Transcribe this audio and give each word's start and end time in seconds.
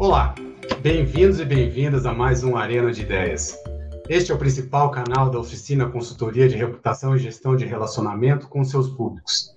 Olá, 0.00 0.34
bem-vindos 0.80 1.40
e 1.40 1.44
bem-vindas 1.44 2.06
a 2.06 2.14
mais 2.14 2.42
um 2.42 2.56
Arena 2.56 2.90
de 2.90 3.02
Ideias. 3.02 3.54
Este 4.08 4.32
é 4.32 4.34
o 4.34 4.38
principal 4.38 4.90
canal 4.90 5.28
da 5.28 5.38
oficina 5.38 5.90
Consultoria 5.90 6.48
de 6.48 6.56
Reputação 6.56 7.14
e 7.14 7.18
Gestão 7.18 7.54
de 7.54 7.66
Relacionamento 7.66 8.48
com 8.48 8.64
seus 8.64 8.88
públicos. 8.88 9.54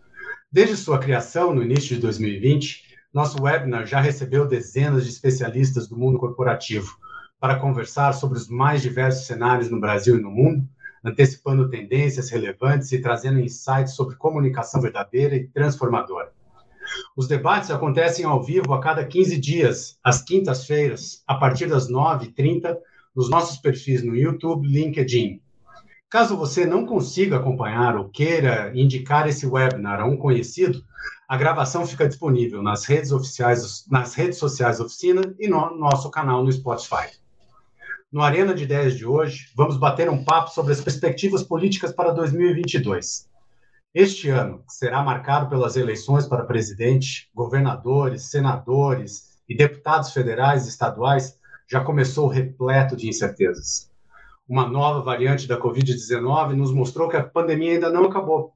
Desde 0.51 0.75
sua 0.75 0.99
criação, 0.99 1.55
no 1.55 1.63
início 1.63 1.95
de 1.95 2.01
2020, 2.01 2.83
nosso 3.13 3.41
webinar 3.41 3.85
já 3.85 4.01
recebeu 4.01 4.45
dezenas 4.45 5.05
de 5.05 5.11
especialistas 5.11 5.87
do 5.87 5.95
mundo 5.95 6.19
corporativo 6.19 6.93
para 7.39 7.55
conversar 7.55 8.11
sobre 8.11 8.37
os 8.37 8.49
mais 8.49 8.81
diversos 8.81 9.25
cenários 9.25 9.69
no 9.69 9.79
Brasil 9.79 10.17
e 10.17 10.21
no 10.21 10.29
mundo, 10.29 10.67
antecipando 11.05 11.69
tendências 11.69 12.29
relevantes 12.29 12.91
e 12.91 12.99
trazendo 12.99 13.39
insights 13.39 13.93
sobre 13.93 14.17
comunicação 14.17 14.81
verdadeira 14.81 15.37
e 15.37 15.47
transformadora. 15.47 16.32
Os 17.15 17.27
debates 17.27 17.71
acontecem 17.71 18.25
ao 18.25 18.43
vivo 18.43 18.73
a 18.73 18.81
cada 18.81 19.05
15 19.05 19.37
dias, 19.37 19.97
às 20.03 20.21
quintas-feiras, 20.21 21.23
a 21.27 21.35
partir 21.35 21.67
das 21.67 21.89
9h30, 21.89 22.77
nos 23.15 23.29
nossos 23.29 23.57
perfis 23.57 24.03
no 24.03 24.15
YouTube, 24.15 24.67
LinkedIn. 24.67 25.39
Caso 26.09 26.37
você 26.37 26.65
não 26.65 26.85
consiga 26.85 27.37
acompanhar 27.37 27.97
ou 27.97 28.09
queira 28.09 28.71
indicar 28.75 29.27
esse 29.27 29.47
webinar 29.47 29.99
a 29.99 30.05
um 30.05 30.15
conhecido, 30.15 30.83
a 31.27 31.35
gravação 31.35 31.87
fica 31.87 32.07
disponível 32.07 32.61
nas 32.61 32.85
redes 32.85 33.11
oficiais, 33.11 33.85
nas 33.89 34.13
redes 34.13 34.37
sociais 34.37 34.79
oficina 34.79 35.33
e 35.39 35.47
no 35.47 35.75
nosso 35.75 36.11
canal 36.11 36.43
no 36.43 36.51
Spotify. 36.51 37.07
No 38.11 38.21
Arena 38.21 38.53
de 38.53 38.63
Ideias 38.63 38.95
de 38.95 39.07
hoje, 39.07 39.47
vamos 39.55 39.75
bater 39.77 40.07
um 40.07 40.23
papo 40.23 40.51
sobre 40.51 40.71
as 40.71 40.81
perspectivas 40.81 41.41
políticas 41.41 41.91
para 41.91 42.11
2022. 42.11 43.27
Este 43.93 44.27
ano 44.27 44.63
será 44.67 45.03
marcado 45.03 45.47
pelas 45.47 45.75
eleições 45.75 46.25
para 46.25 46.45
presidente, 46.45 47.29
governadores, 47.31 48.23
senadores 48.23 49.37
e 49.47 49.55
deputados 49.55 50.11
federais 50.11 50.65
e 50.65 50.69
estaduais 50.69 51.37
já 51.69 51.79
começou 51.83 52.27
repleto 52.27 52.95
de 52.95 53.07
incertezas. 53.07 53.91
Uma 54.49 54.67
nova 54.67 55.01
variante 55.01 55.47
da 55.47 55.59
Covid-19 55.59 56.55
nos 56.55 56.73
mostrou 56.73 57.07
que 57.07 57.17
a 57.17 57.23
pandemia 57.23 57.73
ainda 57.73 57.91
não 57.91 58.05
acabou. 58.05 58.55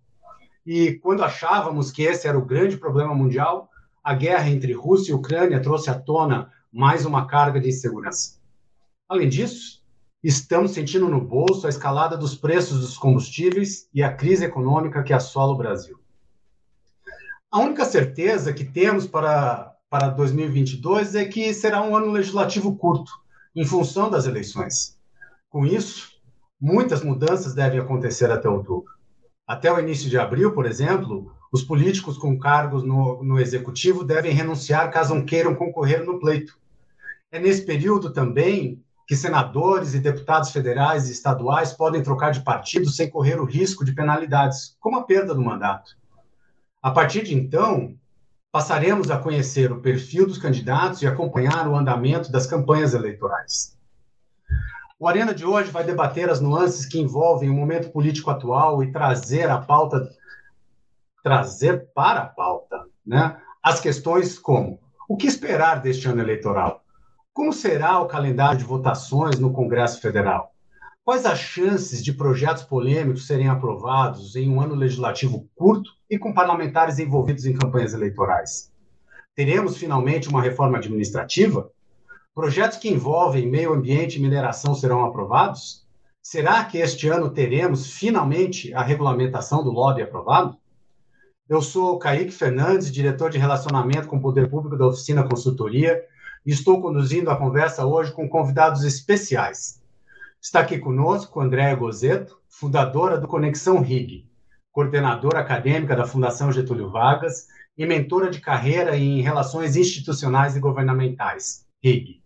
E 0.65 0.93
quando 0.93 1.23
achávamos 1.23 1.91
que 1.91 2.01
esse 2.01 2.27
era 2.27 2.37
o 2.37 2.45
grande 2.45 2.75
problema 2.75 3.13
mundial, 3.13 3.69
a 4.03 4.15
guerra 4.15 4.49
entre 4.49 4.73
Rússia 4.73 5.11
e 5.11 5.15
Ucrânia 5.15 5.61
trouxe 5.61 5.91
à 5.91 5.93
tona 5.93 6.51
mais 6.73 7.05
uma 7.05 7.27
carga 7.27 7.59
de 7.59 7.69
insegurança. 7.69 8.39
Além 9.07 9.29
disso, 9.29 9.76
estamos 10.23 10.71
sentindo 10.71 11.07
no 11.07 11.21
bolso 11.21 11.67
a 11.67 11.69
escalada 11.69 12.17
dos 12.17 12.35
preços 12.35 12.79
dos 12.79 12.97
combustíveis 12.97 13.87
e 13.93 14.01
a 14.01 14.13
crise 14.13 14.45
econômica 14.45 15.03
que 15.03 15.13
assola 15.13 15.53
o 15.53 15.57
Brasil. 15.57 15.97
A 17.51 17.59
única 17.59 17.85
certeza 17.85 18.53
que 18.53 18.65
temos 18.65 19.07
para, 19.07 19.73
para 19.89 20.09
2022 20.09 21.15
é 21.15 21.25
que 21.25 21.53
será 21.53 21.81
um 21.81 21.95
ano 21.95 22.11
legislativo 22.11 22.75
curto, 22.75 23.11
em 23.55 23.65
função 23.65 24.09
das 24.09 24.25
eleições. 24.25 24.97
Com 25.49 25.65
isso, 25.65 26.11
muitas 26.59 27.01
mudanças 27.03 27.53
devem 27.53 27.79
acontecer 27.79 28.29
até 28.29 28.49
outubro. 28.49 28.91
Até 29.47 29.71
o 29.71 29.79
início 29.79 30.09
de 30.09 30.17
abril, 30.17 30.53
por 30.53 30.65
exemplo, 30.65 31.31
os 31.51 31.63
políticos 31.63 32.17
com 32.17 32.37
cargos 32.37 32.83
no, 32.83 33.23
no 33.23 33.39
executivo 33.39 34.03
devem 34.03 34.33
renunciar 34.33 34.91
caso 34.91 35.15
não 35.15 35.25
queiram 35.25 35.55
concorrer 35.55 36.03
no 36.03 36.19
pleito. 36.19 36.59
É 37.31 37.39
nesse 37.39 37.65
período 37.65 38.11
também 38.11 38.83
que 39.07 39.15
senadores 39.15 39.93
e 39.93 39.99
deputados 39.99 40.51
federais 40.51 41.07
e 41.07 41.13
estaduais 41.13 41.71
podem 41.71 42.03
trocar 42.03 42.31
de 42.31 42.41
partido 42.41 42.89
sem 42.89 43.09
correr 43.09 43.39
o 43.39 43.45
risco 43.45 43.85
de 43.85 43.93
penalidades, 43.93 44.75
como 44.81 44.97
a 44.97 45.03
perda 45.03 45.33
do 45.33 45.41
mandato. 45.41 45.95
A 46.83 46.91
partir 46.91 47.23
de 47.23 47.33
então, 47.33 47.95
passaremos 48.51 49.09
a 49.09 49.17
conhecer 49.17 49.71
o 49.71 49.79
perfil 49.79 50.27
dos 50.27 50.37
candidatos 50.37 51.01
e 51.01 51.07
acompanhar 51.07 51.69
o 51.69 51.75
andamento 51.75 52.29
das 52.29 52.45
campanhas 52.45 52.93
eleitorais. 52.93 53.77
O 54.99 55.07
Arena 55.07 55.33
de 55.33 55.45
hoje 55.45 55.71
vai 55.71 55.85
debater 55.85 56.29
as 56.29 56.41
nuances 56.41 56.85
que 56.85 56.99
envolvem 56.99 57.49
o 57.49 57.53
momento 57.53 57.91
político 57.91 58.29
atual 58.29 58.83
e 58.83 58.91
trazer 58.91 59.49
a 59.49 59.59
pauta 59.59 60.09
trazer 61.23 61.89
para 61.93 62.21
a 62.21 62.25
pauta, 62.25 62.85
né, 63.05 63.37
as 63.61 63.81
questões 63.81 64.39
como 64.39 64.79
o 65.09 65.17
que 65.17 65.27
esperar 65.27 65.81
deste 65.81 66.07
ano 66.07 66.21
eleitoral? 66.21 66.83
Como 67.37 67.53
será 67.53 67.99
o 67.99 68.07
calendário 68.07 68.57
de 68.57 68.63
votações 68.63 69.37
no 69.37 69.53
Congresso 69.53 70.01
Federal? 70.01 70.51
Quais 71.05 71.23
as 71.23 71.37
chances 71.37 72.03
de 72.03 72.11
projetos 72.11 72.63
polêmicos 72.63 73.27
serem 73.27 73.47
aprovados 73.47 74.35
em 74.35 74.49
um 74.49 74.59
ano 74.59 74.73
legislativo 74.73 75.47
curto 75.55 75.91
e 76.09 76.17
com 76.17 76.33
parlamentares 76.33 76.97
envolvidos 76.97 77.45
em 77.45 77.53
campanhas 77.53 77.93
eleitorais? 77.93 78.73
Teremos 79.35 79.77
finalmente 79.77 80.27
uma 80.27 80.41
reforma 80.41 80.79
administrativa? 80.79 81.69
Projetos 82.33 82.79
que 82.79 82.89
envolvem 82.89 83.47
meio 83.47 83.71
ambiente 83.71 84.17
e 84.17 84.19
mineração 84.19 84.73
serão 84.73 85.05
aprovados? 85.05 85.85
Será 86.23 86.65
que 86.65 86.79
este 86.79 87.07
ano 87.07 87.29
teremos 87.29 87.91
finalmente 87.91 88.73
a 88.73 88.81
regulamentação 88.81 89.63
do 89.63 89.69
lobby 89.69 90.01
aprovado? 90.01 90.57
Eu 91.47 91.61
sou 91.61 91.99
Kaique 91.99 92.31
Fernandes, 92.31 92.91
diretor 92.91 93.29
de 93.29 93.37
relacionamento 93.37 94.07
com 94.07 94.17
o 94.17 94.21
Poder 94.21 94.49
Público 94.49 94.75
da 94.75 94.87
Oficina 94.87 95.23
Consultoria 95.23 96.03
Estou 96.47 96.81
conduzindo 96.81 97.29
a 97.29 97.35
conversa 97.35 97.85
hoje 97.85 98.13
com 98.13 98.29
convidados 98.29 98.85
especiais. 98.85 99.81
Está 100.41 100.61
aqui 100.61 100.79
conosco 100.79 101.41
Andréa 101.41 101.75
Gozeto, 101.75 102.39
fundadora 102.47 103.17
do 103.17 103.27
Conexão 103.27 103.81
RIG, 103.81 104.25
coordenadora 104.71 105.41
acadêmica 105.41 105.93
da 105.93 106.05
Fundação 106.05 106.49
Getúlio 106.49 106.89
Vargas 106.89 107.47
e 107.77 107.85
mentora 107.85 108.29
de 108.29 108.39
carreira 108.39 108.95
em 108.95 109.19
Relações 109.19 109.75
Institucionais 109.75 110.55
e 110.55 110.61
Governamentais, 110.61 111.65
RIG. 111.83 112.21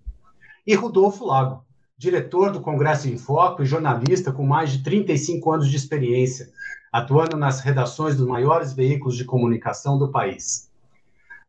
E 0.68 0.76
Rodolfo 0.76 1.26
Lago, 1.26 1.66
diretor 1.98 2.52
do 2.52 2.62
Congresso 2.62 3.10
em 3.10 3.18
Foco 3.18 3.64
e 3.64 3.66
jornalista 3.66 4.32
com 4.32 4.46
mais 4.46 4.70
de 4.70 4.84
35 4.84 5.52
anos 5.52 5.68
de 5.68 5.76
experiência, 5.76 6.52
atuando 6.94 7.36
nas 7.36 7.60
redações 7.62 8.16
dos 8.16 8.28
maiores 8.28 8.72
veículos 8.72 9.18
de 9.18 9.26
comunicação 9.26 9.98
do 9.98 10.12
país. 10.12 10.70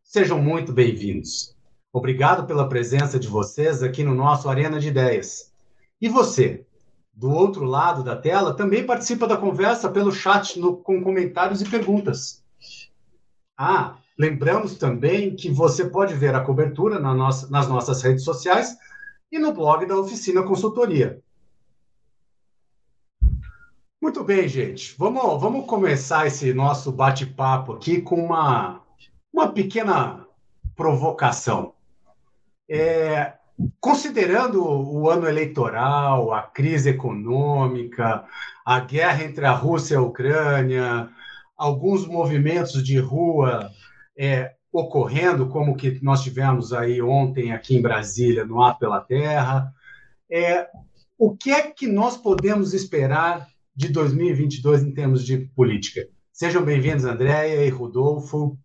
Sejam 0.01 0.41
muito 0.41 0.73
bem-vindos. 0.73 1.52
Obrigado 1.95 2.47
pela 2.47 2.67
presença 2.67 3.19
de 3.19 3.27
vocês 3.27 3.83
aqui 3.83 4.03
no 4.03 4.15
nosso 4.15 4.49
Arena 4.49 4.79
de 4.79 4.87
Ideias. 4.87 5.53
E 6.01 6.09
você, 6.09 6.65
do 7.13 7.29
outro 7.29 7.63
lado 7.65 8.03
da 8.03 8.15
tela, 8.15 8.55
também 8.55 8.83
participa 8.83 9.27
da 9.27 9.37
conversa 9.37 9.87
pelo 9.91 10.11
chat 10.11 10.59
no, 10.59 10.75
com 10.75 11.03
comentários 11.03 11.61
e 11.61 11.69
perguntas. 11.69 12.43
Ah, 13.55 13.97
lembramos 14.17 14.75
também 14.75 15.35
que 15.35 15.51
você 15.51 15.85
pode 15.85 16.15
ver 16.15 16.33
a 16.33 16.43
cobertura 16.43 16.99
na 16.99 17.13
nossa, 17.13 17.47
nas 17.51 17.67
nossas 17.67 18.01
redes 18.01 18.23
sociais 18.23 18.75
e 19.31 19.37
no 19.37 19.53
blog 19.53 19.85
da 19.85 19.95
Oficina 19.95 20.41
Consultoria. 20.41 21.21
Muito 24.01 24.23
bem, 24.23 24.47
gente. 24.47 24.95
Vamos, 24.97 25.39
vamos 25.39 25.67
começar 25.67 26.25
esse 26.25 26.55
nosso 26.55 26.91
bate-papo 26.91 27.73
aqui 27.73 28.01
com 28.01 28.15
uma, 28.15 28.81
uma 29.31 29.51
pequena 29.51 30.25
provocação. 30.75 31.75
É, 32.69 33.33
considerando 33.79 34.63
o 34.63 35.09
ano 35.09 35.27
eleitoral, 35.27 36.33
a 36.33 36.41
crise 36.41 36.89
econômica, 36.89 38.25
a 38.65 38.79
guerra 38.79 39.23
entre 39.23 39.45
a 39.45 39.51
Rússia 39.51 39.95
e 39.95 39.97
a 39.97 40.01
Ucrânia, 40.01 41.09
alguns 41.57 42.07
movimentos 42.07 42.83
de 42.83 42.97
rua 42.97 43.69
é, 44.17 44.53
ocorrendo, 44.71 45.49
como 45.49 45.75
que 45.75 45.99
nós 46.01 46.23
tivemos 46.23 46.73
aí 46.73 47.01
ontem 47.01 47.51
aqui 47.51 47.75
em 47.75 47.81
Brasília, 47.81 48.45
no 48.45 48.61
Ato 48.63 48.79
pela 48.79 49.01
Terra, 49.01 49.71
é, 50.31 50.67
o 51.17 51.35
que 51.35 51.51
é 51.51 51.61
que 51.61 51.87
nós 51.87 52.17
podemos 52.17 52.73
esperar 52.73 53.47
de 53.75 53.89
2022 53.89 54.83
em 54.83 54.93
termos 54.93 55.23
de 55.23 55.37
política? 55.55 56.07
Sejam 56.31 56.63
bem-vindos, 56.63 57.05
Andréia 57.05 57.65
e 57.65 57.69
Rodolfo. 57.69 58.57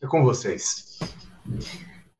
É 0.00 0.06
com 0.06 0.22
vocês. 0.22 0.98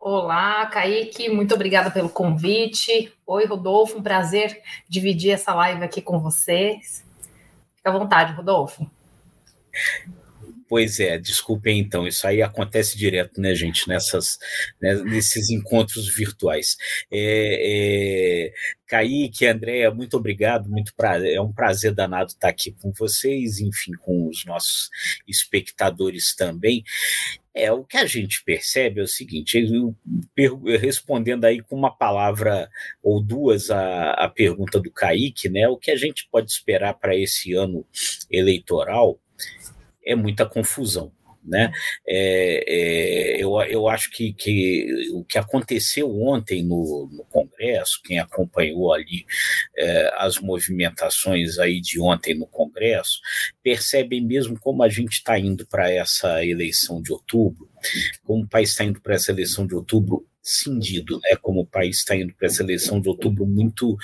Olá, 0.04 0.66
Kaique, 0.66 1.28
muito 1.28 1.54
obrigada 1.54 1.88
pelo 1.88 2.08
convite. 2.08 3.12
Oi, 3.24 3.46
Rodolfo, 3.46 3.98
um 3.98 4.02
prazer 4.02 4.60
dividir 4.88 5.30
essa 5.30 5.54
live 5.54 5.84
aqui 5.84 6.02
com 6.02 6.18
vocês. 6.18 7.04
Fica 7.76 7.88
à 7.88 7.92
vontade, 7.92 8.32
Rodolfo. 8.32 8.90
Pois 10.68 10.98
é, 10.98 11.18
desculpem 11.18 11.78
então, 11.78 12.04
isso 12.04 12.26
aí 12.26 12.42
acontece 12.42 12.98
direto, 12.98 13.40
né, 13.40 13.54
gente, 13.54 13.86
nessas, 13.86 14.38
né, 14.80 14.94
nesses 15.04 15.50
encontros 15.50 16.12
virtuais. 16.12 16.76
É, 17.08 18.48
é, 18.50 18.52
Kaique, 18.88 19.46
Andréia, 19.46 19.92
muito 19.92 20.16
obrigado, 20.16 20.68
muito 20.68 20.92
pra, 20.96 21.24
é 21.24 21.40
um 21.40 21.52
prazer 21.52 21.94
danado 21.94 22.30
estar 22.30 22.48
aqui 22.48 22.72
com 22.72 22.90
vocês, 22.90 23.60
enfim, 23.60 23.92
com 24.00 24.26
os 24.26 24.44
nossos 24.46 24.90
espectadores 25.28 26.34
também. 26.34 26.82
É, 27.54 27.70
o 27.70 27.84
que 27.84 27.98
a 27.98 28.06
gente 28.06 28.42
percebe 28.44 29.00
é 29.00 29.02
o 29.02 29.08
seguinte, 29.08 29.58
eu, 30.36 30.62
respondendo 30.80 31.44
aí 31.44 31.60
com 31.60 31.76
uma 31.76 31.94
palavra 31.94 32.70
ou 33.02 33.22
duas 33.22 33.70
a, 33.70 34.12
a 34.12 34.28
pergunta 34.28 34.80
do 34.80 34.90
Kaique, 34.90 35.50
né, 35.50 35.68
o 35.68 35.76
que 35.76 35.90
a 35.90 35.96
gente 35.96 36.26
pode 36.30 36.50
esperar 36.50 36.94
para 36.94 37.14
esse 37.14 37.52
ano 37.52 37.86
eleitoral 38.30 39.18
é 40.04 40.14
muita 40.14 40.46
confusão. 40.46 41.12
Né? 41.44 41.72
É, 42.06 42.64
é, 42.68 43.42
eu, 43.42 43.60
eu 43.62 43.88
acho 43.88 44.10
que, 44.10 44.32
que 44.32 45.10
o 45.12 45.24
que 45.24 45.38
aconteceu 45.38 46.08
ontem 46.22 46.62
no, 46.62 47.08
no 47.12 47.24
Congresso, 47.24 48.00
quem 48.04 48.20
acompanhou 48.20 48.92
ali 48.92 49.26
é, 49.76 50.12
as 50.16 50.38
movimentações 50.38 51.58
aí 51.58 51.80
de 51.80 52.00
ontem 52.00 52.34
no 52.34 52.46
Congresso, 52.46 53.20
percebe 53.62 54.20
mesmo 54.20 54.58
como 54.58 54.82
a 54.82 54.88
gente 54.88 55.14
está 55.14 55.38
indo 55.38 55.66
para 55.66 55.90
essa 55.90 56.44
eleição 56.44 57.02
de 57.02 57.12
outubro, 57.12 57.68
como 58.24 58.44
o 58.44 58.48
país 58.48 58.70
está 58.70 58.84
indo 58.84 59.00
para 59.00 59.14
essa 59.14 59.32
eleição 59.32 59.66
de 59.66 59.74
outubro 59.74 60.26
cindido, 60.42 61.20
né? 61.20 61.36
Como 61.40 61.60
o 61.60 61.66
país 61.66 61.98
está 61.98 62.16
indo 62.16 62.34
para 62.34 62.48
essa 62.48 62.62
eleição 62.62 63.00
de 63.00 63.08
outubro 63.08 63.46
muito 63.46 63.96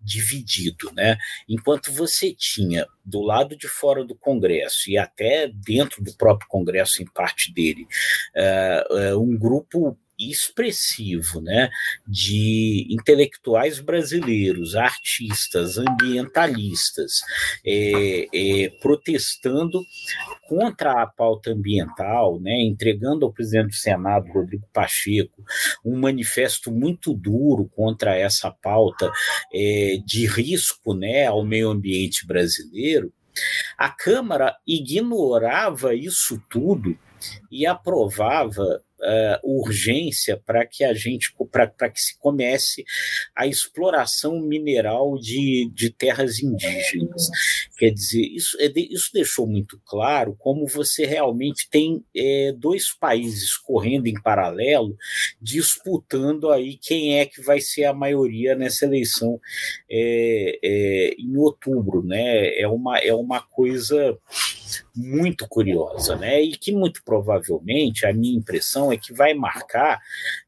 dividido, 0.00 0.90
né? 0.92 1.16
Enquanto 1.48 1.92
você 1.92 2.34
tinha 2.34 2.86
do 3.04 3.20
lado 3.20 3.56
de 3.56 3.68
fora 3.68 4.04
do 4.04 4.14
Congresso 4.14 4.90
e 4.90 4.98
até 4.98 5.48
dentro 5.48 6.02
do 6.02 6.12
próprio 6.14 6.48
Congresso, 6.48 7.02
em 7.02 7.06
parte 7.06 7.52
dele, 7.52 7.86
uh, 8.34 9.14
uh, 9.14 9.22
um 9.22 9.36
grupo 9.36 9.96
expressivo 10.30 11.40
né, 11.40 11.68
de 12.06 12.86
intelectuais 12.90 13.80
brasileiros, 13.80 14.74
artistas, 14.74 15.78
ambientalistas, 15.78 17.20
é, 17.64 18.26
é, 18.32 18.68
protestando 18.80 19.80
contra 20.48 21.02
a 21.02 21.06
pauta 21.06 21.50
ambiental, 21.50 22.40
né, 22.40 22.62
entregando 22.62 23.24
ao 23.24 23.32
presidente 23.32 23.68
do 23.68 23.74
Senado, 23.74 24.32
Rodrigo 24.32 24.68
Pacheco, 24.72 25.42
um 25.84 25.98
manifesto 25.98 26.70
muito 26.70 27.14
duro 27.14 27.68
contra 27.74 28.16
essa 28.16 28.50
pauta 28.50 29.10
é, 29.52 29.98
de 30.04 30.26
risco 30.26 30.94
né, 30.94 31.26
ao 31.26 31.44
meio 31.44 31.70
ambiente 31.70 32.26
brasileiro, 32.26 33.12
a 33.76 33.88
Câmara 33.88 34.56
ignorava 34.66 35.94
isso 35.94 36.40
tudo 36.48 36.96
e 37.50 37.66
aprovava 37.66 38.82
uh, 39.04 39.60
urgência 39.60 40.36
para 40.36 40.66
que 40.66 40.82
a 40.82 40.94
gente 40.94 41.34
para 41.50 41.90
que 41.90 42.00
se 42.00 42.18
comece 42.18 42.84
a 43.36 43.46
exploração 43.46 44.40
mineral 44.40 45.18
de, 45.18 45.70
de 45.72 45.90
terras 45.90 46.40
indígenas. 46.40 47.28
Quer 47.84 47.90
dizer, 47.90 48.22
isso, 48.22 48.56
é 48.58 48.72
isso 48.74 49.10
deixou 49.12 49.46
muito 49.46 49.78
claro 49.84 50.34
como 50.38 50.66
você 50.66 51.04
realmente 51.04 51.68
tem 51.68 52.02
é, 52.16 52.50
dois 52.56 52.90
países 52.90 53.58
correndo 53.58 54.06
em 54.06 54.14
paralelo, 54.14 54.96
disputando 55.38 56.50
aí 56.50 56.78
quem 56.78 57.18
é 57.18 57.26
que 57.26 57.42
vai 57.42 57.60
ser 57.60 57.84
a 57.84 57.92
maioria 57.92 58.54
nessa 58.54 58.86
eleição 58.86 59.38
é, 59.90 60.58
é, 60.64 61.14
em 61.18 61.36
outubro, 61.36 62.02
né? 62.02 62.58
É 62.58 62.66
uma, 62.66 62.96
é 62.96 63.12
uma 63.12 63.42
coisa 63.42 64.18
muito 64.96 65.46
curiosa, 65.48 66.16
né? 66.16 66.40
E 66.40 66.52
que 66.56 66.72
muito 66.72 67.02
provavelmente 67.04 68.06
a 68.06 68.12
minha 68.12 68.36
impressão 68.36 68.92
é 68.92 68.96
que 68.96 69.12
vai 69.12 69.34
marcar 69.34 70.00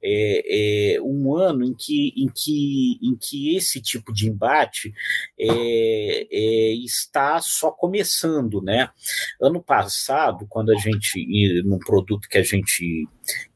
é, 0.02 0.94
é, 0.94 1.02
um 1.02 1.34
ano 1.34 1.64
em 1.64 1.74
que, 1.74 2.14
em, 2.16 2.28
que, 2.28 2.98
em 3.02 3.16
que 3.16 3.56
esse 3.56 3.80
tipo 3.80 4.12
de 4.12 4.28
embate 4.28 4.94
é, 5.38 6.26
é 6.30 6.72
está 7.26 7.40
só 7.40 7.70
começando, 7.70 8.62
né? 8.62 8.88
Ano 9.40 9.60
passado, 9.62 10.46
quando 10.48 10.70
a 10.70 10.76
gente, 10.76 11.62
num 11.64 11.78
produto 11.78 12.28
que 12.28 12.38
a 12.38 12.42
gente 12.42 13.08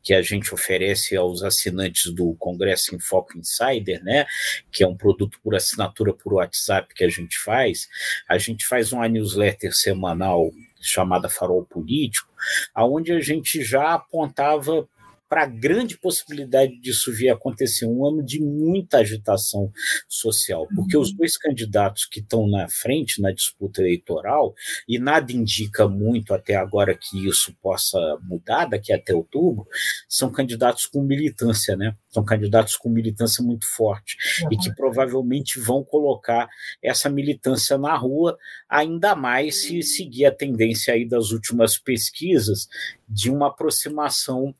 que 0.02 0.14
a 0.14 0.22
gente 0.22 0.52
oferece 0.52 1.14
aos 1.14 1.42
assinantes 1.42 2.12
do 2.12 2.34
Congresso 2.36 2.94
em 2.94 2.98
Foco 2.98 3.38
Insider, 3.38 4.02
né, 4.02 4.26
que 4.72 4.82
é 4.82 4.88
um 4.88 4.96
produto 4.96 5.38
por 5.44 5.54
assinatura 5.54 6.12
por 6.12 6.32
WhatsApp 6.32 6.92
que 6.94 7.04
a 7.04 7.08
gente 7.08 7.38
faz. 7.38 7.86
A 8.28 8.38
gente 8.38 8.66
faz 8.66 8.92
uma 8.92 9.06
newsletter 9.06 9.72
semanal 9.76 10.50
chamada 10.80 11.28
Farol 11.28 11.64
Político, 11.66 12.32
aonde 12.74 13.12
a 13.12 13.20
gente 13.20 13.62
já 13.62 13.92
apontava 13.92 14.88
para 15.30 15.44
a 15.44 15.46
grande 15.46 15.96
possibilidade 15.96 16.76
disso 16.80 17.12
vir 17.12 17.30
a 17.30 17.34
acontecer, 17.34 17.86
um 17.86 18.04
ano 18.04 18.20
de 18.20 18.40
muita 18.40 18.98
agitação 18.98 19.70
social, 20.08 20.66
porque 20.74 20.96
uhum. 20.96 21.02
os 21.04 21.12
dois 21.12 21.36
candidatos 21.36 22.04
que 22.04 22.18
estão 22.18 22.48
na 22.48 22.68
frente 22.68 23.22
na 23.22 23.30
disputa 23.30 23.80
eleitoral, 23.80 24.52
e 24.88 24.98
nada 24.98 25.32
indica 25.32 25.86
muito 25.86 26.34
até 26.34 26.56
agora 26.56 26.98
que 26.98 27.28
isso 27.28 27.54
possa 27.62 27.96
mudar 28.24 28.64
daqui 28.64 28.92
até 28.92 29.14
outubro, 29.14 29.68
são 30.08 30.32
candidatos 30.32 30.84
com 30.86 31.00
militância, 31.00 31.76
né? 31.76 31.94
São 32.08 32.24
candidatos 32.24 32.76
com 32.76 32.88
militância 32.88 33.44
muito 33.44 33.68
forte 33.68 34.16
uhum. 34.42 34.52
e 34.52 34.56
que 34.56 34.74
provavelmente 34.74 35.60
vão 35.60 35.84
colocar 35.84 36.48
essa 36.82 37.08
militância 37.08 37.78
na 37.78 37.96
rua, 37.96 38.36
ainda 38.68 39.14
mais 39.14 39.62
se 39.62 39.80
seguir 39.84 40.26
a 40.26 40.34
tendência 40.34 40.92
aí 40.92 41.08
das 41.08 41.30
últimas 41.30 41.78
pesquisas 41.78 42.68
de 43.10 43.28
uma 43.28 43.48
aproximação 43.48 44.54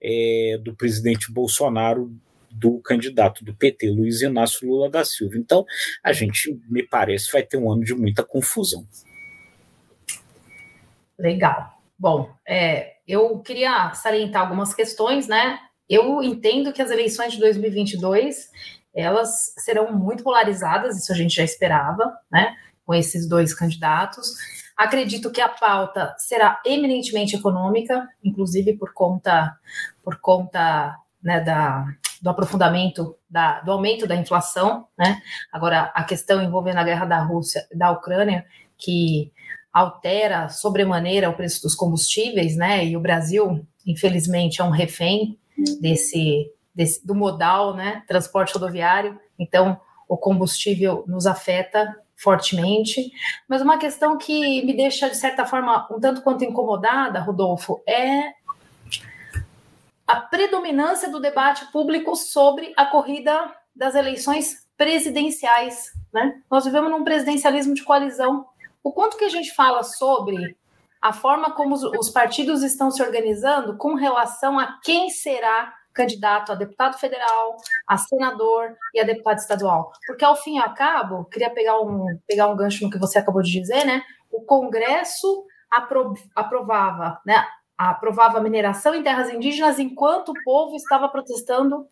é, 0.00 0.58
do 0.62 0.74
presidente 0.74 1.32
Bolsonaro 1.32 2.14
do 2.50 2.78
candidato 2.80 3.44
do 3.44 3.54
PT, 3.54 3.90
Luiz 3.90 4.20
Inácio 4.20 4.68
Lula 4.68 4.90
da 4.90 5.04
Silva. 5.04 5.36
Então, 5.36 5.64
a 6.02 6.12
gente, 6.12 6.56
me 6.68 6.86
parece, 6.86 7.32
vai 7.32 7.42
ter 7.42 7.56
um 7.56 7.72
ano 7.72 7.82
de 7.82 7.94
muita 7.94 8.22
confusão. 8.22 8.86
Legal. 11.18 11.72
Bom, 11.98 12.30
é, 12.46 12.94
eu 13.08 13.40
queria 13.40 13.92
salientar 13.94 14.42
algumas 14.42 14.74
questões, 14.74 15.26
né? 15.26 15.58
Eu 15.88 16.22
entendo 16.22 16.72
que 16.72 16.82
as 16.82 16.90
eleições 16.90 17.32
de 17.32 17.40
2022 17.40 18.50
elas 18.94 19.52
serão 19.58 19.92
muito 19.92 20.22
polarizadas, 20.22 20.96
isso 20.96 21.12
a 21.12 21.16
gente 21.16 21.34
já 21.34 21.42
esperava, 21.42 22.16
né? 22.30 22.54
Com 22.84 22.94
esses 22.94 23.28
dois 23.28 23.52
candidatos. 23.52 24.34
Acredito 24.76 25.30
que 25.30 25.40
a 25.40 25.48
pauta 25.48 26.14
será 26.18 26.60
eminentemente 26.64 27.36
econômica, 27.36 28.08
inclusive 28.22 28.76
por 28.76 28.92
conta, 28.92 29.56
por 30.02 30.16
conta 30.20 30.96
né, 31.22 31.40
da, 31.40 31.86
do 32.20 32.30
aprofundamento 32.30 33.16
da, 33.30 33.60
do 33.60 33.70
aumento 33.70 34.06
da 34.06 34.16
inflação, 34.16 34.86
né? 34.98 35.22
Agora 35.52 35.92
a 35.94 36.02
questão 36.02 36.42
envolvendo 36.42 36.78
a 36.78 36.84
guerra 36.84 37.04
da 37.04 37.20
Rússia, 37.20 37.66
da 37.74 37.90
Ucrânia, 37.90 38.44
que 38.76 39.32
altera 39.72 40.48
sobremaneira 40.48 41.28
o 41.28 41.34
preço 41.34 41.62
dos 41.62 41.74
combustíveis, 41.74 42.56
né? 42.56 42.84
E 42.84 42.96
o 42.96 43.00
Brasil, 43.00 43.66
infelizmente, 43.86 44.60
é 44.60 44.64
um 44.64 44.70
refém 44.70 45.38
desse, 45.80 46.50
desse 46.74 47.06
do 47.06 47.14
modal, 47.14 47.74
né? 47.74 48.02
Transporte 48.06 48.54
rodoviário. 48.54 49.18
Então, 49.38 49.80
o 50.08 50.16
combustível 50.16 51.04
nos 51.06 51.26
afeta 51.26 51.94
fortemente. 52.24 53.12
Mas 53.46 53.62
uma 53.62 53.78
questão 53.78 54.16
que 54.16 54.64
me 54.64 54.74
deixa, 54.74 55.08
de 55.08 55.16
certa 55.16 55.44
forma, 55.44 55.86
um 55.90 56.00
tanto 56.00 56.22
quanto 56.22 56.42
incomodada, 56.42 57.20
Rodolfo, 57.20 57.82
é 57.86 58.32
a 60.06 60.16
predominância 60.16 61.10
do 61.10 61.20
debate 61.20 61.70
público 61.70 62.16
sobre 62.16 62.72
a 62.76 62.86
corrida 62.86 63.54
das 63.76 63.94
eleições 63.94 64.66
presidenciais. 64.76 65.92
Né? 66.12 66.40
Nós 66.50 66.64
vivemos 66.64 66.90
num 66.90 67.04
presidencialismo 67.04 67.74
de 67.74 67.84
coalizão. 67.84 68.46
O 68.82 68.92
quanto 68.92 69.16
que 69.16 69.24
a 69.24 69.30
gente 69.30 69.54
fala 69.54 69.82
sobre 69.82 70.56
a 71.00 71.12
forma 71.12 71.52
como 71.52 71.74
os, 71.74 71.82
os 71.82 72.08
partidos 72.08 72.62
estão 72.62 72.90
se 72.90 73.02
organizando 73.02 73.76
com 73.76 73.94
relação 73.94 74.58
a 74.58 74.78
quem 74.82 75.10
será 75.10 75.72
candidato 75.94 76.52
a 76.52 76.54
deputado 76.56 76.98
federal, 76.98 77.56
a 77.86 77.96
senador 77.96 78.76
e 78.92 79.00
a 79.00 79.04
deputado 79.04 79.38
estadual. 79.38 79.92
Porque, 80.06 80.24
ao 80.24 80.36
fim 80.36 80.56
e 80.56 80.58
ao 80.58 80.74
cabo, 80.74 81.24
queria 81.26 81.50
pegar 81.50 81.80
um, 81.80 82.18
pegar 82.26 82.48
um 82.48 82.56
gancho 82.56 82.84
no 82.84 82.90
que 82.90 82.98
você 82.98 83.18
acabou 83.18 83.42
de 83.42 83.52
dizer, 83.52 83.84
né? 83.84 84.02
O 84.30 84.42
Congresso 84.42 85.46
apro 85.70 86.14
aprovava, 86.34 87.20
né? 87.24 87.46
Aprovava 87.78 88.40
mineração 88.40 88.94
em 88.94 89.02
terras 89.02 89.30
indígenas 89.30 89.78
enquanto 89.78 90.30
o 90.30 90.44
povo 90.44 90.76
estava 90.76 91.08
protestando 91.08 91.86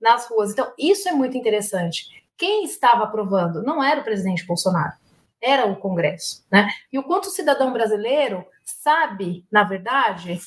nas 0.00 0.26
ruas. 0.28 0.52
Então, 0.52 0.72
isso 0.78 1.08
é 1.08 1.12
muito 1.12 1.36
interessante. 1.36 2.24
Quem 2.36 2.64
estava 2.64 3.04
aprovando 3.04 3.62
não 3.62 3.82
era 3.82 4.00
o 4.00 4.04
presidente 4.04 4.46
Bolsonaro, 4.46 4.92
era 5.40 5.66
o 5.66 5.76
Congresso, 5.76 6.44
né? 6.50 6.68
E 6.92 6.98
o 6.98 7.02
quanto 7.02 7.26
o 7.26 7.30
cidadão 7.30 7.72
brasileiro 7.72 8.44
sabe, 8.64 9.44
na 9.50 9.62
verdade, 9.62 10.40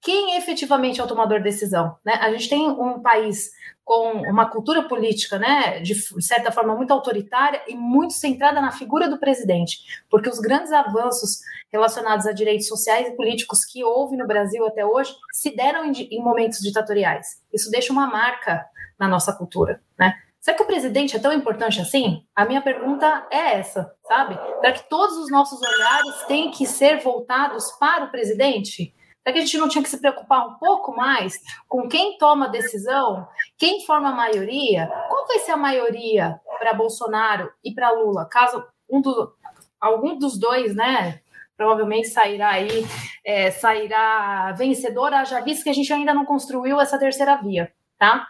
quem 0.00 0.36
efetivamente 0.36 1.00
é 1.00 1.04
o 1.04 1.06
tomador 1.06 1.38
de 1.38 1.44
decisão. 1.44 1.96
Né? 2.04 2.14
A 2.14 2.30
gente 2.30 2.48
tem 2.48 2.68
um 2.68 3.00
país 3.00 3.50
com 3.84 4.12
uma 4.30 4.44
cultura 4.44 4.82
política, 4.82 5.38
né, 5.38 5.80
de 5.80 5.94
certa 6.22 6.52
forma 6.52 6.76
muito 6.76 6.92
autoritária 6.92 7.62
e 7.66 7.74
muito 7.74 8.12
centrada 8.12 8.60
na 8.60 8.70
figura 8.70 9.08
do 9.08 9.18
presidente, 9.18 9.78
porque 10.10 10.28
os 10.28 10.38
grandes 10.38 10.72
avanços 10.72 11.38
relacionados 11.72 12.26
a 12.26 12.32
direitos 12.32 12.66
sociais 12.66 13.08
e 13.08 13.16
políticos 13.16 13.64
que 13.64 13.82
houve 13.82 14.14
no 14.14 14.26
Brasil 14.26 14.66
até 14.66 14.84
hoje 14.84 15.14
se 15.32 15.56
deram 15.56 15.86
em, 15.86 15.92
em 15.92 16.22
momentos 16.22 16.58
ditatoriais. 16.60 17.40
Isso 17.50 17.70
deixa 17.70 17.90
uma 17.90 18.06
marca 18.06 18.62
na 18.98 19.08
nossa 19.08 19.32
cultura, 19.32 19.80
né? 19.98 20.14
Será 20.40 20.56
que 20.56 20.62
o 20.62 20.66
presidente 20.66 21.16
é 21.16 21.18
tão 21.18 21.32
importante 21.32 21.80
assim? 21.80 22.24
A 22.34 22.44
minha 22.44 22.62
pergunta 22.62 23.26
é 23.30 23.58
essa, 23.58 23.92
sabe? 24.06 24.38
Será 24.60 24.72
que 24.72 24.88
todos 24.88 25.16
os 25.18 25.30
nossos 25.30 25.60
olhares 25.60 26.22
têm 26.26 26.50
que 26.50 26.66
ser 26.66 27.02
voltados 27.02 27.70
para 27.72 28.04
o 28.04 28.10
presidente? 28.10 28.94
Será 29.22 29.32
que 29.32 29.38
a 29.38 29.44
gente 29.44 29.58
não 29.58 29.68
tinha 29.68 29.82
que 29.82 29.90
se 29.90 30.00
preocupar 30.00 30.46
um 30.46 30.54
pouco 30.54 30.96
mais 30.96 31.38
com 31.68 31.88
quem 31.88 32.16
toma 32.18 32.46
a 32.46 32.50
decisão, 32.50 33.26
quem 33.58 33.84
forma 33.84 34.08
a 34.08 34.14
maioria? 34.14 34.86
Qual 35.08 35.26
vai 35.26 35.38
ser 35.40 35.52
a 35.52 35.56
maioria 35.56 36.40
para 36.58 36.72
Bolsonaro 36.72 37.50
e 37.62 37.74
para 37.74 37.90
Lula, 37.90 38.26
caso 38.26 38.64
um 38.88 39.00
do, 39.00 39.32
algum 39.80 40.18
dos 40.18 40.38
dois, 40.38 40.74
né, 40.74 41.20
provavelmente 41.56 42.08
sairá 42.08 42.50
aí, 42.50 42.86
é, 43.24 43.50
sairá 43.50 44.52
vencedora, 44.52 45.24
já 45.24 45.40
visto 45.40 45.64
que 45.64 45.70
a 45.70 45.74
gente 45.74 45.92
ainda 45.92 46.14
não 46.14 46.24
construiu 46.24 46.80
essa 46.80 46.98
terceira 46.98 47.36
via, 47.36 47.72
tá? 47.98 48.26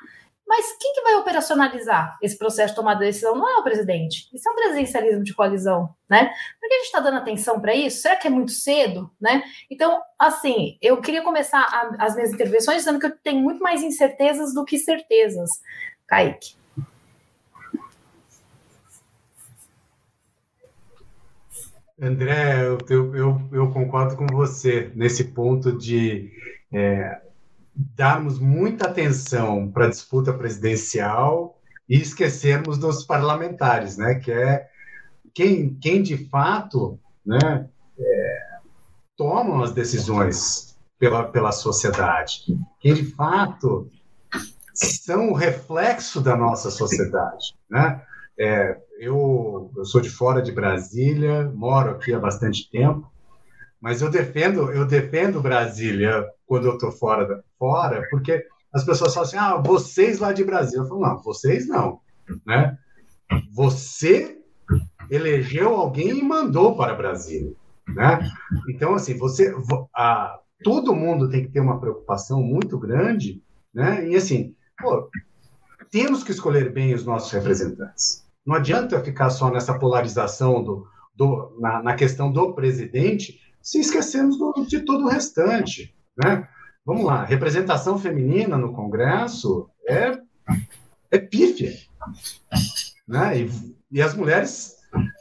Mas 0.49 0.75
quem 0.81 0.95
que 0.95 1.02
vai 1.02 1.14
operacionalizar 1.17 2.17
esse 2.23 2.38
processo 2.38 2.73
de 2.73 2.76
tomada 2.76 3.00
de 3.00 3.07
decisão? 3.07 3.37
Não 3.37 3.47
é 3.47 3.61
o 3.61 3.62
presidente. 3.62 4.31
Isso 4.33 4.49
é 4.49 4.52
um 4.52 4.55
presidencialismo 4.55 5.23
de 5.23 5.35
coalizão, 5.35 5.95
né? 6.09 6.33
Por 6.59 6.69
que 6.69 6.75
a 6.75 6.78
gente 6.78 6.87
está 6.87 7.00
dando 7.00 7.19
atenção 7.19 7.61
para 7.61 7.75
isso? 7.75 8.00
Será 8.00 8.17
que 8.17 8.26
é 8.26 8.31
muito 8.31 8.52
cedo, 8.52 9.11
né? 9.21 9.43
Então, 9.71 10.00
assim, 10.19 10.78
eu 10.81 11.02
queria 11.02 11.21
começar 11.23 11.61
a, 11.61 12.07
as 12.07 12.14
minhas 12.14 12.33
intervenções 12.33 12.78
dizendo 12.78 12.99
que 12.99 13.05
eu 13.05 13.19
tenho 13.23 13.43
muito 13.43 13.61
mais 13.62 13.83
incertezas 13.83 14.55
do 14.55 14.64
que 14.64 14.78
certezas. 14.78 15.50
Kaique. 16.07 16.57
André, 22.00 22.62
eu, 22.64 22.78
eu, 23.14 23.40
eu, 23.52 23.71
concordo 23.73 24.17
com 24.17 24.26
você 24.28 24.90
nesse 24.95 25.25
ponto 25.25 25.76
de 25.76 26.31
é, 26.73 27.21
darmos 27.95 28.39
muita 28.39 28.89
atenção 28.89 29.71
para 29.71 29.87
a 29.87 29.91
disputa 29.91 30.33
presidencial 30.33 31.61
e 31.89 31.97
esquecermos 31.97 32.77
dos 32.77 33.05
parlamentares, 33.05 33.97
né? 33.97 34.17
Que 34.17 34.33
é 34.33 34.69
quem, 35.33 35.75
quem 35.75 36.03
de 36.03 36.29
fato, 36.29 36.99
né? 37.25 37.69
É, 37.99 38.39
tomam 39.17 39.63
as 39.63 39.73
decisões 39.73 40.77
pela, 40.99 41.25
pela 41.25 41.53
sociedade, 41.53 42.45
quem 42.81 42.95
de 42.95 43.05
fato 43.05 43.89
são 44.75 45.31
o 45.31 45.35
reflexo 45.35 46.21
da 46.21 46.37
nossa 46.37 46.71
sociedade, 46.71 47.55
né? 47.71 48.03
É, 48.39 48.79
eu, 49.01 49.71
eu 49.77 49.85
sou 49.85 50.01
de 50.01 50.11
fora 50.11 50.41
de 50.41 50.53
Brasília, 50.53 51.51
moro 51.55 51.91
aqui 51.91 52.13
há 52.13 52.21
bastante 52.21 52.71
tempo, 52.71 53.11
mas 53.81 54.03
eu 54.03 54.11
defendo 54.11 54.73
eu 54.73 54.85
defendo 54.87 55.41
Brasília 55.41 56.27
quando 56.47 56.67
eu 56.67 56.75
estou 56.75 56.91
fora 56.91 57.43
fora, 57.59 58.07
porque 58.11 58.45
as 58.73 58.85
pessoas 58.85 59.15
falam 59.15 59.29
assim, 59.29 59.37
ah, 59.37 59.57
vocês 59.57 60.19
lá 60.19 60.33
de 60.33 60.45
Brasília. 60.45 60.83
Eu 60.83 60.89
falo, 60.89 61.01
não, 61.01 61.23
vocês 61.23 61.67
não, 61.67 62.01
né? 62.47 62.79
Você 63.53 64.39
elegeu 65.11 65.75
alguém 65.75 66.19
e 66.19 66.23
mandou 66.23 66.77
para 66.77 66.95
Brasília, 66.95 67.53
né? 67.89 68.31
Então, 68.69 68.95
assim, 68.95 69.17
você, 69.17 69.55
a, 69.95 70.39
todo 70.63 70.95
mundo 70.95 71.31
tem 71.31 71.43
que 71.43 71.53
ter 71.53 71.61
uma 71.61 71.81
preocupação 71.81 72.43
muito 72.43 72.79
grande, 72.79 73.43
né? 73.73 74.07
E 74.09 74.17
assim, 74.17 74.55
pô, 74.79 75.11
temos 75.91 76.23
que 76.23 76.31
escolher 76.31 76.73
bem 76.73 76.95
os 76.95 77.05
nossos 77.05 77.31
representantes. 77.33 78.27
Não 78.45 78.55
adianta 78.55 79.03
ficar 79.03 79.31
só 79.31 79.51
nessa 79.51 79.79
polarização 79.79 80.63
do, 80.63 80.87
do 81.15 81.57
na, 81.61 81.83
na, 81.83 81.95
questão 81.95 82.31
do 82.31 82.55
presidente, 82.55 83.41
se 83.69 83.81
esquecemos 83.81 84.39
do, 84.39 84.65
de 84.67 84.81
todo 84.81 85.05
o 85.05 85.09
restante, 85.09 85.95
né? 86.17 86.49
Vamos 86.87 87.05
lá, 87.05 87.23
representação 87.23 87.99
feminina 87.99 88.57
no 88.57 88.73
Congresso 88.73 89.69
é, 89.87 90.19
é 91.11 91.19
pífia, 91.19 91.75
né? 93.07 93.41
E, 93.43 93.51
e 93.93 94.01
as 94.01 94.15
mulheres 94.15 94.75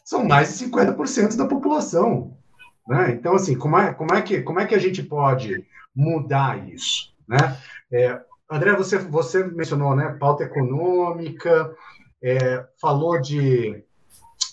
são 0.05 0.23
mais 0.23 0.57
de 0.57 0.65
50% 0.65 1.35
da 1.35 1.45
população, 1.45 2.37
né? 2.87 3.11
Então, 3.11 3.35
assim, 3.35 3.57
como 3.57 3.77
é, 3.77 3.93
como 3.93 4.15
é, 4.15 4.21
que, 4.21 4.41
como 4.41 4.61
é 4.61 4.65
que 4.65 4.75
a 4.75 4.79
gente 4.79 5.03
pode 5.03 5.65
mudar 5.93 6.69
isso, 6.69 7.13
né? 7.27 7.57
É, 7.91 8.17
André, 8.49 8.77
você, 8.77 8.97
você 8.97 9.43
mencionou, 9.43 9.93
né, 9.93 10.15
pauta 10.17 10.45
econômica, 10.45 11.75
é, 12.23 12.65
falou 12.79 13.19
de, 13.19 13.83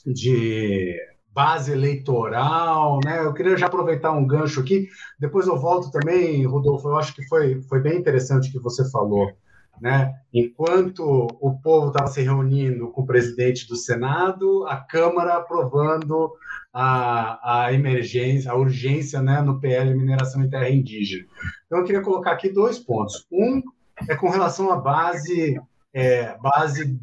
de 0.05 0.99
base 1.35 1.73
eleitoral, 1.73 3.01
né? 3.05 3.25
Eu 3.25 3.35
queria 3.35 3.57
já 3.57 3.67
aproveitar 3.67 4.13
um 4.13 4.27
gancho 4.27 4.61
aqui, 4.61 4.89
depois 5.19 5.47
eu 5.47 5.59
volto 5.59 5.91
também, 5.91 6.47
Rodolfo, 6.47 6.89
eu 6.89 6.97
acho 6.97 7.15
que 7.15 7.27
foi, 7.27 7.61
foi 7.63 7.81
bem 7.81 7.99
interessante 7.99 8.49
o 8.49 8.53
que 8.53 8.59
você 8.61 8.89
falou, 8.91 9.33
né? 9.81 10.15
Enquanto 10.33 11.03
o 11.41 11.59
povo 11.61 11.89
estava 11.89 12.07
se 12.07 12.23
reunindo 12.23 12.89
com 12.91 13.03
o 13.03 13.07
presidente 13.07 13.67
do 13.67 13.75
Senado, 13.75 14.65
a 14.67 14.77
Câmara 14.77 15.35
aprovando 15.35 16.33
a, 16.73 17.65
a 17.65 17.73
emergência, 17.73 18.51
a 18.51 18.57
urgência, 18.57 19.21
né, 19.21 19.41
no 19.43 19.61
PL 19.61 19.95
Mineração 19.95 20.43
em 20.43 20.49
Terra 20.49 20.71
Indígena. 20.71 21.25
Então 21.67 21.79
eu 21.79 21.85
queria 21.85 22.03
colocar 22.03 22.33
aqui 22.33 22.49
dois 22.49 22.79
pontos. 22.79 23.27
Um 23.31 23.63
é 24.09 24.15
com 24.17 24.29
relação 24.29 24.73
à 24.73 24.77
base, 24.77 25.61
é, 25.93 26.37
base 26.39 26.99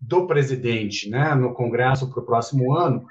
do 0.00 0.26
presidente 0.26 1.08
né, 1.08 1.34
no 1.34 1.52
Congresso 1.52 2.08
para 2.08 2.20
o 2.20 2.26
próximo 2.26 2.72
ano. 2.72 3.04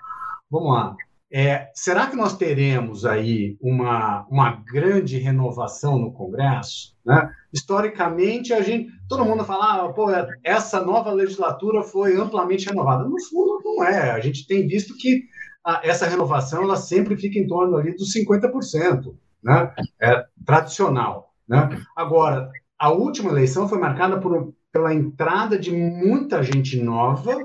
Vamos 0.50 0.74
lá. 0.74 0.96
É, 1.32 1.70
será 1.74 2.08
que 2.08 2.16
nós 2.16 2.38
teremos 2.38 3.06
aí 3.06 3.58
uma, 3.60 4.26
uma 4.30 4.64
grande 4.72 5.18
renovação 5.18 5.98
no 5.98 6.14
Congresso? 6.14 6.96
Né? 7.06 7.30
Historicamente, 7.52 8.54
a 8.54 8.62
gente, 8.62 8.90
todo 9.10 9.26
mundo 9.26 9.44
fala, 9.44 9.86
ah, 9.86 9.94
pô, 9.94 10.08
essa 10.44 10.82
nova 10.82 11.12
legislatura 11.12 11.84
foi 11.84 12.16
amplamente 12.16 12.68
renovada. 12.68 13.04
No 13.04 13.22
fundo, 13.22 13.62
não 13.64 13.84
é. 13.84 14.12
A 14.12 14.20
gente 14.20 14.48
tem 14.48 14.68
visto 14.68 14.96
que 14.98 15.24
a, 15.66 15.82
essa 15.84 16.08
renovação 16.08 16.64
ela 16.64 16.78
sempre 16.78 17.18
fica 17.18 17.40
em 17.40 17.48
torno 17.48 17.76
ali 17.76 17.96
dos 17.96 18.14
50%, 18.14 19.14
né? 19.44 19.74
É 20.00 20.26
tradicional. 20.46 21.34
Né? 21.48 21.70
Agora, 21.96 22.50
a 22.78 22.92
última 22.92 23.32
eleição 23.32 23.68
foi 23.68 23.80
marcada 23.80 24.20
por, 24.20 24.54
pela 24.72 24.94
entrada 24.94 25.58
de 25.58 25.72
muita 25.72 26.44
gente 26.44 26.82
nova, 26.82 27.36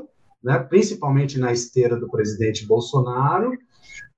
né, 0.42 0.58
principalmente 0.58 1.38
na 1.38 1.52
esteira 1.52 1.96
do 1.96 2.08
presidente 2.08 2.66
Bolsonaro, 2.66 3.52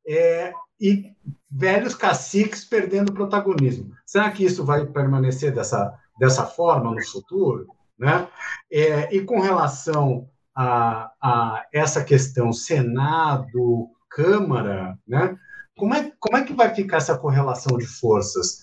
é, 0.07 0.53
e 0.81 1.13
velhos 1.51 1.95
caciques 1.95 2.65
perdendo 2.65 3.13
protagonismo. 3.13 3.93
Será 4.05 4.31
que 4.31 4.45
isso 4.45 4.65
vai 4.65 4.85
permanecer 4.87 5.55
dessa, 5.55 5.95
dessa 6.19 6.45
forma 6.45 6.93
no 6.93 7.05
futuro? 7.05 7.67
Né? 7.99 8.27
É, 8.71 9.15
e 9.15 9.23
com 9.23 9.41
relação 9.41 10.29
a, 10.55 11.11
a, 11.23 11.67
essa 11.73 12.03
questão 12.03 12.53
Senado, 12.53 13.89
Câmara, 14.11 14.99
né? 15.07 15.37
como, 15.77 15.95
é, 15.95 16.13
como 16.19 16.37
é 16.37 16.45
que 16.45 16.53
vai 16.53 16.75
ficar 16.75 16.99
essa 16.99 17.17
correlação 17.17 17.79
de 17.79 17.87
forças? 17.87 18.61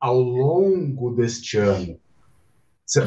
ao 0.00 0.18
longo 0.18 1.10
deste 1.14 1.58
ano? 1.58 1.98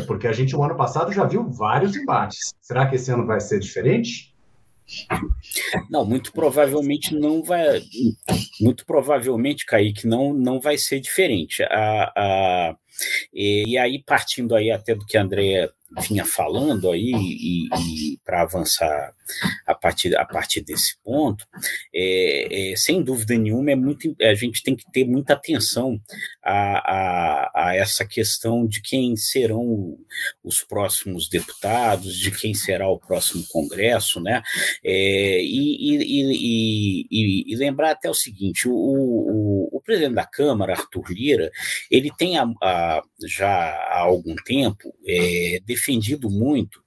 Porque 0.05 0.27
a 0.27 0.33
gente, 0.33 0.55
o 0.55 0.63
ano 0.63 0.75
passado, 0.75 1.11
já 1.11 1.25
viu 1.25 1.49
vários 1.49 1.95
embates. 1.95 2.53
Será 2.61 2.87
que 2.87 2.95
esse 2.95 3.11
ano 3.11 3.25
vai 3.25 3.39
ser 3.39 3.59
diferente? 3.59 4.33
Não, 5.89 6.03
muito 6.03 6.31
provavelmente 6.33 7.15
não 7.15 7.43
vai. 7.43 7.81
Muito 8.59 8.85
provavelmente, 8.85 9.65
Kaique, 9.65 10.07
não, 10.07 10.33
não 10.33 10.59
vai 10.59 10.77
ser 10.77 10.99
diferente. 10.99 11.63
A, 11.63 12.11
a, 12.15 12.75
e, 13.33 13.65
e 13.67 13.77
aí, 13.77 14.03
partindo 14.03 14.55
aí 14.55 14.71
até 14.71 14.95
do 14.95 15.05
que 15.05 15.17
a 15.17 15.21
Andrea 15.21 15.71
vinha 16.07 16.25
falando 16.25 16.91
aí 16.91 17.11
e, 17.13 17.67
e 17.67 18.17
para 18.23 18.41
avançar 18.41 19.13
a 19.65 19.75
partir, 19.75 20.15
a 20.17 20.25
partir 20.25 20.61
desse 20.61 20.97
ponto, 21.03 21.45
é, 21.93 22.71
é, 22.71 22.75
sem 22.75 23.03
dúvida 23.03 23.37
nenhuma, 23.37 23.71
é 23.71 23.75
muito, 23.75 24.15
a 24.21 24.33
gente 24.33 24.63
tem 24.63 24.75
que 24.75 24.89
ter 24.91 25.05
muita 25.05 25.33
atenção 25.33 25.99
a, 26.43 26.53
a, 26.53 27.51
a 27.55 27.75
essa 27.75 28.05
questão 28.05 28.65
de 28.65 28.81
quem 28.81 29.15
serão 29.15 29.97
os 30.43 30.63
próximos 30.63 31.29
deputados, 31.29 32.17
de 32.17 32.31
quem 32.31 32.53
será 32.53 32.89
o 32.89 32.99
próximo 32.99 33.45
Congresso, 33.49 34.19
né? 34.19 34.41
É, 34.83 35.41
e, 35.41 35.97
e, 35.99 37.07
e, 37.09 37.53
e, 37.53 37.55
lembrar 37.55 37.91
até 37.91 38.09
o 38.09 38.13
seguinte: 38.13 38.67
o, 38.67 38.73
o, 38.73 39.69
o, 39.71 39.81
presidente 39.81 40.15
da 40.15 40.25
Câmara, 40.25 40.73
Arthur 40.73 41.11
Lira, 41.11 41.51
ele 41.89 42.11
tem 42.17 42.37
a, 42.37 43.01
já 43.25 43.49
há 43.49 43.99
algum 43.99 44.35
tempo 44.35 44.93
é, 45.07 45.59
defendido 45.65 46.29
muito 46.29 46.81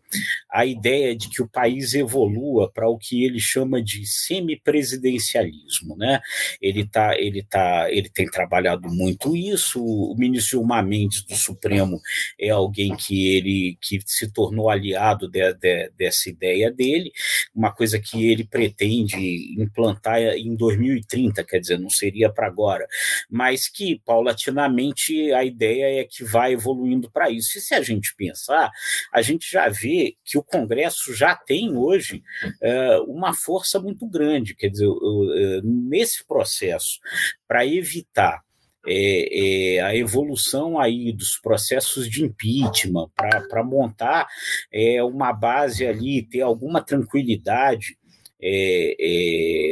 a 0.51 0.65
ideia 0.67 1.15
de 1.17 1.29
que 1.29 1.43
o 1.43 1.49
país 1.49 1.95
evolua 1.95 2.71
para 2.71 2.89
o 2.89 2.99
que 2.99 3.25
ele 3.25 3.41
chama 3.41 3.83
de 3.83 4.07
semipresidencialismo, 4.07 5.97
né? 5.97 6.21
Ele 6.61 6.87
tá, 6.87 7.19
ele 7.19 7.43
tá, 7.43 7.91
ele 7.91 8.09
tem 8.09 8.27
trabalhado 8.27 8.89
muito 8.89 9.37
isso. 9.37 9.83
O 9.83 10.15
ministro 10.17 10.59
Gilmar 10.59 10.85
Mendes 10.85 11.23
do 11.25 11.35
Supremo 11.35 12.01
é 12.39 12.51
alguém 12.51 12.95
que 12.97 13.37
ele 13.37 13.79
que 13.81 14.01
se 14.07 14.31
tornou 14.31 14.69
aliado 14.71 15.29
de, 15.29 15.53
de, 15.55 15.91
dessa 15.97 16.29
ideia 16.29 16.71
dele, 16.71 17.13
uma 17.55 17.73
coisa 17.73 17.99
que 17.99 18.31
ele 18.31 18.45
pretende 18.45 19.55
implantar 19.61 20.19
em 20.21 20.55
2030, 20.55 21.45
quer 21.45 21.59
dizer, 21.59 21.79
não 21.79 21.91
seria 21.91 22.31
para 22.31 22.47
agora, 22.47 22.87
mas 23.31 23.69
que 23.69 24.01
paulatinamente 24.05 25.33
a 25.33 25.45
ideia 25.45 26.01
é 26.01 26.05
que 26.05 26.25
vai 26.25 26.53
evoluindo 26.53 27.11
para 27.11 27.31
isso. 27.31 27.59
E 27.59 27.61
se 27.61 27.75
a 27.75 27.83
gente 27.83 28.15
pensar, 28.17 28.71
a 29.13 29.23
gente 29.23 29.51
já 29.51 29.69
vê 29.69 30.02
que 30.25 30.39
o 30.39 30.43
Congresso 30.43 31.15
já 31.15 31.35
tem 31.35 31.77
hoje 31.77 32.23
é, 32.61 32.99
uma 33.07 33.35
força 33.35 33.81
muito 33.81 34.07
grande. 34.07 34.55
Quer 34.55 34.69
dizer, 34.69 34.89
é, 34.89 35.61
nesse 35.63 36.27
processo, 36.27 36.99
para 37.47 37.67
evitar 37.67 38.43
é, 38.87 39.77
é, 39.77 39.81
a 39.81 39.95
evolução 39.95 40.79
aí 40.79 41.13
dos 41.13 41.39
processos 41.39 42.09
de 42.09 42.25
impeachment, 42.25 43.09
para 43.17 43.63
montar 43.63 44.27
é, 44.73 45.03
uma 45.03 45.33
base 45.33 45.87
ali, 45.87 46.23
ter 46.23 46.41
alguma 46.41 46.83
tranquilidade 46.83 47.97
é, 48.43 48.97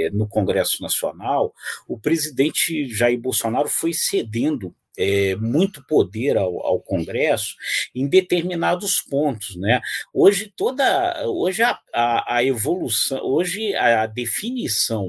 é, 0.07 0.11
no 0.11 0.29
Congresso 0.29 0.81
Nacional, 0.81 1.53
o 1.89 1.99
presidente 1.99 2.87
Jair 2.89 3.19
Bolsonaro 3.19 3.69
foi 3.69 3.93
cedendo 3.93 4.75
é, 5.01 5.35
muito 5.37 5.83
poder 5.87 6.37
ao, 6.37 6.61
ao, 6.61 6.79
Congresso 6.79 7.55
em 7.95 8.07
determinados 8.07 9.01
pontos, 9.01 9.57
né? 9.57 9.81
Hoje 10.13 10.53
toda, 10.55 11.27
hoje 11.27 11.63
a, 11.63 11.79
a, 11.95 12.37
a 12.37 12.45
evolução, 12.45 13.19
hoje 13.25 13.75
a, 13.75 14.03
a 14.03 14.07
definição 14.07 15.09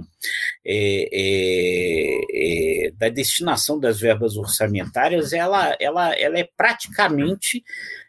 é, 0.65 1.09
é, 1.11 2.87
é 2.87 2.91
da 2.91 3.09
destinação 3.09 3.77
das 3.77 3.99
verbas 3.99 4.37
orçamentárias, 4.37 5.33
ela, 5.33 5.75
ela, 5.77 6.13
ela 6.17 6.39
é 6.39 6.47
praticamente 6.55 7.61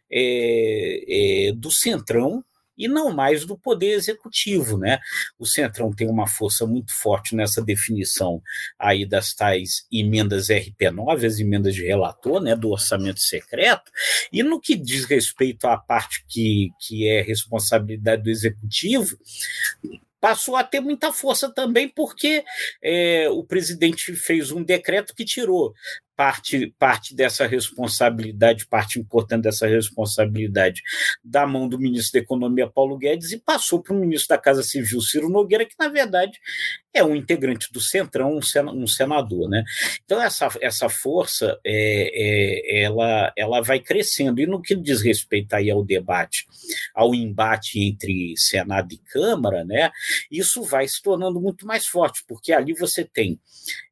é, 0.08 1.48
é, 1.48 1.52
do 1.52 1.70
centrão 1.70 2.44
e 2.76 2.88
não 2.88 3.12
mais 3.12 3.44
do 3.44 3.56
poder 3.56 3.92
executivo, 3.92 4.78
né? 4.78 4.98
O 5.38 5.46
Centrão 5.46 5.92
tem 5.92 6.08
uma 6.08 6.26
força 6.26 6.66
muito 6.66 6.92
forte 6.94 7.34
nessa 7.34 7.62
definição 7.62 8.42
aí 8.78 9.06
das 9.06 9.34
tais 9.34 9.86
emendas 9.92 10.48
RP9, 10.48 11.24
as 11.24 11.38
emendas 11.38 11.74
de 11.74 11.84
relator, 11.84 12.40
né, 12.40 12.56
do 12.56 12.70
orçamento 12.70 13.20
secreto, 13.20 13.90
e 14.32 14.42
no 14.42 14.60
que 14.60 14.76
diz 14.76 15.04
respeito 15.04 15.66
à 15.66 15.76
parte 15.76 16.24
que, 16.28 16.70
que 16.80 17.08
é 17.08 17.22
responsabilidade 17.22 18.22
do 18.22 18.30
executivo, 18.30 19.16
passou 20.22 20.54
a 20.54 20.62
ter 20.62 20.80
muita 20.80 21.12
força 21.12 21.52
também 21.52 21.88
porque 21.88 22.44
é, 22.80 23.28
o 23.28 23.42
presidente 23.42 24.14
fez 24.14 24.52
um 24.52 24.62
decreto 24.62 25.14
que 25.16 25.24
tirou 25.24 25.74
parte, 26.16 26.74
parte 26.78 27.14
dessa 27.14 27.46
responsabilidade, 27.46 28.66
parte 28.66 28.98
importante 28.98 29.42
dessa 29.42 29.66
responsabilidade 29.66 30.82
da 31.24 31.46
mão 31.46 31.68
do 31.68 31.78
ministro 31.78 32.18
da 32.20 32.24
Economia, 32.24 32.68
Paulo 32.68 32.96
Guedes, 32.96 33.32
e 33.32 33.38
passou 33.38 33.82
para 33.82 33.94
o 33.94 33.98
ministro 33.98 34.28
da 34.28 34.38
Casa 34.38 34.62
Civil, 34.62 35.00
Ciro 35.00 35.28
Nogueira, 35.28 35.64
que, 35.64 35.74
na 35.78 35.88
verdade, 35.88 36.38
é 36.94 37.02
um 37.02 37.16
integrante 37.16 37.72
do 37.72 37.80
Centrão, 37.80 38.38
um 38.38 38.86
senador. 38.86 39.48
Né? 39.48 39.64
Então, 40.04 40.20
essa, 40.20 40.48
essa 40.60 40.88
força 40.88 41.58
é, 41.64 42.10
é, 42.14 42.82
ela, 42.84 43.32
ela 43.36 43.60
vai 43.62 43.80
crescendo. 43.80 44.40
E 44.40 44.46
no 44.46 44.60
que 44.60 44.76
diz 44.76 45.00
respeito 45.00 45.54
aí 45.54 45.70
ao 45.70 45.82
debate, 45.82 46.46
ao 46.94 47.14
embate 47.14 47.80
entre 47.80 48.34
Senado 48.36 48.92
e 48.92 48.98
Câmara, 48.98 49.64
né, 49.64 49.90
isso 50.30 50.62
vai 50.62 50.86
se 50.86 51.00
tornando 51.02 51.40
muito 51.40 51.66
mais 51.66 51.86
forte, 51.86 52.22
porque 52.28 52.52
ali 52.52 52.74
você 52.74 53.04
tem 53.04 53.40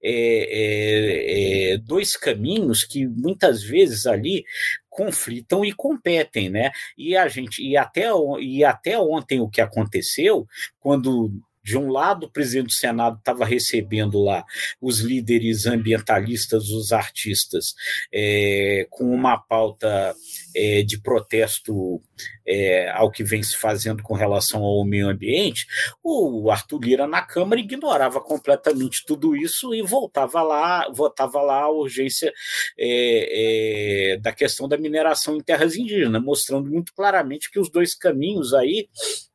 é, 0.03 1.73
é, 1.73 1.73
é 1.73 1.79
dois 2.11 2.17
caminhos 2.17 2.85
que 2.85 3.07
muitas 3.07 3.63
vezes 3.63 4.07
ali 4.07 4.45
conflitam 4.89 5.65
e 5.65 5.73
competem, 5.73 6.51
né? 6.51 6.71
E 6.97 7.17
a 7.17 7.29
gente 7.29 7.63
e 7.63 7.77
até 7.77 8.09
e 8.41 8.65
até 8.65 8.99
ontem 8.99 9.41
o 9.41 9.49
que 9.49 9.61
aconteceu 9.61 10.47
quando 10.81 11.31
de 11.63 11.77
um 11.77 11.91
lado, 11.91 12.27
o 12.27 12.31
presidente 12.31 12.69
do 12.69 12.73
Senado 12.73 13.19
estava 13.19 13.45
recebendo 13.45 14.23
lá 14.23 14.45
os 14.81 15.01
líderes 15.01 15.67
ambientalistas, 15.67 16.71
os 16.71 16.93
artistas, 16.93 17.75
é, 18.13 18.87
com 18.91 19.05
uma 19.05 19.39
pauta 19.39 20.15
é, 20.55 20.83
de 20.83 21.01
protesto 21.01 22.01
é, 22.47 22.91
ao 22.91 23.11
que 23.11 23.23
vem 23.23 23.43
se 23.43 23.57
fazendo 23.57 24.03
com 24.03 24.15
relação 24.15 24.63
ao 24.63 24.85
meio 24.85 25.09
ambiente, 25.09 25.67
o 26.03 26.51
Arthur 26.51 26.81
Lira 26.81 27.07
na 27.07 27.23
Câmara 27.23 27.61
ignorava 27.61 28.21
completamente 28.21 29.05
tudo 29.07 29.37
isso 29.37 29.75
e 29.75 29.83
voltava 29.83 30.43
lá, 30.43 30.89
votava 30.91 31.41
lá 31.41 31.63
a 31.63 31.71
urgência 31.71 32.33
é, 32.79 34.13
é, 34.15 34.17
da 34.19 34.33
questão 34.33 34.69
da 34.69 34.77
mineração 34.77 35.37
em 35.37 35.41
terras 35.41 35.77
indígenas, 35.77 36.23
mostrando 36.23 36.71
muito 36.71 36.93
claramente 36.93 37.51
que 37.51 37.61
os 37.61 37.71
dois 37.71 37.95
caminhos 37.95 38.53
aí 38.55 38.89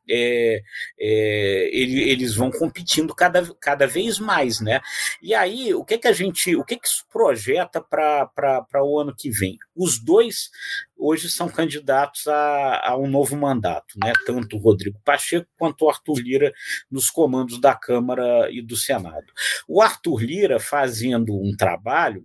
é, 0.08 0.62
é, 0.98 1.70
ele, 1.72 2.08
eles 2.08 2.34
vão 2.34 2.50
competindo 2.50 3.14
cada, 3.14 3.54
cada 3.60 3.86
vez 3.86 4.18
mais, 4.18 4.60
né? 4.60 4.80
E 5.22 5.34
aí, 5.34 5.74
o 5.74 5.84
que 5.84 5.98
que 5.98 6.08
a 6.08 6.12
gente, 6.12 6.54
o 6.56 6.64
que 6.64 6.76
que 6.76 6.86
isso 6.86 7.04
projeta 7.12 7.80
para 7.80 8.84
o 8.84 8.98
ano 8.98 9.14
que 9.16 9.30
vem? 9.30 9.58
Os 9.74 9.98
dois 9.98 10.50
hoje 10.96 11.28
são 11.28 11.48
candidatos 11.48 12.26
a, 12.26 12.90
a 12.90 12.96
um 12.96 13.06
novo 13.06 13.36
mandato, 13.36 13.98
né? 14.02 14.12
Tanto 14.24 14.56
o 14.56 14.60
Rodrigo 14.60 14.98
Pacheco 15.04 15.46
quanto 15.58 15.84
o 15.84 15.90
Arthur 15.90 16.18
Lira 16.18 16.52
nos 16.90 17.10
comandos 17.10 17.60
da 17.60 17.74
Câmara 17.74 18.50
e 18.50 18.62
do 18.62 18.76
Senado. 18.76 19.26
O 19.68 19.82
Arthur 19.82 20.22
Lira 20.22 20.58
fazendo 20.58 21.34
um 21.34 21.54
trabalho 21.56 22.24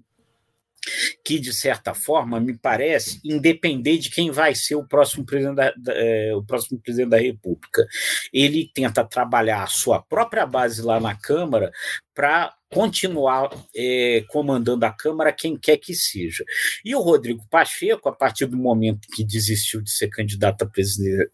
que, 1.24 1.40
de 1.40 1.54
certa 1.54 1.94
forma, 1.94 2.40
me 2.40 2.58
parece, 2.58 3.20
independer 3.24 3.98
de 3.98 4.10
quem 4.10 4.32
vai 4.32 4.56
ser 4.56 4.76
o 4.76 4.88
próximo 4.88 5.26
presidente 5.26 5.56
da, 5.56 5.74
é, 5.90 6.34
o 6.36 6.44
próximo 6.44 6.80
presidente 6.80 7.10
da 7.10 7.20
República. 7.20 7.86
Ele 8.34 8.70
tenta 8.74 9.04
trabalhar 9.04 9.64
a 9.64 9.68
sua 9.68 10.02
própria 10.02 10.46
base 10.46 10.82
lá 10.82 11.00
na 11.00 11.16
Câmara 11.16 11.72
para 12.14 12.54
continuar 12.70 13.50
é, 13.76 14.24
comandando 14.30 14.86
a 14.86 14.92
Câmara 14.92 15.34
quem 15.34 15.58
quer 15.58 15.78
que 15.78 15.94
seja. 15.94 16.44
E 16.84 16.96
o 16.96 17.02
Rodrigo 17.02 17.46
Pacheco, 17.50 18.08
a 18.10 18.14
partir 18.14 18.46
do 18.46 18.58
momento 18.58 19.08
que 19.14 19.24
desistiu 19.24 19.82
de 19.82 19.92
ser 19.92 20.10
candidato 20.10 20.64
a 20.64 20.68
presidente 20.68 21.32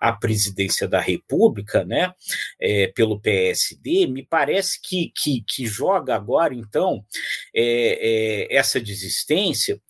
à 0.00 0.12
presidência 0.12 0.86
da 0.86 1.00
República, 1.00 1.84
né, 1.84 2.12
é, 2.60 2.88
pelo 2.88 3.20
PSD, 3.20 4.06
me 4.06 4.22
parece 4.22 4.80
que, 4.80 5.12
que, 5.14 5.42
que 5.46 5.66
joga 5.66 6.14
agora, 6.14 6.54
então, 6.54 7.04
é, 7.54 8.48
é, 8.50 8.56
essa 8.56 8.80
desistência 8.80 9.80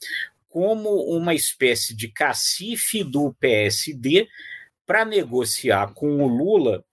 como 0.49 0.89
uma 1.07 1.35
espécie 1.35 1.95
de 1.95 2.09
cacife 2.09 3.03
do 3.03 3.35
PSD 3.35 4.29
para 4.87 5.05
negociar 5.05 5.93
com 5.95 6.23
o 6.23 6.29
Lula 6.29 6.85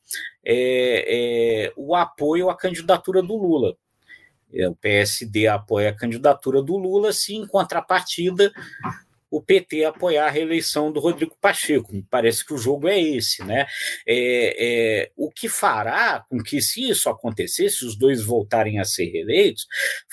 é, 0.44 1.66
é, 1.68 1.74
o 1.76 1.96
apoio 1.96 2.50
à 2.50 2.58
candidatura 2.58 3.22
do 3.22 3.36
Lula. 3.36 3.76
É, 4.54 4.68
o 4.68 4.76
PSD 4.76 5.48
apoia 5.48 5.90
a 5.90 5.96
candidatura 5.96 6.62
do 6.62 6.76
Lula, 6.76 7.14
se 7.14 7.36
em 7.36 7.46
contrapartida 7.46 8.52
o 9.32 9.42
PT 9.42 9.86
apoiar 9.86 10.28
a 10.28 10.30
reeleição 10.30 10.92
do 10.92 11.00
Rodrigo 11.00 11.38
Pacheco. 11.40 11.94
Me 11.94 12.04
parece 12.04 12.46
que 12.46 12.54
o 12.54 12.58
jogo 12.58 12.90
é 12.90 13.00
esse, 13.00 13.42
né? 13.46 13.66
É, 14.06 15.06
é, 15.06 15.12
o 15.16 15.32
que 15.32 15.48
fará 15.48 16.26
com 16.30 16.44
que, 16.44 16.62
se 16.62 16.90
isso 16.90 17.10
acontecer, 17.10 17.70
se 17.70 17.86
os 17.86 17.98
dois 17.98 18.22
voltarem 18.22 18.80
a 18.80 18.84
ser 18.84 19.06
reeleitos, 19.06 19.66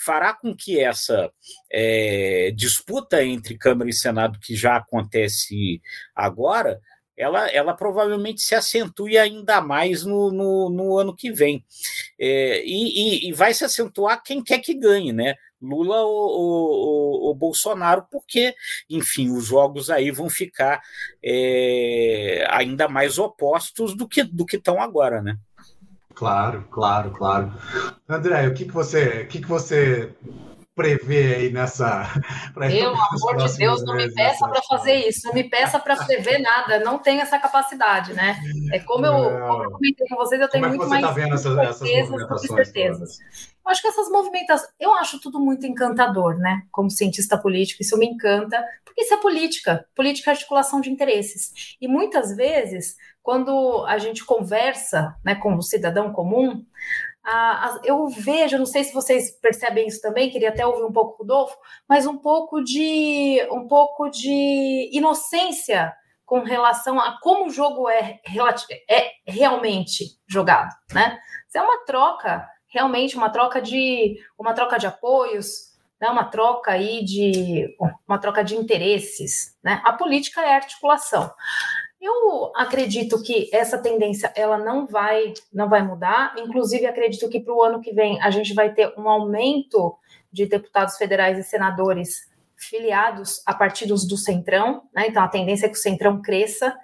fará 0.03 0.33
com 0.33 0.55
que 0.55 0.79
essa 0.79 1.29
é, 1.69 2.51
disputa 2.55 3.21
entre 3.21 3.57
Câmara 3.57 3.89
e 3.89 3.93
Senado, 3.93 4.39
que 4.39 4.55
já 4.55 4.77
acontece 4.77 5.81
agora, 6.15 6.79
ela, 7.17 7.49
ela 7.49 7.73
provavelmente 7.73 8.41
se 8.41 8.55
acentue 8.55 9.17
ainda 9.17 9.59
mais 9.59 10.05
no, 10.05 10.31
no, 10.31 10.69
no 10.69 10.97
ano 10.97 11.13
que 11.13 11.29
vem. 11.29 11.65
É, 12.17 12.63
e, 12.65 13.25
e, 13.25 13.29
e, 13.29 13.33
vai 13.33 13.53
se 13.53 13.65
acentuar 13.65 14.23
quem 14.23 14.41
quer 14.41 14.59
que 14.59 14.73
ganhe, 14.73 15.11
né? 15.11 15.35
Lula 15.61 16.01
ou, 16.01 16.29
ou, 16.29 17.21
ou, 17.23 17.35
Bolsonaro, 17.35 18.05
porque, 18.09 18.55
enfim, 18.89 19.29
os 19.31 19.45
jogos 19.45 19.89
aí 19.89 20.09
vão 20.09 20.29
ficar 20.29 20.81
é, 21.23 22.45
ainda 22.49 22.87
mais 22.87 23.17
opostos 23.17 23.95
do 23.95 24.07
que 24.07 24.23
do 24.23 24.45
que 24.45 24.55
estão 24.55 24.81
agora, 24.81 25.21
né? 25.21 25.37
Claro, 26.13 26.67
claro, 26.69 27.11
claro. 27.11 27.53
André, 28.07 28.47
o 28.47 28.53
que, 28.53 28.65
que 28.65 28.73
você, 28.73 29.23
o 29.23 29.27
que, 29.27 29.39
que 29.39 29.47
você 29.47 30.13
prever 30.79 31.35
aí 31.35 31.51
nessa. 31.51 32.07
Pelo 32.55 32.95
amor 32.95 33.35
de 33.45 33.57
Deus, 33.57 33.83
não 33.83 33.95
me 33.95 34.09
peça 34.13 34.47
para 34.47 34.61
fazer 34.63 34.95
isso, 35.09 35.27
não 35.27 35.33
me 35.33 35.43
peça 35.43 35.77
para 35.77 35.97
prever 35.97 36.39
nada, 36.39 36.79
não 36.79 36.97
tenho 36.97 37.19
essa 37.19 37.37
capacidade, 37.37 38.13
né? 38.13 38.39
É 38.71 38.79
como 38.79 39.05
eu, 39.05 39.13
como 39.13 39.63
eu 39.65 39.71
comentei 39.71 40.07
com 40.07 40.15
vocês, 40.15 40.39
eu 40.39 40.47
tenho 40.47 40.63
como 40.63 40.77
muito 40.77 40.87
é 40.87 40.89
mais 40.89 41.05
tá 41.05 41.11
vendo 41.11 41.35
essas, 41.35 41.77
certezas 41.77 42.27
do 42.27 42.35
que 42.35 42.47
certezas. 42.47 43.19
Eu 43.65 43.71
acho 43.71 43.81
que 43.81 43.87
essas 43.89 44.09
movimentações, 44.09 44.71
eu 44.79 44.93
acho 44.93 45.19
tudo 45.19 45.39
muito 45.39 45.65
encantador, 45.67 46.37
né? 46.37 46.63
Como 46.71 46.89
cientista 46.89 47.37
político, 47.37 47.81
isso 47.81 47.97
me 47.97 48.05
encanta, 48.05 48.63
porque 48.85 49.01
isso 49.01 49.13
é 49.13 49.17
política, 49.17 49.85
política 49.93 50.31
é 50.31 50.33
articulação 50.33 50.79
de 50.79 50.89
interesses. 50.89 51.75
E 51.79 51.87
muitas 51.87 52.35
vezes, 52.35 52.95
quando 53.21 53.85
a 53.85 53.97
gente 53.97 54.23
conversa 54.25 55.13
né, 55.23 55.35
com 55.35 55.55
o 55.55 55.61
cidadão 55.61 56.13
comum, 56.13 56.65
eu 57.83 58.07
vejo, 58.07 58.57
não 58.57 58.65
sei 58.65 58.83
se 58.83 58.93
vocês 58.93 59.31
percebem 59.39 59.87
isso 59.87 60.01
também, 60.01 60.29
queria 60.29 60.49
até 60.49 60.65
ouvir 60.65 60.83
um 60.83 60.91
pouco 60.91 61.13
o 61.13 61.17
Rodolfo, 61.17 61.57
mas 61.87 62.05
um 62.05 62.17
pouco 62.17 62.61
de 62.63 63.45
um 63.51 63.67
pouco 63.67 64.09
de 64.09 64.89
inocência 64.91 65.93
com 66.25 66.41
relação 66.41 66.99
a 66.99 67.19
como 67.21 67.47
o 67.47 67.49
jogo 67.49 67.89
é, 67.89 68.19
é 68.89 69.11
realmente 69.25 70.19
jogado, 70.27 70.73
né? 70.93 71.17
Isso 71.47 71.57
é 71.57 71.61
uma 71.61 71.83
troca, 71.85 72.47
realmente 72.67 73.17
uma 73.17 73.29
troca 73.29 73.61
de 73.61 74.15
uma 74.37 74.53
troca 74.53 74.77
de 74.77 74.85
apoios, 74.85 75.69
né? 75.99 76.07
Uma 76.09 76.25
troca 76.25 76.71
aí 76.71 77.03
de 77.03 77.75
uma 78.07 78.19
troca 78.19 78.43
de 78.43 78.55
interesses, 78.55 79.57
né? 79.63 79.81
A 79.83 79.93
política 79.93 80.41
é 80.41 80.53
articulação. 80.53 81.33
Eu 82.01 82.51
acredito 82.55 83.21
que 83.21 83.49
essa 83.51 83.77
tendência 83.77 84.31
ela 84.35 84.57
não 84.57 84.87
vai 84.87 85.33
não 85.53 85.67
vai 85.67 85.83
mudar. 85.83 86.33
Inclusive 86.37 86.85
acredito 86.85 87.29
que 87.29 87.39
para 87.39 87.53
o 87.53 87.61
ano 87.61 87.81
que 87.81 87.91
vem 87.91 88.21
a 88.21 88.31
gente 88.31 88.53
vai 88.53 88.73
ter 88.73 88.93
um 88.97 89.09
aumento 89.09 89.97
de 90.31 90.45
deputados 90.45 90.95
federais 90.95 91.37
e 91.37 91.43
senadores 91.43 92.29
filiados 92.55 93.41
a 93.45 93.53
partidos 93.53 94.07
do 94.07 94.17
centrão. 94.17 94.83
Né? 94.93 95.07
Então 95.07 95.23
a 95.23 95.27
tendência 95.27 95.65
é 95.65 95.69
que 95.69 95.77
o 95.77 95.81
centrão 95.81 96.21
cresça. 96.21 96.77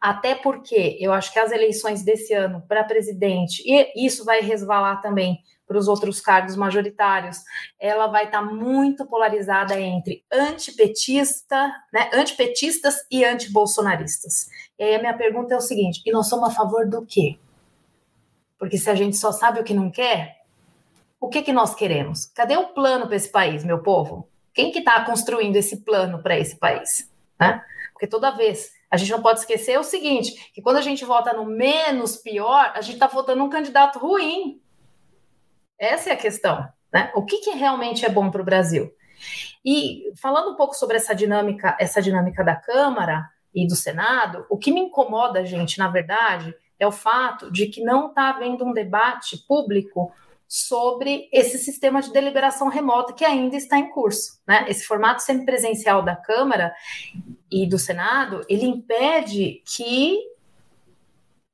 Até 0.00 0.34
porque 0.34 0.98
eu 1.00 1.12
acho 1.12 1.32
que 1.32 1.38
as 1.38 1.52
eleições 1.52 2.02
desse 2.02 2.34
ano 2.34 2.62
para 2.66 2.82
presidente, 2.82 3.62
e 3.64 4.04
isso 4.04 4.24
vai 4.24 4.40
resvalar 4.40 5.00
também 5.00 5.38
para 5.72 5.78
os 5.78 5.88
outros 5.88 6.20
cargos 6.20 6.54
majoritários, 6.54 7.38
ela 7.80 8.06
vai 8.08 8.26
estar 8.26 8.40
tá 8.40 8.44
muito 8.44 9.06
polarizada 9.06 9.80
entre 9.80 10.22
antipetista, 10.30 11.72
né, 11.90 12.10
antipetistas 12.12 12.96
e 13.10 13.24
antibolsonaristas. 13.24 14.50
E 14.78 14.84
aí 14.84 14.94
a 14.94 14.98
minha 14.98 15.16
pergunta 15.16 15.54
é 15.54 15.56
o 15.56 15.62
seguinte: 15.62 16.02
e 16.04 16.12
nós 16.12 16.28
somos 16.28 16.50
a 16.50 16.52
favor 16.52 16.86
do 16.86 17.06
quê? 17.06 17.38
Porque 18.58 18.76
se 18.76 18.90
a 18.90 18.94
gente 18.94 19.16
só 19.16 19.32
sabe 19.32 19.60
o 19.60 19.64
que 19.64 19.72
não 19.72 19.90
quer, 19.90 20.42
o 21.18 21.28
que, 21.28 21.40
que 21.40 21.52
nós 21.54 21.74
queremos? 21.74 22.26
Cadê 22.26 22.56
o 22.58 22.68
plano 22.68 23.06
para 23.06 23.16
esse 23.16 23.30
país, 23.30 23.64
meu 23.64 23.82
povo? 23.82 24.28
Quem 24.52 24.70
que 24.70 24.80
está 24.80 25.02
construindo 25.04 25.56
esse 25.56 25.78
plano 25.78 26.22
para 26.22 26.38
esse 26.38 26.56
país? 26.56 27.10
Né? 27.40 27.62
Porque 27.94 28.06
toda 28.06 28.30
vez 28.30 28.70
a 28.90 28.98
gente 28.98 29.10
não 29.10 29.22
pode 29.22 29.40
esquecer 29.40 29.80
o 29.80 29.84
seguinte: 29.84 30.50
que 30.52 30.60
quando 30.60 30.76
a 30.76 30.82
gente 30.82 31.02
vota 31.02 31.32
no 31.32 31.46
menos 31.46 32.18
pior, 32.18 32.72
a 32.74 32.82
gente 32.82 32.94
está 32.94 33.06
votando 33.06 33.42
um 33.42 33.48
candidato 33.48 33.98
ruim. 33.98 34.60
Essa 35.82 36.10
é 36.10 36.12
a 36.12 36.16
questão. 36.16 36.68
Né? 36.92 37.10
O 37.12 37.24
que, 37.24 37.38
que 37.38 37.50
realmente 37.50 38.06
é 38.06 38.08
bom 38.08 38.30
para 38.30 38.40
o 38.40 38.44
Brasil? 38.44 38.94
E 39.64 40.12
falando 40.14 40.52
um 40.52 40.54
pouco 40.54 40.74
sobre 40.74 40.96
essa 40.96 41.12
dinâmica, 41.12 41.76
essa 41.80 42.00
dinâmica 42.00 42.44
da 42.44 42.54
Câmara 42.54 43.28
e 43.52 43.66
do 43.66 43.74
Senado, 43.74 44.46
o 44.48 44.56
que 44.56 44.70
me 44.70 44.80
incomoda, 44.80 45.44
gente, 45.44 45.80
na 45.80 45.88
verdade, 45.88 46.54
é 46.78 46.86
o 46.86 46.92
fato 46.92 47.50
de 47.50 47.66
que 47.66 47.82
não 47.82 48.08
está 48.08 48.30
havendo 48.30 48.64
um 48.64 48.72
debate 48.72 49.44
público 49.48 50.12
sobre 50.46 51.28
esse 51.32 51.58
sistema 51.58 52.00
de 52.00 52.12
deliberação 52.12 52.68
remota 52.68 53.12
que 53.12 53.24
ainda 53.24 53.56
está 53.56 53.76
em 53.76 53.90
curso. 53.90 54.40
Né? 54.46 54.66
Esse 54.68 54.84
formato 54.84 55.22
semipresencial 55.22 56.04
da 56.04 56.14
Câmara 56.14 56.72
e 57.50 57.68
do 57.68 57.78
Senado, 57.78 58.44
ele 58.48 58.66
impede 58.66 59.62
que 59.66 60.16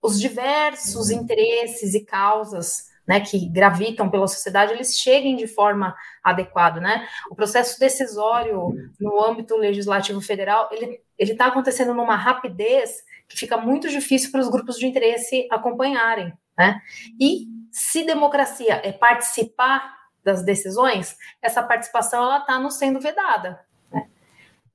os 0.03 0.21
diversos 0.21 1.11
interesses 1.11 1.95
e 1.95 2.05
causas 2.05 2.89
né, 3.09 3.21
que 3.21 3.49
gravitam 3.49 4.11
pela 4.11 4.29
sociedade, 4.29 4.75
eles 4.75 4.99
cheguem 4.99 5.35
de 5.35 5.47
forma 5.47 5.97
adequada, 6.23 6.79
né? 6.79 7.09
O 7.31 7.35
processo 7.35 7.81
decisório 7.81 8.75
no 9.01 9.25
âmbito 9.25 9.57
legislativo 9.57 10.21
federal, 10.21 10.69
ele 10.71 11.01
ele 11.19 11.33
está 11.33 11.47
acontecendo 11.47 11.93
numa 11.93 12.15
rapidez 12.15 13.03
que 13.29 13.37
fica 13.37 13.57
muito 13.57 13.89
difícil 13.89 14.31
para 14.31 14.41
os 14.41 14.49
grupos 14.49 14.79
de 14.79 14.87
interesse 14.87 15.49
acompanharem, 15.51 16.33
né? 16.57 16.81
E 17.21 17.47
se 17.73 18.05
democracia 18.05 18.81
é 18.85 18.93
participar 18.93 19.97
das 20.23 20.45
decisões, 20.45 21.17
essa 21.43 21.63
participação 21.63 22.23
ela 22.23 22.39
está 22.39 22.59
não 22.59 22.71
sendo 22.71 23.01
vedada. 23.01 23.61
Né? 23.91 24.07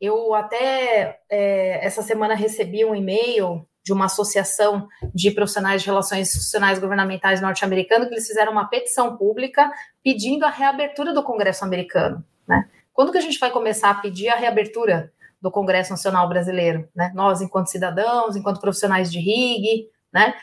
Eu 0.02 0.34
até 0.34 1.22
é, 1.30 1.86
essa 1.86 2.02
semana 2.02 2.34
recebi 2.34 2.84
um 2.84 2.96
e-mail 2.96 3.66
de 3.84 3.92
uma 3.92 4.06
associação 4.06 4.88
de 5.14 5.30
profissionais 5.32 5.82
de 5.82 5.88
relações 5.88 6.30
institucionais 6.30 6.80
governamentais 6.80 7.42
norte-americano, 7.42 8.08
que 8.08 8.14
eles 8.14 8.26
fizeram 8.26 8.52
uma 8.52 8.66
petição 8.70 9.18
pública 9.18 9.70
pedindo 10.02 10.46
a 10.46 10.50
reabertura 10.50 11.14
do 11.14 11.22
Congresso 11.22 11.66
americano. 11.66 12.24
Né? 12.48 12.70
Quando 12.94 13.12
que 13.12 13.18
a 13.18 13.22
gente 13.22 13.38
vai 13.38 13.52
começar 13.52 13.90
a 13.90 13.96
pedir 13.96 14.30
a 14.30 14.36
reabertura 14.36 15.12
do 15.42 15.52
Congresso 15.52 15.92
Nacional 15.92 16.30
Brasileiro? 16.30 16.88
Né? 16.96 17.12
Nós, 17.14 17.42
enquanto 17.42 17.68
cidadãos, 17.68 18.38
enquanto 18.38 18.62
profissionais 18.62 19.12
de 19.12 19.20
RIG, 19.20 19.90
né? 20.14 20.34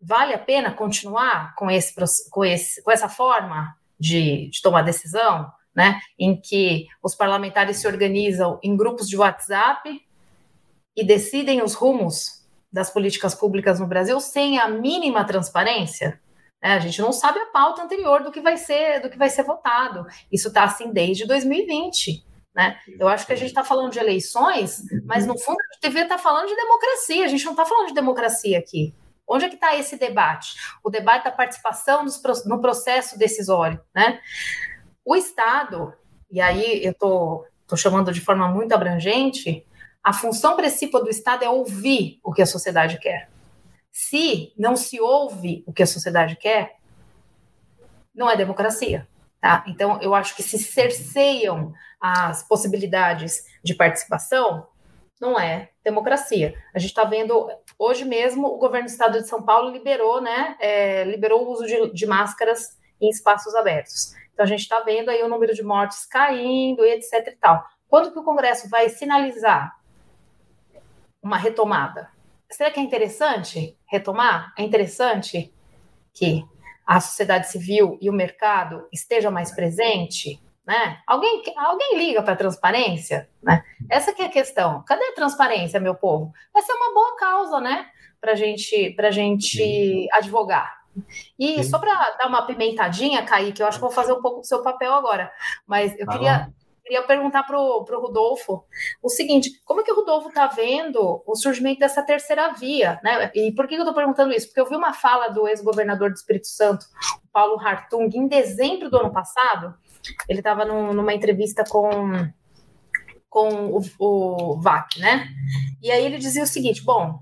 vale 0.00 0.34
a 0.34 0.38
pena 0.38 0.70
continuar 0.70 1.54
com, 1.54 1.70
esse, 1.70 1.94
com, 2.28 2.44
esse, 2.44 2.82
com 2.82 2.90
essa 2.90 3.08
forma 3.08 3.74
de, 3.98 4.50
de 4.50 4.60
tomar 4.60 4.82
decisão? 4.82 5.50
Né, 5.72 6.00
em 6.18 6.38
que 6.38 6.88
os 7.00 7.14
parlamentares 7.14 7.76
se 7.76 7.86
organizam 7.86 8.58
em 8.60 8.76
grupos 8.76 9.08
de 9.08 9.16
WhatsApp 9.16 10.02
e 10.96 11.04
decidem 11.04 11.62
os 11.62 11.74
rumos 11.74 12.39
das 12.72 12.90
políticas 12.90 13.34
públicas 13.34 13.80
no 13.80 13.86
Brasil 13.86 14.20
sem 14.20 14.58
a 14.58 14.68
mínima 14.68 15.24
transparência. 15.24 16.20
Né? 16.62 16.74
A 16.74 16.78
gente 16.78 17.00
não 17.00 17.12
sabe 17.12 17.38
a 17.38 17.46
pauta 17.46 17.82
anterior 17.82 18.22
do 18.22 18.30
que 18.30 18.40
vai 18.40 18.56
ser 18.56 19.00
do 19.00 19.10
que 19.10 19.18
vai 19.18 19.30
ser 19.30 19.42
votado. 19.42 20.06
Isso 20.30 20.48
está 20.48 20.64
assim 20.64 20.92
desde 20.92 21.26
2020. 21.26 22.24
Né? 22.54 22.78
Eu 22.98 23.08
acho 23.08 23.26
que 23.26 23.32
a 23.32 23.36
gente 23.36 23.48
está 23.48 23.64
falando 23.64 23.92
de 23.92 23.98
eleições, 23.98 24.82
mas 25.04 25.26
no 25.26 25.38
fundo 25.38 25.58
a 25.60 25.74
gente 25.74 25.82
devia 25.82 26.02
estar 26.02 26.16
tá 26.16 26.22
falando 26.22 26.48
de 26.48 26.56
democracia. 26.56 27.24
A 27.24 27.28
gente 27.28 27.44
não 27.44 27.52
está 27.52 27.64
falando 27.64 27.88
de 27.88 27.94
democracia 27.94 28.58
aqui. 28.58 28.94
Onde 29.26 29.44
é 29.44 29.48
que 29.48 29.54
está 29.54 29.76
esse 29.76 29.96
debate? 29.96 30.56
O 30.82 30.90
debate 30.90 31.24
da 31.24 31.30
participação 31.30 32.04
no 32.46 32.60
processo 32.60 33.16
decisório. 33.16 33.80
Né? 33.94 34.20
O 35.04 35.14
Estado, 35.14 35.94
e 36.30 36.40
aí 36.40 36.84
eu 36.84 36.90
estou 36.90 37.46
chamando 37.76 38.12
de 38.12 38.20
forma 38.20 38.48
muito 38.48 38.72
abrangente, 38.72 39.64
a 40.02 40.12
função 40.12 40.56
principal 40.56 41.02
do 41.02 41.10
Estado 41.10 41.44
é 41.44 41.48
ouvir 41.48 42.18
o 42.22 42.32
que 42.32 42.42
a 42.42 42.46
sociedade 42.46 42.98
quer. 42.98 43.28
Se 43.92 44.52
não 44.56 44.76
se 44.76 45.00
ouve 45.00 45.62
o 45.66 45.72
que 45.72 45.82
a 45.82 45.86
sociedade 45.86 46.36
quer, 46.36 46.76
não 48.14 48.30
é 48.30 48.36
democracia. 48.36 49.06
Tá? 49.40 49.64
Então, 49.66 50.00
eu 50.02 50.14
acho 50.14 50.36
que 50.36 50.42
se 50.42 50.58
cerceiam 50.58 51.72
as 52.00 52.42
possibilidades 52.46 53.44
de 53.62 53.74
participação, 53.74 54.66
não 55.20 55.38
é 55.38 55.70
democracia. 55.84 56.54
A 56.74 56.78
gente 56.78 56.90
está 56.90 57.04
vendo 57.04 57.50
hoje 57.78 58.04
mesmo 58.04 58.46
o 58.46 58.58
governo 58.58 58.86
do 58.86 58.90
Estado 58.90 59.20
de 59.20 59.28
São 59.28 59.42
Paulo 59.42 59.70
liberou, 59.70 60.20
né, 60.20 60.56
é, 60.58 61.04
liberou 61.04 61.44
o 61.44 61.52
uso 61.52 61.66
de, 61.66 61.92
de, 61.92 62.06
máscaras 62.06 62.78
em 63.00 63.10
espaços 63.10 63.54
abertos. 63.54 64.14
Então 64.32 64.44
a 64.44 64.48
gente 64.48 64.60
está 64.60 64.80
vendo 64.80 65.10
aí 65.10 65.22
o 65.22 65.28
número 65.28 65.54
de 65.54 65.62
mortes 65.62 66.06
caindo 66.06 66.84
e 66.84 66.92
etc 66.92 67.28
e 67.28 67.36
tal. 67.36 67.62
Quando 67.86 68.12
que 68.12 68.18
o 68.18 68.24
Congresso 68.24 68.68
vai 68.70 68.88
sinalizar 68.88 69.79
uma 71.22 71.36
retomada. 71.36 72.08
Será 72.50 72.70
que 72.70 72.80
é 72.80 72.82
interessante 72.82 73.78
retomar? 73.86 74.52
É 74.58 74.62
interessante 74.62 75.52
que 76.12 76.44
a 76.86 77.00
sociedade 77.00 77.48
civil 77.48 77.96
e 78.00 78.10
o 78.10 78.12
mercado 78.12 78.88
esteja 78.92 79.30
mais 79.30 79.52
presente? 79.54 80.42
Né? 80.66 80.98
Alguém, 81.06 81.42
alguém 81.56 81.98
liga 81.98 82.22
para 82.22 82.34
a 82.34 82.36
transparência? 82.36 83.28
Né? 83.42 83.64
Essa 83.88 84.12
que 84.12 84.22
é 84.22 84.26
a 84.26 84.30
questão. 84.30 84.84
Cadê 84.84 85.04
a 85.04 85.14
transparência, 85.14 85.80
meu 85.80 85.94
povo? 85.94 86.32
Essa 86.56 86.72
é 86.72 86.76
uma 86.76 86.94
boa 86.94 87.16
causa, 87.16 87.60
né? 87.60 87.86
Para 88.20 88.34
gente, 88.34 88.94
a 88.98 89.10
gente 89.10 90.08
advogar. 90.12 90.80
E 91.38 91.62
Sim. 91.62 91.70
só 91.70 91.78
para 91.78 92.10
dar 92.18 92.26
uma 92.26 92.46
pimentadinha, 92.46 93.24
Kaique, 93.24 93.62
eu 93.62 93.66
acho 93.66 93.78
que 93.78 93.82
vou 93.82 93.90
fazer 93.90 94.12
um 94.12 94.20
pouco 94.20 94.40
do 94.40 94.46
seu 94.46 94.62
papel 94.62 94.92
agora, 94.92 95.32
mas 95.66 95.96
eu 95.98 96.06
queria 96.06 96.52
queria 96.90 97.02
perguntar 97.04 97.44
para 97.44 97.56
o 97.56 97.84
Rodolfo 97.84 98.64
o 99.00 99.08
seguinte: 99.08 99.60
como 99.64 99.80
é 99.80 99.84
que 99.84 99.92
o 99.92 99.94
Rodolfo 99.94 100.28
está 100.28 100.48
vendo 100.48 101.22
o 101.24 101.36
surgimento 101.36 101.78
dessa 101.78 102.02
terceira 102.02 102.52
via? 102.52 102.98
Né? 103.04 103.30
E 103.32 103.52
por 103.52 103.68
que 103.68 103.76
eu 103.76 103.78
estou 103.78 103.94
perguntando 103.94 104.32
isso? 104.32 104.48
Porque 104.48 104.60
eu 104.60 104.68
vi 104.68 104.74
uma 104.74 104.92
fala 104.92 105.28
do 105.28 105.46
ex-governador 105.46 106.10
do 106.10 106.16
Espírito 106.16 106.48
Santo, 106.48 106.84
Paulo 107.32 107.60
Hartung, 107.60 108.10
em 108.12 108.26
dezembro 108.26 108.90
do 108.90 108.96
ano 108.96 109.12
passado. 109.12 109.74
Ele 110.28 110.40
estava 110.40 110.64
num, 110.64 110.92
numa 110.92 111.14
entrevista 111.14 111.62
com, 111.68 112.28
com 113.28 113.66
o, 113.66 113.82
o 114.00 114.60
VAC, 114.60 114.98
né? 114.98 115.28
E 115.80 115.92
aí 115.92 116.04
ele 116.04 116.18
dizia 116.18 116.42
o 116.42 116.48
seguinte: 116.48 116.82
bom, 116.82 117.20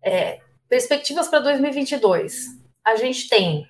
é, 0.00 0.40
perspectivas 0.68 1.26
para 1.26 1.40
2022. 1.40 2.56
A 2.84 2.94
gente 2.94 3.28
tem, 3.28 3.68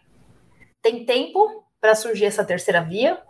tem 0.82 1.06
tempo 1.06 1.64
para 1.80 1.94
surgir 1.94 2.26
essa 2.26 2.44
terceira 2.44 2.82
via, 2.82 3.20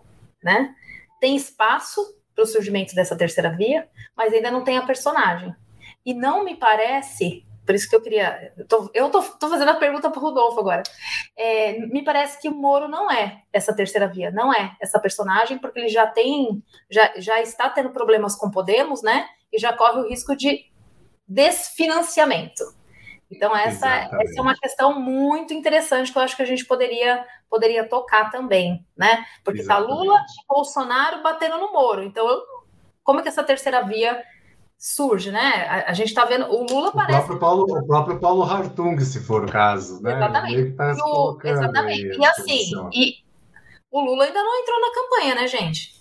né? 0.42 0.74
Tem 1.20 1.36
espaço 1.36 2.00
para 2.34 2.44
o 2.44 2.46
surgimento 2.46 2.94
dessa 2.94 3.16
terceira 3.16 3.50
via, 3.50 3.88
mas 4.16 4.32
ainda 4.32 4.50
não 4.50 4.62
tem 4.62 4.78
a 4.78 4.86
personagem. 4.86 5.54
E 6.06 6.14
não 6.14 6.44
me 6.44 6.56
parece, 6.56 7.44
por 7.66 7.74
isso 7.74 7.88
que 7.88 7.96
eu 7.96 8.00
queria. 8.00 8.52
Eu 8.94 9.06
estou 9.06 9.22
fazendo 9.22 9.70
a 9.70 9.76
pergunta 9.76 10.08
para 10.08 10.18
o 10.18 10.22
Rodolfo 10.22 10.60
agora. 10.60 10.82
É, 11.36 11.78
me 11.80 12.02
parece 12.02 12.40
que 12.40 12.48
o 12.48 12.54
Moro 12.54 12.88
não 12.88 13.10
é 13.10 13.42
essa 13.52 13.74
terceira 13.74 14.06
via, 14.06 14.30
não 14.30 14.52
é 14.52 14.76
essa 14.80 14.98
personagem, 15.00 15.58
porque 15.58 15.80
ele 15.80 15.88
já 15.88 16.06
tem, 16.06 16.62
já, 16.88 17.12
já 17.16 17.40
está 17.40 17.68
tendo 17.68 17.90
problemas 17.90 18.36
com 18.36 18.50
Podemos, 18.50 19.02
né? 19.02 19.28
E 19.52 19.58
já 19.58 19.72
corre 19.72 20.00
o 20.00 20.08
risco 20.08 20.36
de 20.36 20.64
desfinanciamento. 21.26 22.77
Então, 23.30 23.54
essa, 23.54 23.88
essa 23.88 24.38
é 24.38 24.42
uma 24.42 24.56
questão 24.56 24.98
muito 24.98 25.52
interessante 25.52 26.10
que 26.10 26.18
eu 26.18 26.22
acho 26.22 26.34
que 26.34 26.42
a 26.42 26.46
gente 26.46 26.64
poderia, 26.64 27.24
poderia 27.48 27.86
tocar 27.86 28.30
também, 28.30 28.86
né? 28.96 29.24
Porque 29.44 29.60
está 29.60 29.76
Lula 29.76 30.18
e 30.18 30.46
Bolsonaro 30.48 31.22
batendo 31.22 31.58
no 31.58 31.70
Moro. 31.72 32.02
Então, 32.02 32.26
como 33.04 33.20
é 33.20 33.22
que 33.22 33.28
essa 33.28 33.44
terceira 33.44 33.82
via 33.82 34.22
surge, 34.78 35.30
né? 35.30 35.66
A, 35.68 35.90
a 35.90 35.92
gente 35.92 36.08
está 36.08 36.24
vendo. 36.24 36.46
O 36.46 36.64
Lula 36.64 36.88
o 36.88 36.92
parece. 36.92 37.18
Próprio 37.18 37.38
Paulo, 37.38 37.78
o 37.78 37.86
próprio 37.86 38.20
Paulo 38.20 38.42
Hartung, 38.44 38.98
se 39.00 39.20
for 39.20 39.44
o 39.44 39.50
caso, 39.50 40.02
né? 40.02 40.14
Exatamente. 40.14 40.72
Tá 40.72 40.94
o, 41.04 41.38
exatamente. 41.44 42.18
E 42.18 42.24
assim, 42.24 42.70
e 42.94 43.14
o 43.90 44.00
Lula 44.00 44.24
ainda 44.24 44.42
não 44.42 44.60
entrou 44.60 44.80
na 44.80 44.94
campanha, 44.94 45.34
né, 45.34 45.48
gente? 45.48 45.97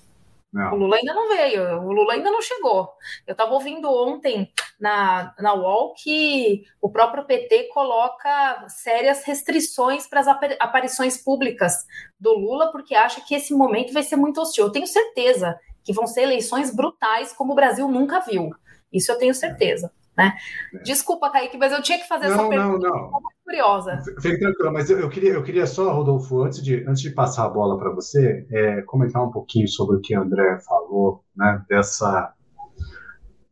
Não. 0.52 0.74
O 0.74 0.76
Lula 0.78 0.96
ainda 0.96 1.14
não 1.14 1.28
veio, 1.28 1.82
o 1.82 1.92
Lula 1.92 2.14
ainda 2.14 2.32
não 2.32 2.42
chegou. 2.42 2.90
Eu 3.26 3.34
estava 3.34 3.54
ouvindo 3.54 3.92
ontem 3.92 4.52
na, 4.80 5.34
na 5.40 5.54
UOL 5.54 5.94
que 5.94 6.64
o 6.82 6.90
próprio 6.90 7.26
PT 7.26 7.66
coloca 7.74 8.66
sérias 8.70 9.24
restrições 9.24 10.08
para 10.08 10.22
as 10.22 10.28
aparições 10.28 11.18
públicas 11.18 11.86
do 12.20 12.34
Lula, 12.34 12.72
porque 12.72 12.96
acha 12.96 13.22
que 13.22 13.36
esse 13.36 13.54
momento 13.54 13.94
vai 13.94 14.04
ser 14.04 14.16
muito 14.16 14.42
hostil. 14.42 14.66
Eu 14.66 14.72
tenho 14.72 14.88
certeza 14.88 15.60
que 15.84 15.94
vão 15.94 16.08
ser 16.08 16.22
eleições 16.22 16.74
brutais, 16.74 17.34
como 17.34 17.54
o 17.54 17.56
Brasil 17.56 17.88
nunca 17.88 18.20
viu. 18.22 18.50
Isso 18.92 19.12
eu 19.12 19.18
tenho 19.18 19.34
certeza. 19.34 19.92
Né? 20.18 20.36
Desculpa, 20.84 21.30
Kaique, 21.30 21.58
mas 21.58 21.72
eu 21.72 21.82
tinha 21.82 22.00
que 22.00 22.08
fazer 22.08 22.28
não, 22.30 22.34
essa 22.34 22.50
pergunta. 22.50 22.88
Não, 22.88 22.96
não, 22.96 23.12
não. 23.12 23.22
curiosa. 23.46 24.02
Fique 24.20 24.40
tranquilo, 24.40 24.74
mas 24.74 24.90
eu, 24.90 25.00
eu, 25.00 25.10
queria, 25.10 25.34
eu 25.34 25.44
queria 25.44 25.68
só, 25.68 25.94
Rodolfo, 25.94 26.42
antes 26.42 26.64
de, 26.64 26.84
antes 26.88 27.02
de 27.02 27.12
passar 27.12 27.46
a 27.46 27.50
bola 27.50 27.78
para 27.78 27.92
você, 27.92 28.48
é, 28.52 28.82
comentar 28.82 29.24
um 29.24 29.30
pouquinho 29.30 29.68
sobre 29.68 29.98
o 29.98 30.02
que 30.02 30.16
a 30.16 30.22
André 30.22 30.60
falou, 30.60 31.24
né, 31.36 31.64
dessa 31.70 32.34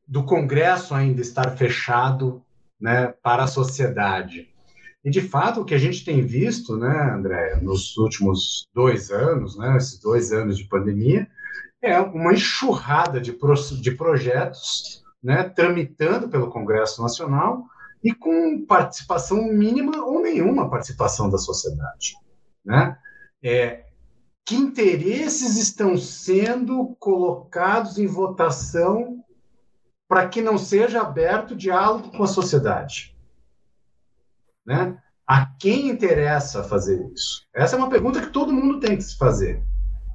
do 0.08 0.24
Congresso 0.24 0.94
ainda 0.94 1.22
estar 1.22 1.50
fechado 1.58 2.44
né, 2.80 3.08
para 3.24 3.44
a 3.44 3.48
sociedade. 3.48 4.48
E, 5.04 5.10
de 5.10 5.22
fato, 5.22 5.62
o 5.62 5.66
que 5.66 5.74
a 5.74 5.80
gente 5.80 6.04
tem 6.04 6.22
visto, 6.22 6.78
né, 6.78 7.12
André, 7.12 7.60
nos 7.62 7.96
últimos 7.98 8.68
dois 8.74 9.12
anos, 9.12 9.58
né, 9.58 9.78
esses 9.78 10.00
dois 10.00 10.32
anos 10.32 10.58
de 10.58 10.68
pandemia, 10.68 11.28
é 11.82 12.00
uma 12.00 12.34
enxurrada 12.34 13.20
de, 13.20 13.32
pro, 13.32 13.54
de 13.54 13.92
projetos 13.92 15.05
né, 15.26 15.44
tramitando 15.50 16.30
pelo 16.30 16.52
Congresso 16.52 17.02
Nacional 17.02 17.66
e 18.04 18.14
com 18.14 18.64
participação 18.64 19.44
mínima 19.52 20.06
ou 20.06 20.22
nenhuma 20.22 20.70
participação 20.70 21.32
da 21.32 21.40
sociedade. 21.40 22.14
Né? 22.64 22.96
É, 23.44 23.86
que 24.46 24.54
interesses 24.56 25.58
estão 25.58 25.98
sendo 25.98 26.96
colocados 27.00 27.98
em 27.98 28.06
votação 28.06 29.26
para 30.08 30.30
que 30.30 30.44
não 30.44 30.60
seja 30.60 31.02
aberto 31.02 31.56
diálogo 31.56 32.12
com 32.12 32.24
a 32.24 32.28
sociedade? 32.28 33.18
Né? 34.64 34.96
A 35.26 35.48
quem 35.60 35.90
interessa 35.90 36.64
fazer 36.64 37.04
isso? 37.12 37.48
Essa 37.52 37.76
é 37.76 37.80
uma 37.80 37.90
pergunta 37.90 38.22
que 38.22 38.30
todo 38.30 38.54
mundo 38.54 38.80
tem 38.80 38.96
que 38.96 39.04
se 39.04 39.18
fazer. 39.18 39.64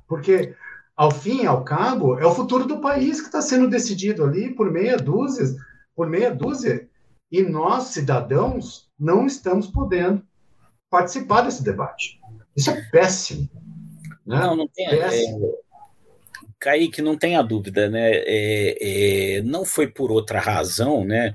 Porque, 0.06 0.54
ao 1.00 1.10
fim 1.10 1.44
e 1.44 1.46
ao 1.46 1.64
cabo, 1.64 2.18
é 2.18 2.26
o 2.26 2.34
futuro 2.34 2.66
do 2.66 2.78
país 2.78 3.22
que 3.22 3.28
está 3.28 3.40
sendo 3.40 3.70
decidido 3.70 4.22
ali 4.22 4.54
por 4.54 4.70
meia 4.70 4.98
dúzia, 4.98 5.46
por 5.96 6.06
meia 6.06 6.30
dúzia, 6.30 6.90
e 7.32 7.40
nós, 7.40 7.84
cidadãos, 7.84 8.90
não 8.98 9.26
estamos 9.26 9.66
podendo 9.68 10.22
participar 10.90 11.40
desse 11.40 11.64
debate. 11.64 12.20
Isso 12.54 12.68
é 12.68 12.82
péssimo. 12.90 13.48
Né? 14.26 14.40
Não, 14.40 14.54
não 14.54 14.68
tem. 14.68 14.90
Péssimo. 14.90 15.46
É... 15.46 15.70
Kaique, 16.58 17.00
não 17.00 17.16
tenha 17.16 17.40
dúvida, 17.40 17.88
né? 17.88 18.10
É, 18.12 19.38
é, 19.38 19.42
não 19.42 19.64
foi 19.64 19.86
por 19.86 20.12
outra 20.12 20.38
razão, 20.38 21.02
né? 21.02 21.32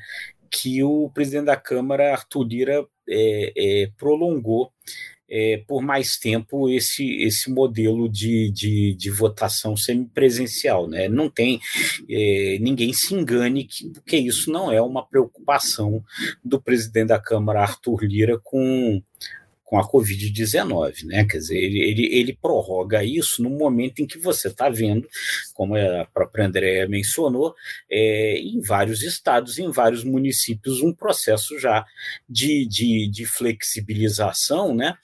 que 0.51 0.83
o 0.83 1.09
presidente 1.09 1.45
da 1.45 1.57
Câmara, 1.57 2.11
Arthur 2.11 2.43
Lira, 2.43 2.85
é, 3.09 3.53
é, 3.57 3.91
prolongou 3.97 4.71
é, 5.29 5.63
por 5.67 5.81
mais 5.81 6.17
tempo 6.17 6.69
esse, 6.69 7.21
esse 7.21 7.49
modelo 7.49 8.07
de, 8.07 8.51
de, 8.51 8.95
de 8.95 9.09
votação 9.09 9.75
semipresencial. 9.75 10.87
Né? 10.87 11.07
Não 11.07 11.29
tem 11.29 11.59
é, 12.09 12.57
ninguém 12.59 12.93
se 12.93 13.13
engane 13.13 13.65
que, 13.65 13.89
porque 13.89 14.17
isso 14.17 14.51
não 14.51 14.71
é 14.71 14.81
uma 14.81 15.05
preocupação 15.05 16.03
do 16.43 16.61
presidente 16.61 17.07
da 17.07 17.19
Câmara, 17.19 17.61
Arthur 17.61 18.03
Lira, 18.03 18.39
com 18.43 19.01
com 19.65 19.79
a 19.79 19.89
Covid-19, 19.89 21.05
né? 21.05 21.25
Quer 21.25 21.39
dizer, 21.39 21.57
ele, 21.57 21.79
ele, 21.81 22.05
ele, 22.15 22.37
prorroga 22.39 23.03
isso 23.03 23.41
no 23.41 23.49
momento 23.49 23.99
em 23.99 24.05
que 24.05 24.19
você 24.19 24.47
está 24.47 24.69
vendo, 24.69 25.09
como 25.55 25.75
a 25.75 26.05
própria 26.13 26.45
Andréa 26.45 26.87
mencionou, 26.87 27.55
é, 27.89 28.37
em 28.37 28.61
vários 28.61 29.01
estados, 29.01 29.57
em 29.57 29.71
vários 29.71 30.03
municípios, 30.03 30.81
um 30.81 30.93
processo 30.93 31.59
já 31.59 31.83
de, 32.29 32.65
de, 32.67 33.07
de 33.07 33.25
flexibilização, 33.25 34.73
né? 34.73 34.95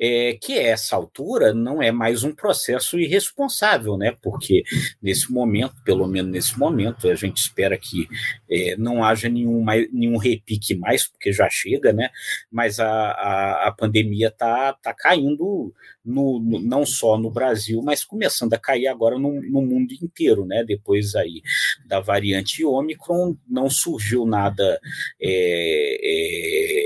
É, 0.00 0.38
que 0.40 0.58
essa 0.58 0.96
altura 0.96 1.52
não 1.52 1.82
é 1.82 1.92
mais 1.92 2.24
um 2.24 2.34
processo 2.34 2.98
irresponsável, 2.98 3.98
né? 3.98 4.16
Porque 4.22 4.62
nesse 5.02 5.30
momento, 5.30 5.74
pelo 5.84 6.06
menos 6.06 6.32
nesse 6.32 6.58
momento, 6.58 7.08
a 7.08 7.14
gente 7.14 7.36
espera 7.36 7.76
que 7.76 8.08
é, 8.50 8.76
não 8.78 9.04
haja 9.04 9.28
nenhum, 9.28 9.60
mais, 9.60 9.92
nenhum 9.92 10.16
repique 10.16 10.74
mais, 10.74 11.06
porque 11.06 11.32
já 11.32 11.48
chega, 11.50 11.92
né? 11.92 12.08
Mas 12.50 12.80
a, 12.80 12.88
a, 12.88 13.68
a 13.68 13.72
pandemia 13.72 14.28
está 14.28 14.72
tá 14.72 14.94
caindo 14.94 15.72
no, 16.04 16.40
no, 16.40 16.60
não 16.60 16.86
só 16.86 17.18
no 17.18 17.30
Brasil, 17.30 17.82
mas 17.82 18.04
começando 18.04 18.54
a 18.54 18.58
cair 18.58 18.86
agora 18.86 19.18
no, 19.18 19.40
no 19.42 19.60
mundo 19.60 19.92
inteiro, 20.02 20.46
né? 20.46 20.64
Depois 20.64 21.14
aí 21.14 21.42
da 21.86 22.00
variante 22.00 22.64
Ômicron, 22.64 23.36
não 23.48 23.68
surgiu 23.68 24.24
nada 24.24 24.80
é, 25.20 25.98
é, 26.02 26.79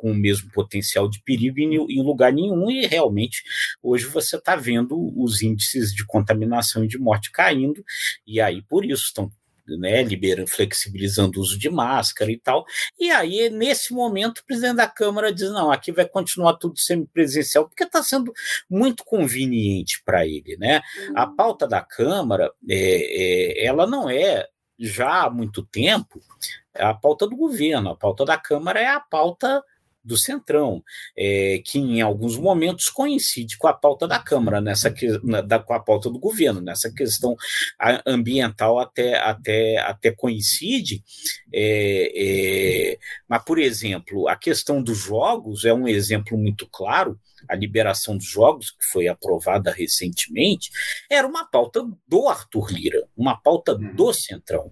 com 0.00 0.12
o 0.12 0.14
mesmo 0.14 0.50
potencial 0.50 1.10
de 1.10 1.20
perigo 1.22 1.60
em, 1.60 1.74
em 1.74 2.02
lugar 2.02 2.32
nenhum, 2.32 2.70
e 2.70 2.86
realmente 2.86 3.42
hoje 3.82 4.06
você 4.06 4.36
está 4.36 4.56
vendo 4.56 4.96
os 5.14 5.42
índices 5.42 5.94
de 5.94 6.06
contaminação 6.06 6.82
e 6.82 6.88
de 6.88 6.98
morte 6.98 7.30
caindo, 7.30 7.84
e 8.26 8.40
aí 8.40 8.62
por 8.62 8.82
isso 8.82 9.04
estão 9.04 9.30
né, 9.68 10.02
liberando, 10.02 10.48
flexibilizando 10.48 11.38
o 11.38 11.42
uso 11.42 11.58
de 11.58 11.68
máscara 11.68 12.32
e 12.32 12.38
tal. 12.38 12.64
E 12.98 13.10
aí, 13.10 13.50
nesse 13.50 13.92
momento, 13.92 14.38
o 14.38 14.44
presidente 14.44 14.76
da 14.76 14.88
Câmara 14.88 15.32
diz: 15.32 15.50
não, 15.50 15.70
aqui 15.70 15.92
vai 15.92 16.08
continuar 16.08 16.54
tudo 16.54 16.78
semipresencial, 16.78 17.68
porque 17.68 17.84
está 17.84 18.02
sendo 18.02 18.32
muito 18.68 19.04
conveniente 19.04 20.02
para 20.04 20.26
ele. 20.26 20.56
Né? 20.56 20.80
A 21.14 21.24
uhum. 21.24 21.36
pauta 21.36 21.68
da 21.68 21.82
Câmara, 21.82 22.50
é, 22.68 23.60
é, 23.60 23.64
ela 23.64 23.86
não 23.86 24.10
é 24.10 24.48
já 24.76 25.24
há 25.24 25.30
muito 25.30 25.62
tempo 25.62 26.20
a 26.74 26.94
pauta 26.94 27.28
do 27.28 27.36
governo, 27.36 27.90
a 27.90 27.96
pauta 27.96 28.24
da 28.24 28.38
Câmara 28.38 28.80
é 28.80 28.86
a 28.86 29.00
pauta 29.00 29.62
do 30.02 30.16
Centrão, 30.16 30.82
é, 31.16 31.60
que 31.64 31.78
em 31.78 32.00
alguns 32.00 32.36
momentos 32.36 32.88
coincide 32.88 33.58
com 33.58 33.66
a 33.66 33.72
pauta 33.72 34.08
da 34.08 34.18
Câmara, 34.18 34.60
nessa 34.60 34.92
na, 35.22 35.40
da, 35.40 35.58
com 35.58 35.74
a 35.74 35.80
pauta 35.80 36.10
do 36.10 36.18
governo, 36.18 36.60
nessa 36.60 36.92
questão 36.92 37.36
ambiental 38.06 38.78
até, 38.78 39.18
até, 39.18 39.78
até 39.78 40.10
coincide. 40.10 41.02
É, 41.52 42.92
é, 42.94 42.98
mas, 43.28 43.44
por 43.44 43.58
exemplo, 43.58 44.28
a 44.28 44.36
questão 44.36 44.82
dos 44.82 44.98
jogos 44.98 45.64
é 45.64 45.72
um 45.72 45.86
exemplo 45.86 46.36
muito 46.38 46.66
claro. 46.70 47.18
A 47.48 47.54
liberação 47.54 48.16
dos 48.16 48.26
jogos, 48.26 48.70
que 48.70 48.84
foi 48.92 49.08
aprovada 49.08 49.72
recentemente, 49.72 50.70
era 51.10 51.26
uma 51.26 51.44
pauta 51.44 51.82
do 52.06 52.28
Arthur 52.28 52.70
Lira, 52.70 53.08
uma 53.16 53.34
pauta 53.34 53.72
uhum. 53.72 53.94
do 53.94 54.12
Centrão, 54.12 54.70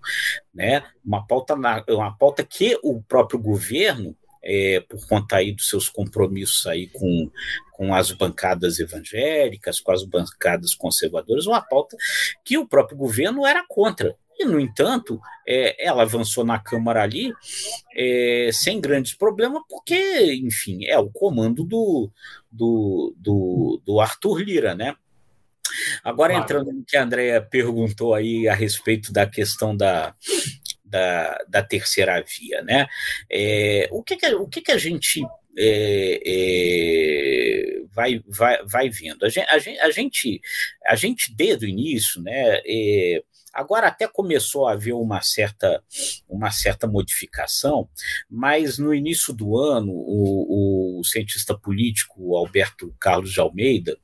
né? 0.52 0.84
uma, 1.04 1.26
pauta 1.26 1.56
na, 1.56 1.82
uma 1.88 2.16
pauta 2.16 2.44
que 2.44 2.78
o 2.82 3.02
próprio 3.02 3.38
governo 3.38 4.14
é, 4.42 4.80
por 4.80 5.06
conta 5.06 5.36
aí 5.36 5.52
dos 5.52 5.68
seus 5.68 5.88
compromissos 5.88 6.66
aí 6.66 6.86
com, 6.88 7.30
com 7.72 7.94
as 7.94 8.10
bancadas 8.12 8.78
evangélicas, 8.78 9.80
com 9.80 9.92
as 9.92 10.04
bancadas 10.04 10.74
conservadoras, 10.74 11.46
uma 11.46 11.60
pauta 11.60 11.96
que 12.44 12.58
o 12.58 12.66
próprio 12.66 12.96
governo 12.96 13.46
era 13.46 13.64
contra. 13.68 14.16
E, 14.38 14.44
no 14.44 14.60
entanto, 14.60 15.20
é, 15.46 15.84
ela 15.84 16.02
avançou 16.02 16.44
na 16.44 16.60
Câmara 16.60 17.02
ali 17.02 17.32
é, 17.96 18.50
sem 18.52 18.80
grandes 18.80 19.12
problemas, 19.12 19.62
porque, 19.68 20.32
enfim, 20.34 20.84
é 20.84 20.96
o 20.96 21.10
comando 21.10 21.64
do, 21.64 22.08
do, 22.50 23.14
do, 23.16 23.82
do 23.84 24.00
Arthur 24.00 24.38
Lira, 24.42 24.76
né? 24.76 24.94
Agora, 26.04 26.32
claro. 26.32 26.44
entrando 26.44 26.72
no 26.72 26.84
que 26.84 26.96
a 26.96 27.02
Andrea 27.02 27.42
perguntou 27.42 28.14
aí 28.14 28.48
a 28.48 28.54
respeito 28.54 29.12
da 29.12 29.26
questão 29.26 29.76
da, 29.76 30.14
da, 30.88 31.38
da 31.48 31.62
terceira 31.62 32.22
via. 32.22 32.62
Né? 32.62 32.86
É, 33.30 33.88
o 33.90 34.02
que, 34.02 34.16
que, 34.16 34.34
o 34.34 34.48
que, 34.48 34.60
que 34.60 34.72
a 34.72 34.78
gente 34.78 35.22
é, 35.56 36.20
é, 36.26 37.82
vai, 37.92 38.22
vai, 38.26 38.64
vai 38.64 38.90
vendo? 38.90 39.24
A 39.24 39.28
gente, 39.28 39.48
a 39.48 39.90
gente, 39.90 40.40
a 40.86 40.94
gente, 40.94 41.34
desde 41.34 41.66
o 41.66 41.68
início, 41.68 42.22
né, 42.22 42.60
é, 42.66 43.22
Agora 43.52 43.88
até 43.88 44.06
começou 44.06 44.68
a 44.68 44.72
haver 44.72 44.94
uma 44.94 45.20
certa, 45.20 45.82
uma 46.28 46.50
certa 46.50 46.86
modificação, 46.86 47.88
mas 48.30 48.78
no 48.78 48.94
início 48.94 49.34
do 49.34 49.56
ano, 49.56 49.90
o, 49.90 50.46
o 50.48 50.77
cientista 51.04 51.56
político 51.56 52.36
Alberto 52.36 52.94
Carlos 53.00 53.32
de 53.32 53.40
Almeida 53.40 53.96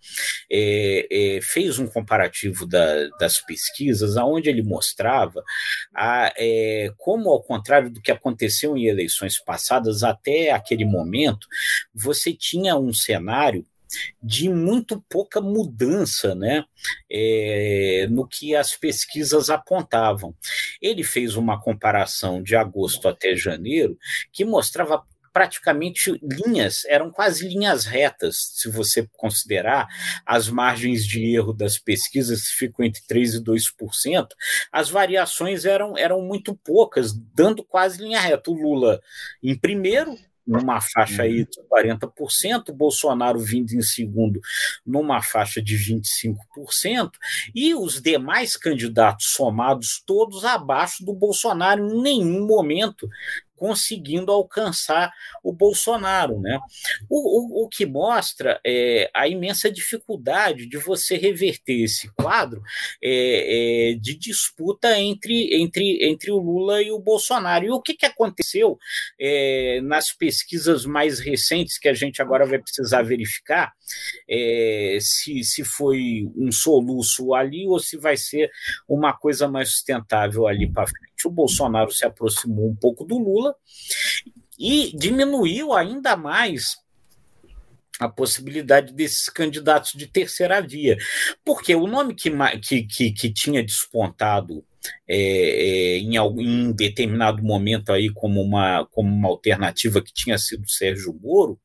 é, 0.50 1.06
é, 1.10 1.40
fez 1.42 1.78
um 1.78 1.86
comparativo 1.86 2.66
da, 2.66 3.08
das 3.18 3.40
pesquisas, 3.40 4.16
onde 4.16 4.48
ele 4.48 4.62
mostrava 4.62 5.42
a, 5.94 6.32
é, 6.36 6.92
como, 6.98 7.30
ao 7.30 7.42
contrário 7.42 7.90
do 7.90 8.00
que 8.00 8.10
aconteceu 8.10 8.76
em 8.76 8.86
eleições 8.86 9.38
passadas, 9.38 10.02
até 10.02 10.50
aquele 10.50 10.84
momento, 10.84 11.46
você 11.94 12.32
tinha 12.32 12.76
um 12.76 12.92
cenário 12.92 13.64
de 14.22 14.48
muito 14.48 15.02
pouca 15.08 15.40
mudança 15.40 16.34
né, 16.34 16.64
é, 17.10 18.06
no 18.10 18.26
que 18.26 18.54
as 18.54 18.76
pesquisas 18.76 19.50
apontavam. 19.50 20.34
Ele 20.80 21.02
fez 21.02 21.36
uma 21.36 21.60
comparação 21.60 22.42
de 22.42 22.56
agosto 22.56 23.08
até 23.08 23.34
janeiro 23.36 23.98
que 24.32 24.44
mostrava 24.44 25.04
praticamente 25.34 26.16
linhas, 26.22 26.84
eram 26.86 27.10
quase 27.10 27.48
linhas 27.48 27.84
retas, 27.84 28.52
se 28.54 28.70
você 28.70 29.06
considerar 29.16 29.88
as 30.24 30.48
margens 30.48 31.04
de 31.04 31.34
erro 31.34 31.52
das 31.52 31.76
pesquisas 31.76 32.46
ficam 32.46 32.86
entre 32.86 33.02
3% 33.02 33.40
e 33.40 33.44
2%, 33.44 34.28
as 34.70 34.88
variações 34.88 35.64
eram, 35.64 35.98
eram 35.98 36.22
muito 36.22 36.54
poucas, 36.54 37.12
dando 37.12 37.64
quase 37.64 38.00
linha 38.00 38.20
reta. 38.20 38.48
O 38.48 38.54
Lula 38.54 39.00
em 39.42 39.58
primeiro, 39.58 40.16
numa 40.46 40.80
faixa 40.80 41.22
aí 41.22 41.44
de 41.44 41.60
40%, 41.70 42.72
Bolsonaro 42.72 43.38
vindo 43.40 43.72
em 43.72 43.82
segundo 43.82 44.40
numa 44.86 45.22
faixa 45.22 45.62
de 45.62 45.76
25%, 45.76 47.10
e 47.54 47.74
os 47.74 48.00
demais 48.00 48.56
candidatos 48.56 49.28
somados 49.28 50.02
todos 50.06 50.44
abaixo 50.44 51.04
do 51.04 51.14
Bolsonaro 51.14 51.84
em 51.84 52.02
nenhum 52.02 52.46
momento 52.46 53.08
conseguindo 53.56 54.32
alcançar 54.32 55.12
o 55.42 55.52
Bolsonaro. 55.52 56.40
Né? 56.40 56.58
O, 57.08 57.62
o, 57.62 57.64
o 57.64 57.68
que 57.68 57.86
mostra 57.86 58.60
é, 58.64 59.10
a 59.14 59.28
imensa 59.28 59.70
dificuldade 59.70 60.66
de 60.66 60.76
você 60.78 61.16
reverter 61.16 61.84
esse 61.84 62.12
quadro 62.14 62.62
é, 63.02 63.92
é, 63.92 63.94
de 63.94 64.16
disputa 64.16 64.98
entre, 64.98 65.54
entre, 65.54 66.04
entre 66.04 66.30
o 66.30 66.38
Lula 66.38 66.82
e 66.82 66.90
o 66.90 66.98
Bolsonaro. 66.98 67.64
E 67.64 67.70
o 67.70 67.80
que, 67.80 67.94
que 67.94 68.06
aconteceu 68.06 68.78
é, 69.18 69.80
nas 69.82 70.12
pesquisas 70.12 70.84
mais 70.84 71.18
recentes 71.18 71.78
que 71.78 71.88
a 71.88 71.94
gente 71.94 72.20
agora 72.20 72.46
vai 72.46 72.58
precisar 72.58 73.02
verificar 73.02 73.72
é, 74.28 74.98
se, 75.00 75.42
se 75.44 75.64
foi 75.64 76.28
um 76.36 76.50
soluço 76.50 77.34
ali 77.34 77.66
ou 77.66 77.78
se 77.78 77.96
vai 77.96 78.16
ser 78.16 78.50
uma 78.88 79.12
coisa 79.12 79.48
mais 79.48 79.70
sustentável 79.70 80.46
ali 80.46 80.70
para 80.70 80.86
frente. 80.86 81.13
O 81.28 81.30
Bolsonaro 81.30 81.90
se 81.90 82.04
aproximou 82.04 82.68
um 82.68 82.76
pouco 82.76 83.04
do 83.04 83.18
Lula 83.18 83.54
e 84.58 84.96
diminuiu 84.96 85.72
ainda 85.72 86.16
mais 86.16 86.76
a 87.98 88.08
possibilidade 88.08 88.92
desses 88.92 89.28
candidatos 89.28 89.92
de 89.92 90.06
terceira 90.06 90.60
via. 90.60 90.96
Porque 91.44 91.74
o 91.74 91.86
nome 91.86 92.14
que, 92.14 92.30
que, 92.82 93.12
que, 93.12 93.32
tinha 93.32 93.62
despontado 93.62 94.64
é, 95.08 95.16
é, 95.16 95.98
em, 95.98 96.16
em 96.16 96.72
determinado 96.72 97.42
momento 97.42 97.92
aí 97.92 98.10
como 98.10 98.40
uma, 98.42 98.86
como 98.86 99.08
uma 99.08 99.28
alternativa 99.28 100.02
que 100.02 100.12
tinha 100.12 100.36
sido 100.38 100.68
Sérgio 100.68 101.18
Moro, 101.22 101.58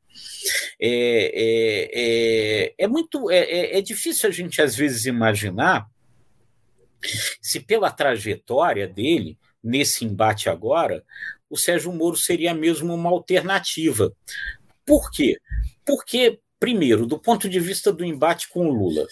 é, 0.80 0.90
é, 1.34 1.90
é, 1.94 2.74
é 2.78 2.88
muito 2.88 3.30
é, 3.30 3.40
é, 3.40 3.78
é 3.78 3.82
difícil 3.82 4.30
a 4.30 4.32
gente 4.32 4.62
às 4.62 4.76
vezes 4.76 5.06
imaginar 5.06 5.88
se 7.42 7.60
pela 7.60 7.92
trajetória 7.92 8.88
dele 8.88 9.38
nesse 9.64 10.06
embate 10.06 10.50
agora 10.50 11.04
o 11.50 11.58
Sérgio 11.58 11.92
Moro 11.92 12.16
seria 12.16 12.54
mesmo 12.54 12.94
uma 12.94 13.10
alternativa. 13.10 14.14
Por 14.86 15.10
quê? 15.12 15.40
Porque 15.84 16.40
Primeiro, 16.60 17.06
do 17.06 17.18
ponto 17.18 17.48
de 17.48 17.58
vista 17.58 17.92
do 17.92 18.04
embate 18.04 18.50
com 18.50 18.68
o 18.68 18.74
Lula, 18.74 19.08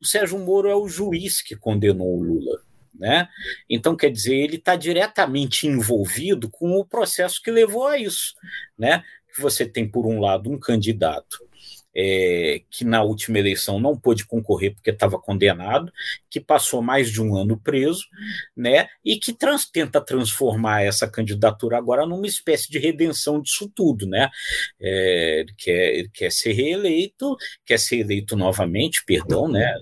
o 0.00 0.04
Sérgio 0.04 0.36
Moro 0.36 0.68
é 0.68 0.74
o 0.74 0.88
juiz 0.88 1.40
que 1.40 1.54
condenou 1.54 2.18
o 2.18 2.22
Lula. 2.22 2.60
Né? 2.92 3.28
Então, 3.70 3.94
quer 3.94 4.10
dizer, 4.10 4.34
ele 4.34 4.56
está 4.56 4.74
diretamente 4.74 5.68
envolvido 5.68 6.50
com 6.50 6.72
o 6.72 6.84
processo 6.84 7.40
que 7.40 7.52
levou 7.52 7.86
a 7.86 7.98
isso. 7.98 8.34
Né? 8.76 9.04
Que 9.32 9.40
você 9.40 9.64
tem, 9.64 9.88
por 9.88 10.06
um 10.06 10.20
lado, 10.20 10.50
um 10.50 10.58
candidato 10.58 11.48
é, 11.94 12.62
que 12.70 12.84
na 12.84 13.02
última 13.02 13.38
eleição 13.38 13.78
não 13.78 13.98
pôde 13.98 14.26
concorrer 14.26 14.74
porque 14.74 14.90
estava 14.90 15.18
condenado, 15.18 15.92
que 16.30 16.40
passou 16.40 16.82
mais 16.82 17.10
de 17.10 17.20
um 17.20 17.36
ano 17.36 17.58
preso, 17.58 18.04
né, 18.56 18.88
e 19.04 19.18
que 19.18 19.32
trans, 19.32 19.66
tenta 19.70 20.00
transformar 20.00 20.82
essa 20.82 21.08
candidatura 21.08 21.76
agora 21.76 22.06
numa 22.06 22.26
espécie 22.26 22.70
de 22.70 22.78
redenção 22.78 23.40
disso 23.40 23.70
tudo, 23.74 24.06
né? 24.06 24.28
É, 24.80 25.40
ele, 25.40 25.54
quer, 25.56 25.94
ele 25.94 26.10
quer 26.12 26.32
ser 26.32 26.52
reeleito, 26.52 27.36
quer 27.64 27.78
ser 27.78 27.98
eleito 27.98 28.36
novamente, 28.36 29.04
perdão, 29.04 29.48
né, 29.48 29.74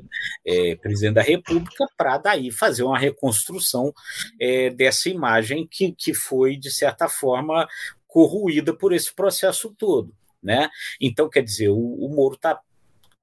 é, 0.46 0.76
presidente 0.76 1.14
da 1.14 1.22
República, 1.22 1.86
para 1.96 2.18
daí 2.18 2.50
fazer 2.50 2.82
uma 2.82 2.98
reconstrução 2.98 3.92
é, 4.40 4.70
dessa 4.70 5.08
imagem 5.08 5.66
que, 5.70 5.92
que 5.92 6.14
foi, 6.14 6.56
de 6.56 6.70
certa 6.70 7.08
forma, 7.08 7.66
corruída 8.06 8.74
por 8.74 8.92
esse 8.92 9.14
processo 9.14 9.74
todo. 9.78 10.12
Né? 10.42 10.68
Então, 11.00 11.28
quer 11.28 11.42
dizer, 11.42 11.68
o, 11.68 11.78
o 11.78 12.08
Moro 12.14 12.34
está 12.34 12.58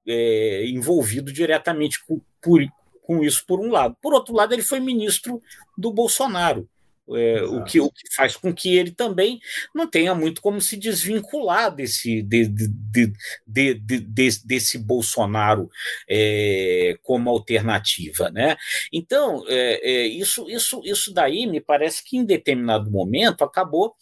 é, 0.06 0.66
envolvido 0.66 1.32
diretamente 1.32 2.04
com, 2.04 2.20
por, 2.40 2.60
com 3.02 3.22
isso, 3.22 3.44
por 3.46 3.60
um 3.60 3.70
lado. 3.70 3.96
Por 4.00 4.14
outro 4.14 4.34
lado, 4.34 4.52
ele 4.52 4.62
foi 4.62 4.80
ministro 4.80 5.40
do 5.76 5.92
Bolsonaro. 5.92 6.68
É, 7.16 7.42
o, 7.42 7.64
que, 7.64 7.80
o 7.80 7.90
que 7.90 8.14
faz 8.14 8.36
com 8.36 8.52
que 8.52 8.76
ele 8.76 8.90
também 8.90 9.40
não 9.74 9.86
tenha 9.86 10.14
muito 10.14 10.40
como 10.40 10.60
se 10.60 10.76
desvincular 10.76 11.74
desse, 11.74 12.22
de, 12.22 12.46
de, 12.46 13.12
de, 13.46 13.74
de 13.74 14.38
desse 14.44 14.78
Bolsonaro 14.78 15.70
é, 16.08 16.98
como 17.02 17.30
alternativa. 17.30 18.30
Né? 18.30 18.56
Então, 18.92 19.44
é, 19.48 19.80
é, 19.82 20.06
isso, 20.06 20.48
isso, 20.50 20.80
isso 20.84 21.12
daí 21.12 21.46
me 21.46 21.60
parece 21.60 22.02
que 22.04 22.16
em 22.16 22.24
determinado 22.24 22.90
momento 22.90 23.42
acabou, 23.42 23.94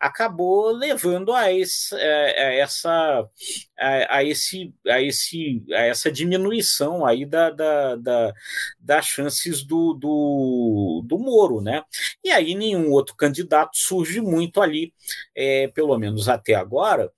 acabou 0.00 0.70
levando 0.72 1.32
a, 1.32 1.52
esse, 1.52 1.94
é, 1.96 2.46
a 2.46 2.54
essa, 2.54 3.28
a, 3.78 4.16
a, 4.16 4.24
esse, 4.24 4.74
a, 4.86 5.00
esse, 5.00 5.64
a 5.72 5.82
essa 5.82 6.10
diminuição 6.10 7.04
aí 7.04 7.24
da, 7.24 7.50
da, 7.50 7.96
da 7.96 8.34
das 8.78 9.06
chances 9.06 9.64
do, 9.64 9.94
do, 9.94 11.02
do 11.04 11.18
Moro. 11.18 11.60
Né? 11.60 11.82
E 12.22 12.30
aí 12.30 12.54
nenhum 12.54 12.90
outro 12.90 13.14
candidato 13.16 13.76
surge 13.76 14.20
muito 14.20 14.60
ali, 14.60 14.92
é, 15.34 15.68
pelo 15.68 15.98
menos 15.98 16.28
até 16.28 16.54
agora, 16.54 17.10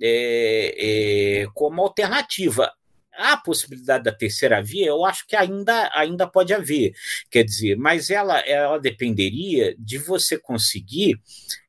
é, 0.00 1.42
é, 1.42 1.46
como 1.54 1.82
alternativa. 1.82 2.72
A 3.14 3.36
possibilidade 3.36 4.04
da 4.04 4.12
terceira 4.12 4.62
via, 4.62 4.86
eu 4.86 5.04
acho 5.04 5.26
que 5.26 5.36
ainda, 5.36 5.90
ainda 5.94 6.26
pode 6.26 6.52
haver, 6.54 6.92
quer 7.30 7.44
dizer, 7.44 7.76
mas 7.76 8.10
ela, 8.10 8.38
ela 8.40 8.78
dependeria 8.78 9.74
de 9.78 9.98
você 9.98 10.38
conseguir 10.38 11.20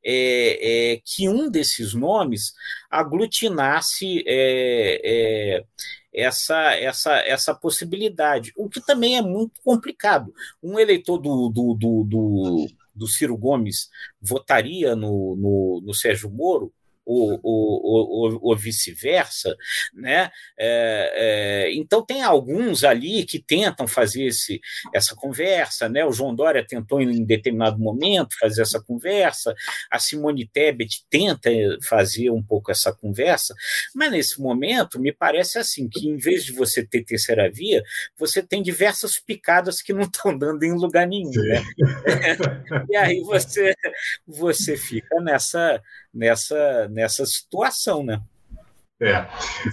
é, 0.04 0.94
é, 0.94 1.02
que 1.04 1.28
um 1.28 1.50
desses 1.50 1.94
nomes 1.94 2.54
aglutinasse 2.90 4.24
é, 4.26 5.02
é 5.04 5.64
essa, 6.14 6.74
essa, 6.76 7.14
essa 7.20 7.56
possibilidade, 7.56 8.54
o 8.56 8.70
que 8.70 8.80
também 8.80 9.18
é 9.18 9.22
muito 9.22 9.60
complicado. 9.64 10.32
Um 10.62 10.80
eleitor 10.80 11.18
do, 11.18 11.50
do, 11.50 11.74
do, 11.74 12.04
do 12.04 12.68
do 12.96 13.08
Ciro 13.08 13.36
Gomes 13.36 13.90
votaria 14.22 14.96
no, 14.96 15.36
no, 15.36 15.82
no 15.84 15.94
Sérgio 15.94 16.30
Moro, 16.30 16.72
ou, 17.06 17.40
ou, 17.44 18.40
ou, 18.42 18.56
vice-versa, 18.56 19.56
né? 19.94 20.32
É, 20.58 21.68
é, 21.68 21.74
então 21.74 22.06
tem 22.06 22.22
alguns 22.22 22.84
ali 22.84 23.26
que 23.26 23.40
tentam 23.40 23.88
fazer 23.88 24.26
esse, 24.26 24.62
essa 24.94 25.16
conversa, 25.16 25.90
né? 25.90 26.06
O 26.06 26.12
João 26.12 26.34
Dória 26.34 26.66
tentou 26.66 27.02
em 27.02 27.24
determinado 27.26 27.78
momento 27.78 28.38
fazer 28.40 28.62
essa 28.62 28.82
conversa, 28.82 29.54
a 29.92 30.00
Simone 30.00 30.48
Tebet 30.48 31.06
tenta 31.10 31.50
fazer 31.84 32.30
um 32.30 32.42
pouco 32.42 32.72
essa 32.72 32.94
conversa, 32.94 33.54
mas 33.94 34.12
nesse 34.12 34.42
momento 34.42 35.00
me 35.00 35.12
parece 35.12 35.60
assim 35.60 35.90
que 35.90 36.08
em 36.08 36.18
vez 36.18 36.46
de 36.46 36.54
você 36.54 36.86
ter 36.86 37.04
terceira 37.04 37.52
via, 37.52 37.84
você 38.18 38.42
tem 38.42 38.62
diversas 38.62 39.20
picadas 39.20 39.82
que 39.82 39.94
não 39.94 40.04
estão 40.04 40.38
dando 40.38 40.64
em 40.64 40.74
lugar 40.74 41.08
nenhum, 41.08 41.32
né? 41.32 41.64
e 42.90 42.96
aí 42.96 43.20
você 43.22 43.74
você 44.26 44.78
fica 44.78 45.20
nessa 45.22 45.82
nessa, 46.14 46.88
nessa 46.90 47.26
situação, 47.26 48.04
né? 48.04 48.22
É. 49.02 49.28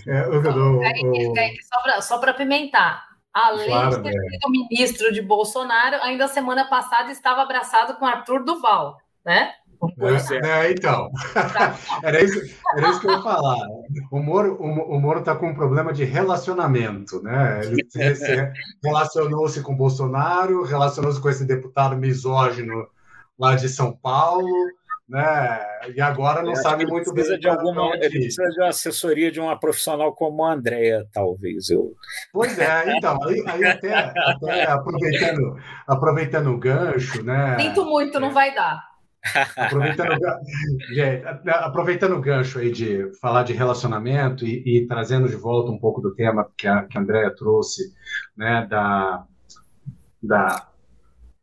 é 0.07 0.21
eu, 0.27 0.43
eu, 0.43 0.83
eu, 0.83 2.03
só 2.03 2.19
para 2.19 2.35
pimentar, 2.35 3.05
além 3.33 3.69
claro, 3.69 3.97
de 3.97 4.03
ter 4.03 4.17
é. 4.17 4.31
sido 4.31 4.51
ministro 4.51 5.13
de 5.13 5.23
Bolsonaro, 5.23 6.03
ainda 6.03 6.27
semana 6.27 6.69
passada 6.69 7.13
estava 7.13 7.43
abraçado 7.43 7.97
com 7.97 8.07
Arthur 8.07 8.45
Duval, 8.45 8.99
né? 9.25 9.55
É, 9.99 10.67
é, 10.67 10.73
então, 10.73 11.11
era 12.05 12.23
isso, 12.23 12.39
era 12.77 12.91
isso 12.91 13.01
que 13.01 13.07
eu 13.07 13.13
ia 13.13 13.23
falar. 13.23 13.67
O 14.11 14.19
Moro 14.19 14.55
o, 14.61 14.97
o 14.97 15.01
Moro 15.01 15.21
está 15.21 15.35
com 15.35 15.49
um 15.49 15.55
problema 15.55 15.91
de 15.91 16.05
relacionamento, 16.05 17.23
né? 17.23 17.61
Ele 17.65 17.89
relacionou-se 18.85 19.63
com 19.63 19.75
Bolsonaro, 19.75 20.65
relacionou-se 20.65 21.19
com 21.19 21.31
esse 21.31 21.47
deputado 21.47 21.97
misógino 21.97 22.87
lá 23.39 23.55
de 23.55 23.71
São 23.71 23.91
Paulo, 23.91 24.47
né? 25.11 25.61
E 25.95 26.01
agora 26.01 26.41
não 26.41 26.55
sabe 26.55 26.87
muito 26.87 27.13
bem. 27.13 27.39
De 27.39 27.49
alguma, 27.49 27.97
ele 27.97 28.21
precisa 28.21 28.49
de 28.49 28.61
uma 28.61 28.69
assessoria 28.69 29.31
de 29.31 29.41
uma 29.41 29.59
profissional 29.59 30.15
como 30.15 30.45
a 30.45 30.53
Andrea, 30.53 31.05
talvez. 31.13 31.69
Eu... 31.69 31.93
Pois 32.33 32.57
é, 32.59 32.97
então, 32.97 33.19
aí, 33.25 33.43
aí 33.47 33.65
até, 33.65 33.93
até, 33.95 34.71
aproveitando, 34.71 35.57
aproveitando 35.87 36.51
o 36.51 36.59
gancho, 36.59 37.25
né? 37.25 37.59
Sinto 37.59 37.85
muito, 37.85 38.21
não 38.21 38.31
vai 38.31 38.55
dar. 38.55 38.89
Aproveitando, 39.57 40.17
aproveitando 41.47 42.17
o 42.17 42.21
gancho 42.21 42.59
aí 42.61 42.71
de 42.71 43.11
falar 43.21 43.43
de 43.43 43.53
relacionamento 43.53 44.47
e, 44.47 44.63
e, 44.65 44.87
trazendo 44.87 45.29
de 45.29 45.37
volta 45.37 45.73
um 45.73 45.79
pouco 45.79 46.01
do 46.01 46.15
tema 46.15 46.49
que 46.57 46.67
a, 46.67 46.85
que 46.85 46.97
a 46.97 47.01
Andrea 47.01 47.35
trouxe, 47.35 47.93
né, 48.35 48.67
da, 48.71 49.25
da 50.23 50.70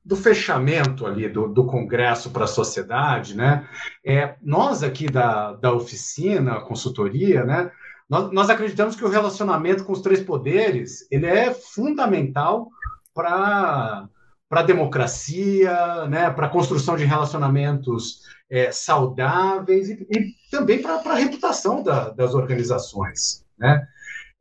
do 0.07 0.15
fechamento 0.15 1.05
ali 1.05 1.27
do, 1.27 1.49
do 1.49 1.65
Congresso 1.65 2.29
para 2.29 2.45
a 2.45 2.47
sociedade, 2.47 3.35
né? 3.35 3.67
É, 4.05 4.35
nós 4.41 4.81
aqui 4.81 5.07
da, 5.07 5.51
da 5.51 5.73
oficina, 5.73 6.61
consultoria, 6.61 7.43
né? 7.43 7.69
Nós, 8.09 8.31
nós 8.31 8.49
acreditamos 8.49 8.95
que 8.95 9.03
o 9.03 9.09
relacionamento 9.09 9.83
com 9.83 9.91
os 9.91 9.99
três 9.99 10.23
poderes 10.23 11.05
ele 11.11 11.25
é 11.25 11.53
fundamental 11.53 12.69
para 13.13 14.07
para 14.49 14.61
a 14.61 14.63
democracia, 14.63 16.05
né, 16.05 16.29
para 16.29 16.45
a 16.45 16.49
construção 16.49 16.95
de 16.95 17.03
relacionamentos 17.03 18.21
é, 18.49 18.71
saudáveis 18.71 19.89
e, 19.89 20.07
e 20.09 20.33
também 20.49 20.81
para 20.81 21.01
a 21.01 21.15
reputação 21.15 21.83
da, 21.83 22.11
das 22.11 22.33
organizações. 22.33 23.43
Né? 23.59 23.85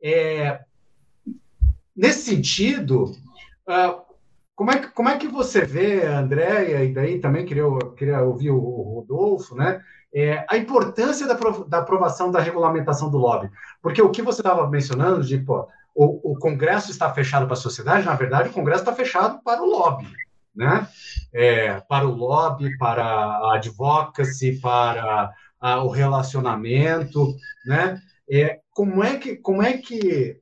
É, 0.01 0.61
nesse 1.93 2.21
sentido, 2.21 3.11
uh, 3.67 4.06
como, 4.57 4.71
é 4.71 4.79
que, 4.79 4.87
como 4.87 5.07
é 5.07 5.17
que 5.17 5.27
você 5.27 5.61
vê, 5.61 6.05
Andréia, 6.05 6.83
e 6.83 6.93
daí 6.93 7.19
também 7.19 7.45
queria, 7.45 7.63
queria 7.95 8.21
ouvir 8.21 8.49
o, 8.49 8.59
Rodolfo, 8.59 9.55
né? 9.55 9.81
É, 10.13 10.43
a 10.49 10.57
importância 10.57 11.27
da, 11.27 11.35
da 11.67 11.77
aprovação 11.77 12.31
da 12.31 12.39
regulamentação 12.39 13.09
do 13.09 13.17
lobby. 13.17 13.49
Porque 13.81 14.01
o 14.01 14.09
que 14.09 14.21
você 14.21 14.41
estava 14.41 14.67
mencionando, 14.67 15.23
de 15.23 15.37
pô, 15.37 15.67
o, 15.93 16.33
o 16.33 16.39
Congresso 16.39 16.91
está 16.91 17.13
fechado 17.13 17.45
para 17.45 17.53
a 17.53 17.57
sociedade, 17.57 18.05
na 18.05 18.15
verdade, 18.15 18.49
o 18.49 18.53
Congresso 18.53 18.81
está 18.81 18.93
fechado 18.93 19.39
para 19.43 19.61
o 19.61 19.65
lobby 19.65 20.07
né? 20.57 20.87
É, 21.31 21.79
para 21.81 22.07
o 22.07 22.15
lobby, 22.15 22.75
para 22.79 23.03
a 23.03 23.55
advocacy, 23.55 24.59
para 24.59 25.31
a, 25.61 25.83
o 25.83 25.89
relacionamento, 25.89 27.35
né? 27.63 28.01
É, 28.29 28.59
como 28.71 29.03
é 29.03 29.17
que 29.17 29.35
como 29.37 29.61
é 29.61 29.77
que 29.77 30.41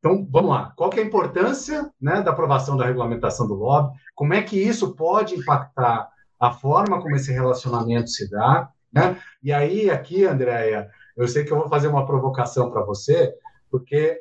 então 0.00 0.26
vamos 0.28 0.50
lá. 0.50 0.72
Qual 0.74 0.90
é 0.94 1.00
a 1.00 1.04
importância 1.04 1.88
né, 2.00 2.20
da 2.22 2.32
aprovação 2.32 2.76
da 2.76 2.86
regulamentação 2.86 3.46
do 3.46 3.54
lobby? 3.54 3.96
Como 4.14 4.34
é 4.34 4.42
que 4.42 4.58
isso 4.58 4.96
pode 4.96 5.34
impactar 5.34 6.08
a 6.40 6.50
forma 6.50 7.00
como 7.00 7.14
esse 7.14 7.30
relacionamento 7.30 8.08
se 8.08 8.28
dá 8.28 8.70
né? 8.92 9.16
e 9.40 9.52
aí 9.52 9.88
aqui 9.88 10.24
Andréia 10.24 10.90
eu 11.16 11.28
sei 11.28 11.44
que 11.44 11.52
eu 11.52 11.58
vou 11.58 11.68
fazer 11.68 11.86
uma 11.86 12.06
provocação 12.06 12.70
para 12.70 12.82
você 12.82 13.32
porque 13.70 14.18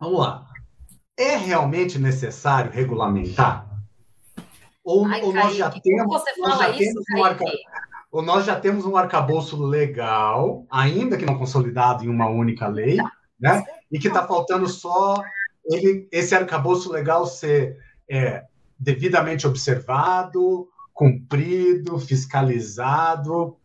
vamos 0.00 0.18
lá. 0.18 0.46
É 1.16 1.36
realmente 1.36 1.98
necessário 1.98 2.72
regulamentar? 2.72 3.68
Ou, 4.82 5.06
Ai, 5.06 5.22
ou 5.22 5.32
nós 5.32 5.54
já 5.54 5.70
temos, 5.70 6.24
nós 6.38 6.58
já 6.58 6.70
isso, 6.70 6.78
temos 6.78 7.04
um 7.14 7.24
arca, 7.24 7.44
ou 8.10 8.22
nós 8.22 8.44
já 8.44 8.58
temos 8.58 8.84
um 8.84 8.96
arcabouço 8.96 9.62
legal, 9.62 10.66
ainda 10.70 11.16
que 11.16 11.24
não 11.24 11.38
consolidado 11.38 12.04
em 12.04 12.08
uma 12.08 12.28
única 12.28 12.66
lei, 12.66 12.96
né? 13.38 13.64
E 13.92 13.98
que 13.98 14.08
está 14.08 14.26
faltando 14.26 14.66
só 14.66 15.22
ele, 15.64 16.08
esse 16.10 16.34
arcabouço 16.34 16.90
legal 16.90 17.26
ser 17.26 17.78
é, 18.08 18.44
devidamente 18.78 19.46
observado, 19.46 20.68
cumprido, 20.92 21.98
fiscalizado. 21.98 23.56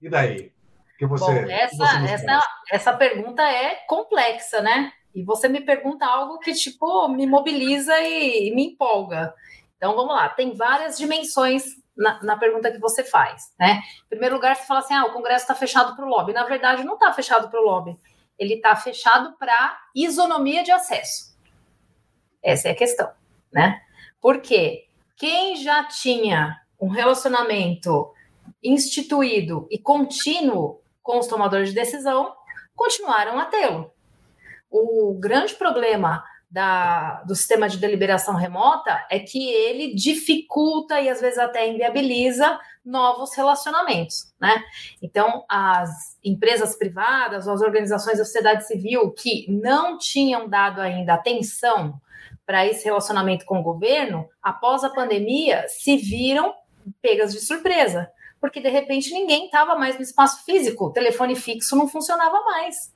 E 0.00 0.08
daí? 0.08 0.52
Que 0.98 1.06
você, 1.06 1.24
Bom, 1.24 1.50
essa, 1.50 1.76
você 1.76 2.12
essa, 2.12 2.46
essa 2.70 2.92
pergunta 2.92 3.42
é 3.42 3.76
complexa, 3.88 4.60
né? 4.60 4.92
E 5.14 5.24
você 5.24 5.48
me 5.48 5.60
pergunta 5.60 6.06
algo 6.06 6.38
que, 6.38 6.52
tipo, 6.52 7.08
me 7.08 7.26
mobiliza 7.26 7.98
e, 8.00 8.48
e 8.48 8.54
me 8.54 8.68
empolga. 8.68 9.34
Então, 9.76 9.96
vamos 9.96 10.14
lá, 10.14 10.28
tem 10.28 10.54
várias 10.54 10.96
dimensões 10.96 11.64
na, 11.96 12.22
na, 12.22 12.36
pergunta 12.36 12.70
que 12.70 12.78
você 12.78 13.02
faz, 13.02 13.52
né? 13.58 13.82
Em 14.06 14.08
primeiro 14.08 14.36
lugar, 14.36 14.54
você 14.54 14.64
fala 14.64 14.80
assim, 14.80 14.94
ah, 14.94 15.04
o 15.06 15.12
Congresso 15.12 15.42
está 15.42 15.54
fechado 15.54 15.94
para 15.96 16.04
o 16.04 16.08
lobby. 16.08 16.32
Na 16.32 16.44
verdade, 16.44 16.84
não 16.84 16.94
está 16.94 17.12
fechado 17.12 17.50
para 17.50 17.60
o 17.60 17.64
lobby. 17.64 17.98
Ele 18.42 18.54
está 18.54 18.74
fechado 18.74 19.36
para 19.38 19.78
isonomia 19.94 20.64
de 20.64 20.72
acesso. 20.72 21.36
Essa 22.42 22.68
é 22.68 22.72
a 22.72 22.76
questão, 22.76 23.08
né? 23.52 23.80
Porque 24.20 24.86
quem 25.16 25.56
já 25.56 25.84
tinha 25.84 26.60
um 26.80 26.88
relacionamento 26.88 28.12
instituído 28.60 29.68
e 29.70 29.78
contínuo 29.78 30.80
com 31.00 31.20
os 31.20 31.28
tomadores 31.28 31.68
de 31.68 31.74
decisão, 31.76 32.34
continuaram 32.74 33.38
a 33.38 33.44
tê-lo. 33.44 33.92
O 34.68 35.16
grande 35.20 35.54
problema 35.54 36.24
da, 36.52 37.22
do 37.22 37.34
sistema 37.34 37.66
de 37.66 37.78
deliberação 37.78 38.34
remota 38.34 39.02
é 39.10 39.18
que 39.18 39.50
ele 39.50 39.94
dificulta 39.94 41.00
e 41.00 41.08
às 41.08 41.18
vezes 41.18 41.38
até 41.38 41.66
inviabiliza 41.66 42.60
novos 42.84 43.34
relacionamentos, 43.34 44.34
né? 44.38 44.62
Então, 45.00 45.46
as 45.48 46.18
empresas 46.22 46.76
privadas 46.76 47.48
as 47.48 47.62
organizações 47.62 48.18
da 48.18 48.24
sociedade 48.24 48.66
civil 48.66 49.10
que 49.12 49.50
não 49.50 49.96
tinham 49.96 50.46
dado 50.46 50.82
ainda 50.82 51.14
atenção 51.14 51.94
para 52.44 52.66
esse 52.66 52.84
relacionamento 52.84 53.46
com 53.46 53.60
o 53.60 53.62
governo, 53.62 54.28
após 54.42 54.84
a 54.84 54.90
pandemia, 54.90 55.64
se 55.68 55.96
viram 55.96 56.52
pegas 57.00 57.32
de 57.32 57.40
surpresa, 57.40 58.10
porque 58.38 58.60
de 58.60 58.68
repente 58.68 59.10
ninguém 59.10 59.46
estava 59.46 59.74
mais 59.74 59.96
no 59.96 60.02
espaço 60.02 60.44
físico, 60.44 60.86
o 60.86 60.92
telefone 60.92 61.34
fixo 61.34 61.76
não 61.76 61.88
funcionava 61.88 62.42
mais 62.44 62.92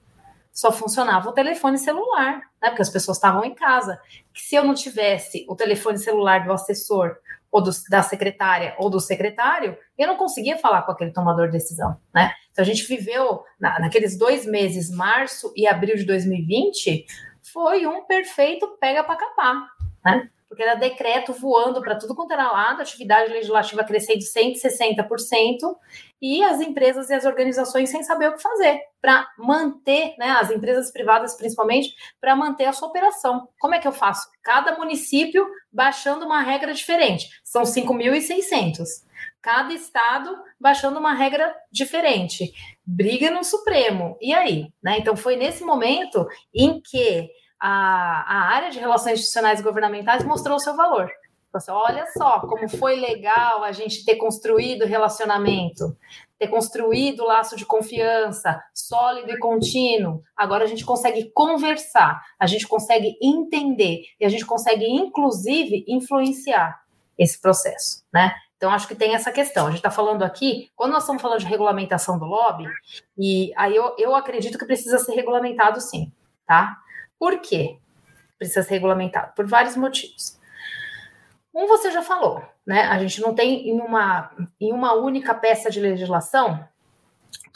só 0.57 0.73
funcionava 0.73 1.29
o 1.29 1.33
telefone 1.33 1.77
celular, 1.77 2.39
né? 2.63 2.71
Porque 2.71 2.81
as 2.81 2.89
pessoas 2.89 3.19
estavam 3.19 3.45
em 3.45 3.55
casa. 3.55 4.01
Se 4.35 4.55
eu 4.55 4.65
não 4.65 4.73
tivesse 4.73 5.45
o 5.51 5.55
telefone 5.55 5.99
celular 5.99 6.47
do 6.47 6.53
assessor 6.53 7.19
ou 7.53 7.61
do, 7.63 7.71
da 7.91 8.03
secretária 8.03 8.75
ou 8.79 8.89
do 8.89 8.99
secretário, 8.99 9.77
eu 9.99 10.07
não 10.07 10.17
conseguia 10.17 10.57
falar 10.57 10.81
com 10.83 10.93
aquele 10.93 11.11
tomador 11.11 11.49
de 11.49 11.53
decisão, 11.53 12.01
né? 12.13 12.33
Então 12.51 12.63
a 12.63 12.67
gente 12.67 12.85
viveu 12.85 13.45
na, 13.61 13.79
naqueles 13.81 14.17
dois 14.17 14.47
meses, 14.47 14.91
março 14.91 15.53
e 15.55 15.67
abril 15.67 15.95
de 15.95 16.05
2020, 16.05 17.05
foi 17.43 17.87
um 17.87 18.07
perfeito 18.07 18.67
pega 18.81 19.05
para 19.05 19.17
capar, 19.17 19.69
né? 20.03 20.31
Porque 20.57 20.63
era 20.63 20.75
decreto 20.75 21.35
voando 21.35 21.83
para 21.83 21.97
tudo 21.97 22.15
quanto 22.15 22.33
era 22.33 22.51
lado, 22.51 22.81
atividade 22.81 23.31
legislativa 23.31 23.85
crescendo 23.85 24.21
160%, 24.21 25.77
e 26.21 26.43
as 26.43 26.63
empresas 26.63 27.11
e 27.11 27.15
as 27.15 27.27
organizações 27.27 27.91
sem 27.91 28.03
saber 28.03 28.31
o 28.31 28.37
que 28.37 28.43
fazer 28.43 28.81
para 28.99 29.29
manter, 29.39 30.15
né, 30.19 30.31
as 30.31 30.51
empresas 30.51 30.91
privadas 30.91 31.37
principalmente, 31.37 31.95
para 32.19 32.35
manter 32.35 32.65
a 32.65 32.73
sua 32.73 32.89
operação. 32.89 33.47
Como 33.61 33.75
é 33.75 33.79
que 33.79 33.87
eu 33.87 33.93
faço? 33.93 34.27
Cada 34.43 34.79
município 34.79 35.47
baixando 35.71 36.25
uma 36.25 36.41
regra 36.41 36.73
diferente, 36.73 37.29
são 37.45 37.65
5.600. 37.65 39.05
Cada 39.43 39.75
estado 39.75 40.35
baixando 40.59 40.99
uma 40.99 41.13
regra 41.13 41.55
diferente. 41.71 42.51
Briga 42.85 43.31
no 43.31 43.45
Supremo. 43.45 44.17
E 44.23 44.33
aí? 44.33 44.73
Né? 44.83 44.99
Então, 44.99 45.15
foi 45.15 45.37
nesse 45.37 45.63
momento 45.63 46.27
em 46.55 46.81
que 46.81 47.29
a, 47.61 48.25
a 48.27 48.55
área 48.55 48.71
de 48.71 48.79
relações 48.79 49.15
institucionais 49.15 49.61
e 49.61 49.63
governamentais 49.63 50.25
mostrou 50.25 50.57
o 50.57 50.61
seu 50.61 50.75
valor. 50.77 51.11
Assim, 51.53 51.71
olha 51.71 52.07
só 52.09 52.41
como 52.41 52.69
foi 52.69 52.97
legal 52.97 53.65
a 53.65 53.73
gente 53.73 54.05
ter 54.05 54.17
construído 54.17 54.85
relacionamento, 54.85 55.97
ter 56.39 56.49
construído 56.49 57.25
laço 57.25 57.57
de 57.57 57.65
confiança 57.65 58.63
sólido 58.75 59.31
e 59.31 59.39
contínuo. 59.39 60.23
Agora 60.37 60.65
a 60.65 60.67
gente 60.67 60.85
consegue 60.85 61.31
conversar, 61.35 62.23
a 62.39 62.47
gente 62.47 62.69
consegue 62.69 63.17
entender 63.23 64.03
e 64.21 64.25
a 64.27 64.29
gente 64.29 64.45
consegue, 64.45 64.85
inclusive, 64.85 65.85
influenciar 65.89 66.79
esse 67.19 67.41
processo, 67.41 68.05
né? 68.13 68.35
Então, 68.57 68.71
acho 68.71 68.89
que 68.89 68.95
tem 68.95 69.15
essa 69.15 69.31
questão. 69.31 69.67
A 69.67 69.71
gente 69.71 69.79
está 69.79 69.91
falando 69.91 70.23
aqui, 70.23 70.71
quando 70.75 70.93
nós 70.93 71.03
estamos 71.03 71.21
falando 71.21 71.41
de 71.41 71.47
regulamentação 71.47 72.19
do 72.19 72.25
lobby, 72.25 72.65
e 73.19 73.53
aí 73.57 73.77
eu, 73.77 73.95
eu 73.99 74.15
acredito 74.15 74.59
que 74.59 74.65
precisa 74.65 74.99
ser 74.99 75.13
regulamentado 75.13 75.81
sim, 75.81 76.11
tá? 76.47 76.77
Por 77.19 77.41
quê? 77.41 77.79
Precisa 78.39 78.63
ser 78.63 78.75
regulamentado? 78.75 79.33
Por 79.35 79.47
vários 79.47 79.77
motivos. 79.77 80.39
Um 81.55 81.67
você 81.67 81.91
já 81.91 82.03
falou, 82.03 82.43
né? 82.67 82.83
A 82.83 82.99
gente 82.99 83.21
não 83.21 83.35
tem 83.35 83.69
em 83.69 83.81
uma, 83.81 84.31
em 84.61 84.73
uma 84.73 84.93
única 84.93 85.35
peça 85.35 85.71
de 85.71 85.81
legislação 85.81 86.67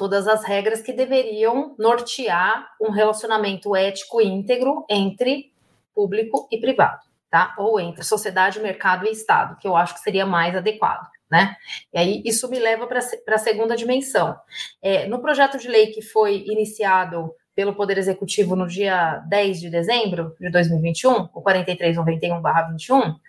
todas 0.01 0.27
as 0.27 0.43
regras 0.45 0.81
que 0.81 0.95
deveriam 0.95 1.75
nortear 1.79 2.71
um 2.81 2.91
relacionamento 2.91 3.77
ético 3.77 4.19
íntegro 4.23 4.87
entre 4.89 5.53
público 5.95 6.49
e 6.51 6.59
privado, 6.59 7.01
tá? 7.31 7.55
Ou 7.59 7.79
entre 7.79 8.03
sociedade, 8.03 8.61
mercado 8.61 9.07
e 9.07 9.11
Estado, 9.11 9.59
que 9.59 9.69
eu 9.69 9.77
acho 9.77 9.93
que 9.93 10.01
seria 10.01 10.25
mais 10.25 10.57
adequado. 10.57 11.07
Né? 11.31 11.55
E 11.93 11.99
aí 11.99 12.23
isso 12.25 12.49
me 12.49 12.59
leva 12.59 12.87
para 12.87 12.99
a 12.99 13.39
segunda 13.39 13.77
dimensão. 13.77 14.35
É, 14.83 15.07
no 15.07 15.21
projeto 15.21 15.59
de 15.59 15.69
lei 15.69 15.89
que 15.89 16.01
foi 16.01 16.45
iniciado 16.47 17.33
pelo 17.61 17.75
Poder 17.75 17.99
Executivo 17.99 18.57
no 18.57 18.67
dia 18.67 19.17
10 19.29 19.61
de 19.61 19.69
dezembro 19.69 20.35
de 20.41 20.51
2021, 20.51 21.29
o 21.35 21.43
4391-21, 21.43 23.21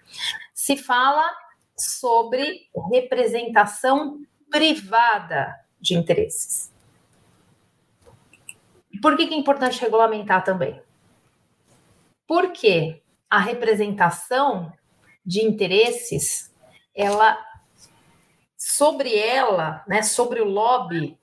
se 0.53 0.77
fala 0.77 1.29
sobre 1.77 2.69
representação 2.89 4.21
privada 4.49 5.53
de 5.81 5.95
interesses. 5.95 6.71
Por 9.01 9.17
que, 9.17 9.27
que 9.27 9.33
é 9.33 9.37
importante 9.37 9.81
regulamentar 9.81 10.45
também? 10.45 10.81
Porque 12.25 13.01
a 13.29 13.37
representação 13.37 14.71
de 15.25 15.41
interesses, 15.41 16.49
ela 16.95 17.37
sobre 18.57 19.13
ela, 19.13 19.83
né, 19.85 20.01
sobre 20.01 20.39
o 20.39 20.45
lobby, 20.45 21.19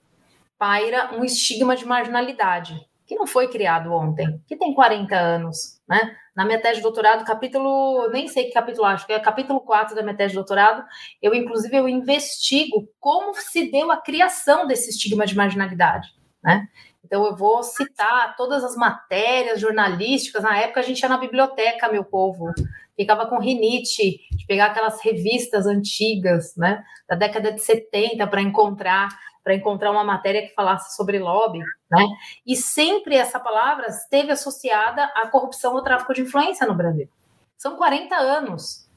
paira 0.59 1.15
um 1.15 1.25
estigma 1.25 1.75
de 1.75 1.85
marginalidade 1.85 2.87
que 3.09 3.15
não 3.15 3.25
foi 3.25 3.47
criado 3.47 3.91
ontem, 3.91 4.39
que 4.47 4.55
tem 4.55 4.71
40 4.71 5.15
anos, 5.15 5.81
né? 5.89 6.15
Na 6.35 6.45
minha 6.45 6.61
tese 6.61 6.75
de 6.75 6.83
doutorado, 6.83 7.25
capítulo, 7.25 8.07
nem 8.11 8.27
sei 8.27 8.43
que 8.43 8.51
capítulo 8.51 8.85
acho, 8.85 9.07
que 9.07 9.11
é 9.11 9.19
capítulo 9.19 9.61
4 9.61 9.95
da 9.95 10.03
minha 10.03 10.15
tese 10.15 10.29
de 10.29 10.35
doutorado, 10.35 10.85
eu 11.19 11.33
inclusive 11.33 11.75
eu 11.75 11.89
investigo 11.89 12.87
como 12.99 13.33
se 13.33 13.71
deu 13.71 13.91
a 13.91 13.97
criação 13.97 14.67
desse 14.67 14.91
estigma 14.91 15.25
de 15.25 15.35
marginalidade, 15.35 16.07
né? 16.43 16.67
Então 17.03 17.25
eu 17.25 17.35
vou 17.35 17.63
citar 17.63 18.35
todas 18.35 18.63
as 18.63 18.75
matérias 18.75 19.59
jornalísticas, 19.59 20.43
na 20.43 20.59
época 20.59 20.81
a 20.81 20.83
gente 20.83 20.99
ia 20.99 21.09
na 21.09 21.17
biblioteca, 21.17 21.91
meu 21.91 22.03
povo, 22.03 22.53
ficava 22.95 23.25
com 23.25 23.39
rinite 23.39 24.19
de 24.29 24.45
pegar 24.45 24.67
aquelas 24.67 25.01
revistas 25.01 25.65
antigas, 25.65 26.55
né, 26.55 26.83
da 27.07 27.15
década 27.15 27.51
de 27.51 27.59
70 27.59 28.27
para 28.27 28.41
encontrar 28.41 29.09
para 29.43 29.55
encontrar 29.55 29.91
uma 29.91 30.03
matéria 30.03 30.41
que 30.41 30.53
falasse 30.53 30.95
sobre 30.95 31.19
lobby, 31.19 31.59
né? 31.89 32.05
E 32.45 32.55
sempre 32.55 33.15
essa 33.15 33.39
palavra 33.39 33.87
esteve 33.87 34.31
associada 34.31 35.03
à 35.15 35.27
corrupção 35.27 35.73
ou 35.73 35.83
tráfico 35.83 36.13
de 36.13 36.21
influência 36.21 36.67
no 36.67 36.75
Brasil. 36.75 37.09
São 37.57 37.75
40 37.75 38.15
anos. 38.15 38.87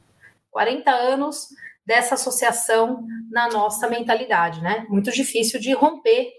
40 0.51 0.91
anos 0.91 1.49
dessa 1.85 2.15
associação 2.15 3.07
na 3.31 3.49
nossa 3.49 3.89
mentalidade, 3.89 4.61
né? 4.61 4.87
Muito 4.89 5.11
difícil 5.11 5.59
de 5.61 5.73
romper 5.73 6.31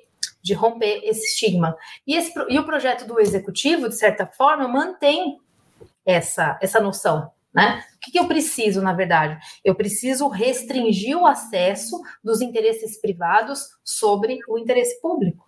de 0.42 0.54
romper 0.54 1.00
esse 1.06 1.26
estigma. 1.26 1.76
E, 2.06 2.16
esse, 2.16 2.34
e 2.50 2.60
o 2.60 2.66
projeto 2.66 3.08
do 3.08 3.20
executivo, 3.20 3.88
de 3.88 3.96
certa 3.96 4.26
forma, 4.26 4.68
mantém 4.68 5.40
essa, 6.06 6.60
essa 6.62 6.82
noção. 6.82 7.32
Né? 7.54 7.84
O 7.96 8.00
que, 8.00 8.12
que 8.12 8.20
eu 8.20 8.28
preciso, 8.28 8.82
na 8.82 8.94
verdade? 8.94 9.38
Eu 9.64 9.76
preciso 9.76 10.28
restringir 10.28 11.18
o 11.18 11.28
acesso 11.28 12.02
dos 12.24 12.42
interesses 12.42 13.00
privados 13.00 13.62
sobre 13.84 14.40
o 14.48 14.58
interesse 14.58 15.00
público. 15.00 15.48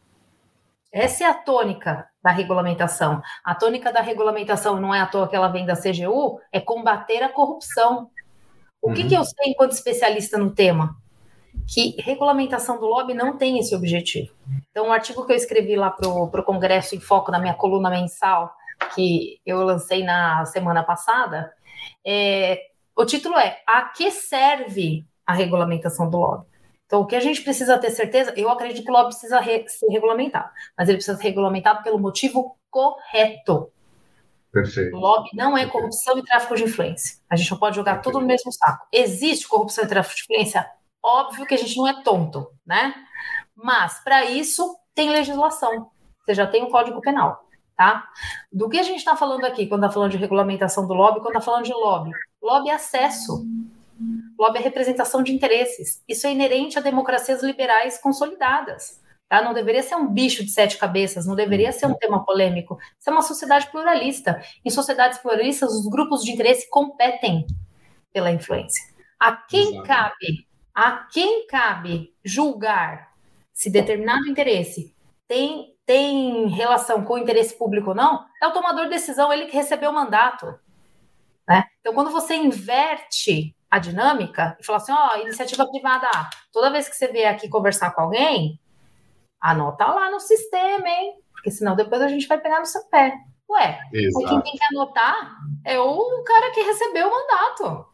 Essa 0.92 1.26
é 1.26 1.28
a 1.28 1.34
tônica 1.34 2.08
da 2.24 2.32
regulamentação. 2.32 3.22
A 3.44 3.56
tônica 3.56 3.92
da 3.92 4.02
regulamentação 4.02 4.80
não 4.80 4.94
é 4.94 5.02
à 5.02 5.06
toa 5.06 5.28
que 5.28 5.36
ela 5.36 5.50
vem 5.50 5.66
da 5.66 5.76
CGU, 5.76 6.40
é 6.52 6.62
combater 6.62 7.22
a 7.24 7.30
corrupção. 7.30 8.10
O 8.82 8.94
que, 8.94 9.02
uhum. 9.02 9.10
que 9.10 9.16
eu 9.16 9.26
sei 9.26 9.52
enquanto 9.52 9.72
especialista 9.72 10.38
no 10.38 10.52
tema? 10.52 10.96
que 11.68 11.96
regulamentação 12.00 12.80
do 12.80 12.86
lobby 12.86 13.14
não 13.14 13.38
tem 13.38 13.60
esse 13.60 13.76
objetivo. 13.76 14.32
Então, 14.70 14.86
o 14.86 14.90
um 14.90 14.92
artigo 14.92 15.26
que 15.26 15.32
eu 15.32 15.36
escrevi 15.36 15.76
lá 15.76 15.90
para 15.90 16.08
o 16.08 16.44
Congresso 16.44 16.96
em 16.96 17.00
Foco, 17.00 17.32
na 17.32 17.40
minha 17.40 17.54
coluna 17.54 17.90
mensal, 17.90 18.54
que 18.94 19.40
eu 19.46 19.64
lancei 19.64 20.04
na 20.04 20.46
semana 20.46 20.84
passada, 20.84 21.52
é, 22.06 22.60
o 22.96 23.06
título 23.06 23.38
é 23.38 23.62
A 23.68 23.84
que 23.84 24.12
serve 24.12 25.06
a 25.26 25.34
regulamentação 25.34 26.10
do 26.10 26.18
lobby? 26.18 26.46
Então, 26.86 27.02
o 27.02 27.06
que 27.06 27.16
a 27.16 27.20
gente 27.20 27.42
precisa 27.42 27.78
ter 27.78 27.90
certeza, 27.90 28.34
eu 28.38 28.50
acredito 28.50 28.84
que 28.84 28.92
o 28.92 28.94
lobby 28.94 29.10
precisa 29.10 29.40
re, 29.40 29.68
ser 29.68 29.88
regulamentado, 29.88 30.50
mas 30.78 30.88
ele 30.88 30.98
precisa 30.98 31.18
ser 31.18 31.24
regulamentado 31.24 31.84
pelo 31.84 32.00
motivo 32.00 32.56
correto. 32.70 33.72
Perfeito. 34.52 34.96
O 34.96 35.00
lobby 35.00 35.30
não 35.34 35.58
é 35.58 35.66
corrupção 35.66 36.18
e 36.18 36.24
tráfico 36.24 36.56
de 36.56 36.64
influência. 36.64 37.18
A 37.30 37.36
gente 37.36 37.52
não 37.52 37.58
pode 37.58 37.76
jogar 37.76 37.96
Perfeito. 37.96 38.14
tudo 38.14 38.22
no 38.22 38.28
mesmo 38.28 38.52
saco. 38.52 38.88
Existe 38.92 39.48
corrupção 39.48 39.84
e 39.84 39.88
tráfico 39.88 40.16
de 40.16 40.22
influência? 40.24 40.66
Óbvio 41.04 41.46
que 41.46 41.54
a 41.54 41.58
gente 41.58 41.76
não 41.76 41.88
é 41.88 42.02
tonto, 42.04 42.50
né? 42.66 42.94
Mas 43.56 44.02
para 44.04 44.26
isso 44.26 44.78
tem 44.94 45.10
legislação. 45.10 45.92
Você 46.24 46.34
já 46.34 46.48
tem 46.48 46.64
o 46.64 46.68
um 46.68 46.72
Código 46.72 47.02
Penal, 47.02 47.45
tá? 47.76 48.08
Do 48.52 48.70
que 48.70 48.78
a 48.78 48.84
gente 48.84 49.00
está 49.00 49.16
falando 49.16 49.46
aqui 49.46 49.68
quando 49.68 49.84
está 49.84 49.94
falando 49.94 50.12
de 50.12 50.18
regulamentação 50.18 50.88
do 50.88 50.94
lobby, 50.94 51.20
quando 51.20 51.36
está 51.36 51.42
falando 51.42 51.66
de 51.66 51.74
lobby? 51.74 52.12
Lobby 52.42 52.70
é 52.70 52.74
acesso. 52.74 53.46
Lobby 54.38 54.60
é 54.60 54.62
representação 54.62 55.24
de 55.24 55.34
interesses. 55.34 56.02
Isso 56.08 56.28
é 56.28 56.32
inerente 56.32 56.78
a 56.78 56.82
democracias 56.82 57.42
liberais 57.42 57.98
consolidadas. 57.98 59.02
Tá? 59.28 59.42
Não 59.42 59.54
deveria 59.54 59.82
ser 59.82 59.96
um 59.96 60.08
bicho 60.08 60.44
de 60.44 60.52
sete 60.52 60.78
cabeças, 60.78 61.26
não 61.26 61.36
deveria 61.36 61.72
ser 61.72 61.88
um 61.88 61.96
tema 61.96 62.24
polêmico. 62.24 62.78
Isso 63.00 63.10
é 63.10 63.14
uma 63.14 63.22
sociedade 63.22 63.70
pluralista. 63.72 64.42
Em 64.64 64.70
sociedades 64.70 65.18
pluralistas, 65.20 65.74
os 65.74 65.88
grupos 65.88 66.24
de 66.24 66.32
interesse 66.32 66.70
competem 66.70 67.46
pela 68.14 68.32
influência. 68.32 68.84
A 69.20 69.32
quem 69.32 69.76
Exato. 69.76 69.88
cabe 69.88 70.46
a 70.76 71.08
quem 71.10 71.48
cabe 71.48 72.14
julgar 72.24 73.10
se 73.54 73.70
determinado 73.70 74.28
interesse 74.28 74.94
tem, 75.26 75.74
tem 75.86 76.48
relação 76.48 77.04
com 77.04 77.14
o 77.14 77.18
interesse 77.18 77.58
público 77.58 77.90
ou 77.90 77.96
não, 77.96 78.26
é 78.42 78.48
o 78.48 78.52
tomador 78.52 78.86
de 78.86 78.92
decisão, 78.92 79.32
ele 79.32 79.46
que 79.46 79.56
recebeu 79.56 79.92
o 79.92 79.94
mandato. 79.94 80.60
Né? 81.48 81.64
Então, 81.80 81.94
quando 81.94 82.10
você 82.10 82.36
inverte 82.36 83.56
a 83.70 83.78
dinâmica 83.78 84.58
e 84.60 84.66
fala 84.66 84.78
assim, 84.78 84.92
ó, 84.92 85.12
oh, 85.14 85.18
iniciativa 85.20 85.68
privada, 85.68 86.10
toda 86.52 86.72
vez 86.72 86.90
que 86.90 86.96
você 86.96 87.08
vier 87.08 87.32
aqui 87.32 87.48
conversar 87.50 87.92
com 87.92 88.02
alguém, 88.02 88.60
anota 89.40 89.86
lá 89.86 90.10
no 90.10 90.20
sistema, 90.20 90.88
hein? 90.88 91.14
Porque 91.32 91.52
senão 91.52 91.76
depois 91.76 92.02
a 92.02 92.08
gente 92.08 92.28
vai 92.28 92.40
pegar 92.40 92.60
no 92.60 92.66
seu 92.66 92.84
pé. 92.86 93.14
Ué, 93.50 93.80
quem 93.92 94.42
tem 94.42 94.54
que 94.54 94.76
anotar 94.76 95.38
é 95.64 95.80
o 95.80 96.24
cara 96.24 96.52
que 96.52 96.62
recebeu 96.62 97.08
o 97.08 97.12
mandato. 97.12 97.86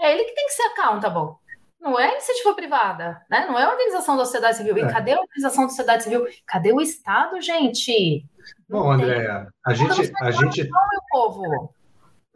É 0.00 0.12
ele 0.12 0.24
que 0.24 0.34
tem 0.34 0.46
que 0.46 0.52
ser 0.52 0.62
accountable. 0.64 1.36
Não 1.80 1.98
é 1.98 2.12
iniciativa 2.12 2.54
privada, 2.54 3.22
né? 3.30 3.46
Não 3.46 3.58
é 3.58 3.68
organização 3.68 4.16
da 4.16 4.24
sociedade 4.24 4.56
civil. 4.56 4.76
É. 4.76 4.80
E 4.80 4.92
cadê 4.92 5.12
a 5.12 5.20
organização 5.20 5.64
da 5.64 5.68
sociedade 5.68 6.02
civil? 6.04 6.26
Cadê 6.46 6.72
o 6.72 6.80
Estado, 6.80 7.40
gente? 7.40 8.24
Não 8.68 8.80
Bom, 8.80 8.92
Andréa, 8.92 9.48
a 9.64 9.74
gente. 9.74 10.12
A 10.20 10.30
gente... 10.30 10.62
Meu 10.62 11.02
povo. 11.10 11.74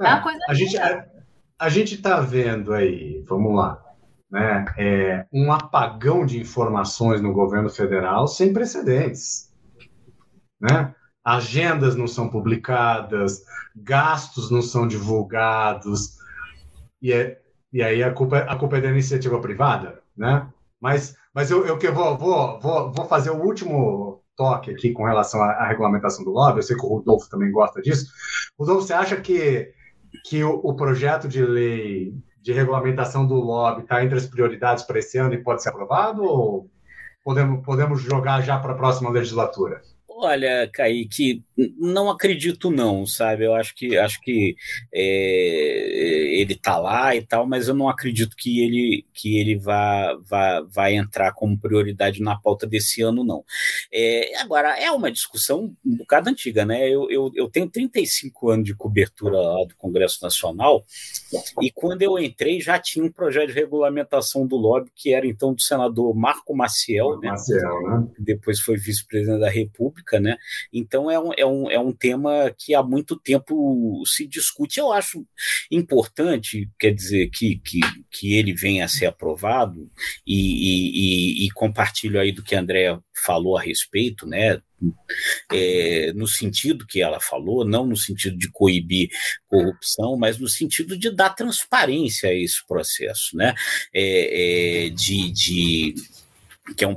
É, 0.00 0.08
é 0.08 0.20
coisa 0.20 0.38
a 0.48 0.54
gente, 0.54 0.78
a, 0.78 1.06
a 1.58 1.68
gente 1.68 1.94
está 1.94 2.20
vendo 2.20 2.72
aí, 2.72 3.22
vamos 3.28 3.54
lá, 3.54 3.82
né, 4.30 4.64
é, 4.78 5.26
um 5.32 5.52
apagão 5.52 6.24
de 6.24 6.40
informações 6.40 7.20
no 7.20 7.32
governo 7.32 7.68
federal 7.68 8.26
sem 8.26 8.52
precedentes. 8.52 9.52
Né? 10.60 10.94
Agendas 11.24 11.96
não 11.96 12.06
são 12.06 12.30
publicadas, 12.30 13.42
gastos 13.76 14.50
não 14.50 14.62
são 14.62 14.86
divulgados, 14.88 16.16
e 17.02 17.12
é, 17.12 17.40
e 17.72 17.82
aí 17.82 18.02
a 18.02 18.12
culpa, 18.12 18.38
a 18.38 18.56
culpa 18.56 18.78
é 18.78 18.80
da 18.80 18.90
iniciativa 18.90 19.40
privada, 19.40 20.00
né? 20.16 20.48
Mas, 20.80 21.14
mas 21.34 21.50
eu, 21.50 21.66
eu 21.66 21.78
que 21.78 21.90
vou, 21.90 22.16
vou, 22.16 22.58
vou, 22.60 22.92
vou 22.92 23.06
fazer 23.06 23.30
o 23.30 23.42
último 23.42 24.22
toque 24.34 24.70
aqui 24.70 24.92
com 24.92 25.04
relação 25.04 25.42
à, 25.42 25.50
à, 25.50 25.68
regulamentação 25.68 26.24
do 26.24 26.30
lobby. 26.30 26.58
Eu 26.58 26.62
sei 26.62 26.76
que 26.76 26.84
o 26.84 26.88
Rodolfo 26.88 27.28
também 27.28 27.52
gosta 27.52 27.82
disso. 27.82 28.10
Rodolfo, 28.58 28.86
você 28.86 28.94
acha 28.94 29.20
que, 29.20 29.72
que 30.24 30.42
o, 30.42 30.54
o 30.64 30.74
projeto 30.74 31.28
de 31.28 31.44
lei 31.44 32.14
de 32.40 32.52
regulamentação 32.52 33.26
do 33.26 33.34
lobby 33.34 33.82
está 33.82 34.02
entre 34.02 34.16
as 34.16 34.26
prioridades 34.26 34.84
para 34.84 34.98
esse 34.98 35.18
ano 35.18 35.34
e 35.34 35.42
pode 35.42 35.62
ser 35.62 35.68
aprovado? 35.68 36.24
Ou 36.24 36.70
podemos, 37.22 37.62
podemos 37.64 38.00
jogar 38.00 38.40
já 38.40 38.58
para 38.58 38.72
a 38.72 38.76
próxima 38.76 39.10
legislatura? 39.10 39.82
Olha, 40.22 40.68
Kaique, 40.70 41.42
não 41.78 42.10
acredito 42.10 42.70
não, 42.70 43.06
sabe? 43.06 43.46
Eu 43.46 43.54
acho 43.54 43.74
que 43.74 43.96
acho 43.96 44.20
que 44.20 44.54
é, 44.92 46.40
ele 46.40 46.54
tá 46.54 46.78
lá 46.78 47.16
e 47.16 47.22
tal, 47.22 47.46
mas 47.46 47.68
eu 47.68 47.74
não 47.74 47.88
acredito 47.88 48.36
que 48.36 48.62
ele 48.62 49.06
que 49.14 49.38
ele 49.38 49.56
vá, 49.56 50.14
vá, 50.28 50.60
vá 50.60 50.92
entrar 50.92 51.32
como 51.32 51.58
prioridade 51.58 52.20
na 52.20 52.36
pauta 52.36 52.66
desse 52.66 53.00
ano, 53.00 53.24
não. 53.24 53.42
É, 53.90 54.38
agora, 54.40 54.78
é 54.78 54.90
uma 54.90 55.10
discussão 55.10 55.74
um 55.84 55.96
bocado 55.96 56.28
antiga, 56.28 56.66
né? 56.66 56.86
Eu, 56.86 57.10
eu, 57.10 57.30
eu 57.34 57.48
tenho 57.48 57.70
35 57.70 58.50
anos 58.50 58.66
de 58.66 58.74
cobertura 58.74 59.40
lá 59.40 59.64
do 59.64 59.74
Congresso 59.76 60.18
Nacional, 60.22 60.84
e 61.62 61.70
quando 61.70 62.02
eu 62.02 62.18
entrei 62.18 62.60
já 62.60 62.78
tinha 62.78 63.06
um 63.06 63.10
projeto 63.10 63.48
de 63.48 63.54
regulamentação 63.54 64.46
do 64.46 64.56
lobby, 64.56 64.90
que 64.94 65.14
era 65.14 65.26
então 65.26 65.54
do 65.54 65.62
senador 65.62 66.14
Marco 66.14 66.54
Maciel, 66.54 67.18
né? 67.20 67.30
Maciel 67.30 67.82
né? 67.82 68.08
depois 68.18 68.60
foi 68.60 68.76
vice-presidente 68.76 69.40
da 69.40 69.48
República 69.48 70.09
né? 70.18 70.36
Então 70.72 71.10
é 71.10 71.20
um, 71.20 71.30
é, 71.36 71.46
um, 71.46 71.70
é 71.70 71.78
um 71.78 71.92
tema 71.92 72.52
que 72.58 72.74
há 72.74 72.82
muito 72.82 73.16
tempo 73.16 74.02
se 74.06 74.26
discute. 74.26 74.80
Eu 74.80 74.92
acho 74.92 75.24
importante, 75.70 76.68
quer 76.78 76.92
dizer, 76.92 77.30
que, 77.30 77.60
que, 77.64 77.80
que 78.10 78.34
ele 78.34 78.54
venha 78.54 78.84
a 78.84 78.88
ser 78.88 79.06
aprovado 79.06 79.90
e, 80.26 81.44
e, 81.44 81.46
e 81.46 81.50
compartilho 81.50 82.18
aí 82.18 82.32
do 82.32 82.42
que 82.42 82.54
a 82.54 82.60
André 82.60 82.98
falou 83.24 83.56
a 83.56 83.62
respeito, 83.62 84.26
né? 84.26 84.60
É, 85.52 86.12
no 86.14 86.26
sentido 86.26 86.86
que 86.86 87.02
ela 87.02 87.20
falou, 87.20 87.66
não 87.66 87.84
no 87.86 87.96
sentido 87.96 88.38
de 88.38 88.50
coibir 88.50 89.10
corrupção, 89.46 90.16
mas 90.16 90.38
no 90.38 90.48
sentido 90.48 90.96
de 90.96 91.14
dar 91.14 91.30
transparência 91.30 92.30
a 92.30 92.34
esse 92.34 92.66
processo, 92.66 93.36
né? 93.36 93.54
É, 93.92 94.86
é, 94.86 94.90
de, 94.90 95.30
de 95.30 95.94
que 96.76 96.84
é 96.84 96.88
um 96.88 96.96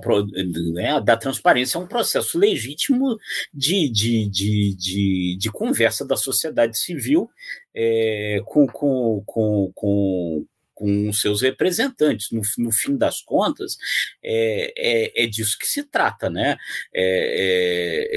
né, 0.74 1.02
da 1.02 1.18
transparência 1.18 1.78
é 1.78 1.82
um 1.82 1.88
processo 1.88 2.38
legítimo 2.38 3.18
de, 3.54 3.90
de, 3.90 4.28
de, 4.28 4.76
de, 4.76 5.38
de 5.40 5.52
conversa 5.52 6.06
da 6.06 6.16
sociedade 6.16 6.78
civil 6.78 7.30
é, 7.74 8.42
com, 8.46 8.68
com, 8.68 9.24
com, 9.26 9.72
com, 9.74 10.46
com 10.74 11.14
seus 11.14 11.42
representantes. 11.42 12.32
No, 12.32 12.42
no 12.58 12.72
fim 12.72 12.96
das 12.98 13.22
contas, 13.22 13.78
é, 14.24 14.74
é, 14.76 15.24
é, 15.24 15.28
disso 15.28 15.58
que 15.58 15.68
se 15.68 15.84
trata, 15.84 16.30
né? 16.30 16.58
É, 16.94 18.10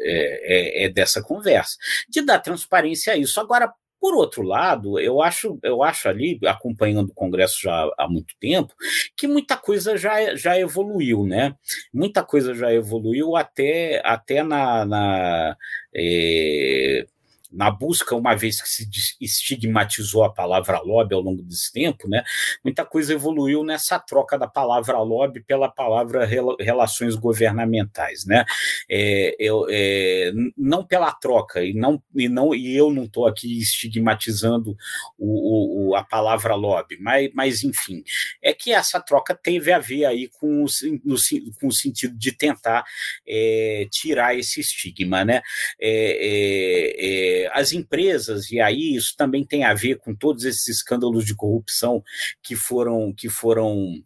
é, 0.00 0.82
é, 0.82 0.84
é 0.84 0.88
dessa 0.88 1.22
conversa, 1.22 1.76
de 2.08 2.22
dar 2.22 2.38
transparência 2.38 3.12
a 3.12 3.16
isso. 3.16 3.40
Agora, 3.40 3.72
por 4.00 4.14
outro 4.14 4.42
lado, 4.42 4.98
eu 4.98 5.20
acho, 5.20 5.58
eu 5.62 5.82
acho 5.82 6.08
ali, 6.08 6.38
acompanhando 6.46 7.10
o 7.10 7.14
Congresso 7.14 7.60
já 7.60 7.90
há 7.98 8.08
muito 8.08 8.34
tempo, 8.40 8.74
que 9.16 9.26
muita 9.26 9.56
coisa 9.56 9.96
já, 9.96 10.34
já 10.36 10.58
evoluiu, 10.58 11.24
né? 11.26 11.54
Muita 11.92 12.22
coisa 12.24 12.54
já 12.54 12.72
evoluiu 12.72 13.36
até, 13.36 14.00
até 14.04 14.42
na, 14.42 14.84
na 14.84 15.56
é, 15.94 17.06
na 17.50 17.70
busca, 17.70 18.14
uma 18.14 18.34
vez 18.34 18.60
que 18.60 18.68
se 18.68 18.88
estigmatizou 19.20 20.24
a 20.24 20.32
palavra 20.32 20.80
lobby 20.80 21.14
ao 21.14 21.20
longo 21.20 21.42
desse 21.42 21.72
tempo, 21.72 22.08
né, 22.08 22.22
muita 22.64 22.84
coisa 22.84 23.12
evoluiu 23.12 23.64
nessa 23.64 23.98
troca 23.98 24.38
da 24.38 24.46
palavra 24.46 24.98
lobby 25.00 25.40
pela 25.40 25.68
palavra 25.68 26.26
relações 26.60 27.14
governamentais, 27.14 28.24
né? 28.26 28.44
É, 28.90 29.34
eu, 29.38 29.66
é, 29.70 30.32
não 30.56 30.84
pela 30.84 31.12
troca 31.12 31.62
e 31.62 31.72
não 31.72 32.02
e 32.14 32.28
não 32.28 32.54
e 32.54 32.76
eu 32.76 32.90
não 32.90 33.04
estou 33.04 33.26
aqui 33.26 33.58
estigmatizando 33.58 34.76
o, 35.18 35.90
o, 35.90 35.94
a 35.96 36.04
palavra 36.04 36.54
lobby, 36.54 36.98
mas, 37.00 37.30
mas 37.34 37.64
enfim, 37.64 38.02
é 38.42 38.52
que 38.52 38.72
essa 38.72 39.00
troca 39.00 39.34
teve 39.34 39.72
a 39.72 39.78
ver 39.78 40.04
aí 40.04 40.28
com 40.28 40.64
o, 40.64 40.66
no, 41.04 41.16
com 41.60 41.68
o 41.68 41.72
sentido 41.72 42.16
de 42.16 42.32
tentar 42.32 42.84
é, 43.26 43.86
tirar 43.90 44.36
esse 44.36 44.60
estigma, 44.60 45.24
né? 45.24 45.40
É, 45.80 47.37
é, 47.38 47.50
as 47.52 47.72
empresas, 47.72 48.50
e 48.50 48.60
aí 48.60 48.94
isso 48.94 49.14
também 49.16 49.44
tem 49.44 49.64
a 49.64 49.74
ver 49.74 49.98
com 49.98 50.14
todos 50.14 50.44
esses 50.44 50.68
escândalos 50.68 51.24
de 51.24 51.34
corrupção 51.34 52.02
que 52.42 52.56
foram, 52.56 53.12
que 53.12 53.28
foram 53.28 54.02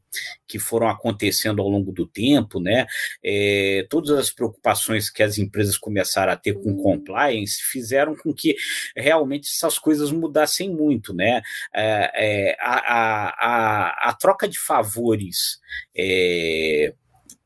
que 0.47 0.59
foram 0.59 0.89
acontecendo 0.89 1.62
ao 1.62 1.68
longo 1.68 1.91
do 1.93 2.07
tempo, 2.07 2.61
né? 2.61 2.87
É, 3.24 3.87
todas 3.89 4.11
as 4.11 4.30
preocupações 4.30 5.09
que 5.09 5.22
as 5.22 5.39
empresas 5.39 5.78
começaram 5.78 6.33
a 6.33 6.37
ter 6.37 6.55
com 6.55 6.76
compliance 6.76 7.62
fizeram 7.62 8.14
com 8.14 8.35
que 8.35 8.55
realmente 8.95 9.49
essas 9.49 9.78
coisas 9.78 10.11
mudassem 10.11 10.70
muito, 10.70 11.14
né? 11.14 11.41
É, 11.74 12.11
é, 12.14 12.57
a, 12.61 12.74
a, 12.74 13.28
a, 13.28 14.11
a, 14.11 14.14
troca 14.14 14.47
de 14.47 14.59
favores 14.59 15.59
é, 15.97 16.93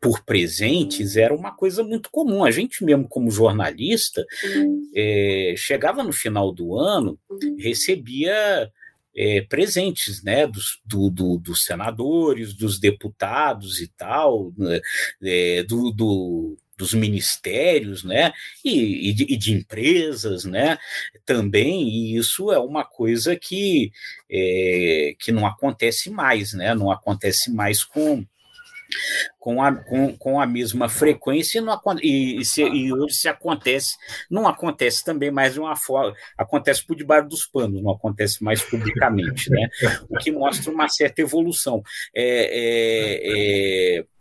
por 0.01 0.25
presentes 0.25 1.17
era 1.17 1.35
uma 1.35 1.53
coisa 1.53 1.83
muito 1.83 2.11
comum. 2.11 2.45
A 2.45 2.51
gente 2.51 2.85
mesmo, 2.85 3.09
como 3.09 3.31
jornalista, 3.31 4.25
é, 4.95 5.55
chegava 5.57 6.03
no 6.03 6.13
final 6.13 6.53
do 6.53 6.79
ano, 6.79 7.19
recebia 7.59 8.71
é, 9.17 9.41
presentes 9.43 10.23
né, 10.23 10.47
dos, 10.47 10.81
do, 10.85 11.11
do, 11.11 11.39
dos 11.39 11.65
senadores, 11.65 12.53
dos 12.53 12.79
deputados 12.79 13.81
e 13.81 13.89
tal, 13.89 14.53
né, 14.57 14.81
é, 15.23 15.63
do, 15.63 15.91
do 15.91 16.59
dos 16.77 16.93
ministérios, 16.93 18.05
né, 18.05 18.33
e, 18.63 19.09
e, 19.09 19.15
de, 19.15 19.25
e, 19.33 19.37
de, 19.37 19.55
empresas, 19.55 20.45
né, 20.45 20.77
também, 21.25 21.89
e 21.89 22.17
isso 22.17 22.53
é 22.53 22.59
uma 22.59 22.85
coisa 22.85 23.35
que, 23.35 23.91
é, 24.31 25.15
que 25.19 25.33
não 25.33 25.47
acontece 25.47 26.11
mais, 26.11 26.53
né, 26.53 26.75
não 26.75 26.91
acontece 26.91 27.51
mais 27.51 27.83
com, 27.83 28.27
com 29.39 29.63
a, 29.63 29.73
com, 29.75 30.17
com 30.17 30.41
a 30.41 30.47
mesma 30.47 30.89
frequência 30.89 31.63
não, 31.63 31.81
e, 32.03 32.41
e, 32.41 32.45
se, 32.45 32.63
e 32.63 32.93
hoje 32.93 33.15
se 33.15 33.29
acontece, 33.29 33.97
não 34.31 34.47
acontece 34.47 35.05
também 35.05 35.31
mais 35.31 35.55
de 35.55 35.61
uma 35.61 35.77
forma, 35.77 36.15
acontece 36.37 36.85
por 36.85 36.97
debaixo 36.97 37.29
dos 37.29 37.47
panos, 37.47 37.83
não 37.83 37.93
acontece 37.93 38.43
mais 38.43 38.63
publicamente, 38.63 39.51
né? 39.51 39.69
O 40.09 40.17
que 40.19 40.31
mostra 40.31 40.73
uma 40.73 40.89
certa 40.89 41.23
evolução. 41.23 41.83
É, 42.15 43.99
é, 43.99 44.01
é 44.01 44.16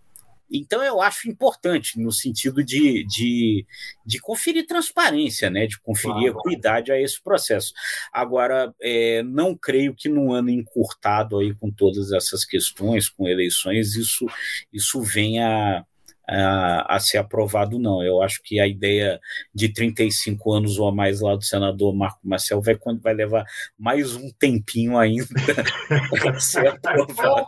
então, 0.52 0.84
eu 0.84 1.02
acho 1.02 1.30
importante 1.30 2.00
no 2.00 2.12
sentido 2.12 2.64
de, 2.64 3.06
de, 3.06 3.66
de 4.06 4.20
conferir 4.20 4.66
transparência, 4.66 5.50
né? 5.50 5.66
de 5.66 5.80
conferir 5.80 6.32
claro. 6.32 6.40
equidade 6.40 6.92
a 6.92 7.00
esse 7.00 7.22
processo. 7.22 7.74
Agora, 8.14 8.74
é, 8.82 9.24
não 9.24 9.56
creio 9.56 9.96
que 9.96 10.08
num 10.08 10.32
ano 10.32 10.50
encurtado 10.50 11.40
aí 11.40 11.54
com 11.56 11.72
todas 11.72 12.12
essas 12.12 12.46
questões, 12.46 13.10
com 13.10 13.28
eleições, 13.28 13.96
isso, 13.96 14.26
isso 14.72 15.02
venha 15.02 15.86
a, 16.28 16.96
a, 16.96 17.00
ser 17.00 17.18
aprovado, 17.18 17.80
não. 17.80 18.04
Eu 18.04 18.22
acho 18.22 18.42
que 18.44 18.60
a 18.60 18.68
ideia 18.68 19.20
de 19.54 19.70
35 19.70 20.54
anos 20.54 20.78
ou 20.78 20.94
mais 20.94 21.22
lá 21.22 21.36
do 21.36 21.44
senador 21.44 21.96
Marco 21.96 22.20
Marcel 22.24 22.62
vai, 22.62 22.78
vai 23.02 23.14
levar 23.14 23.46
mais 23.78 24.16
um 24.16 24.32
tempinho 24.32 24.98
ainda 24.98 25.26
para 26.10 26.40
ser 26.40 26.68
aprovado. 26.68 27.46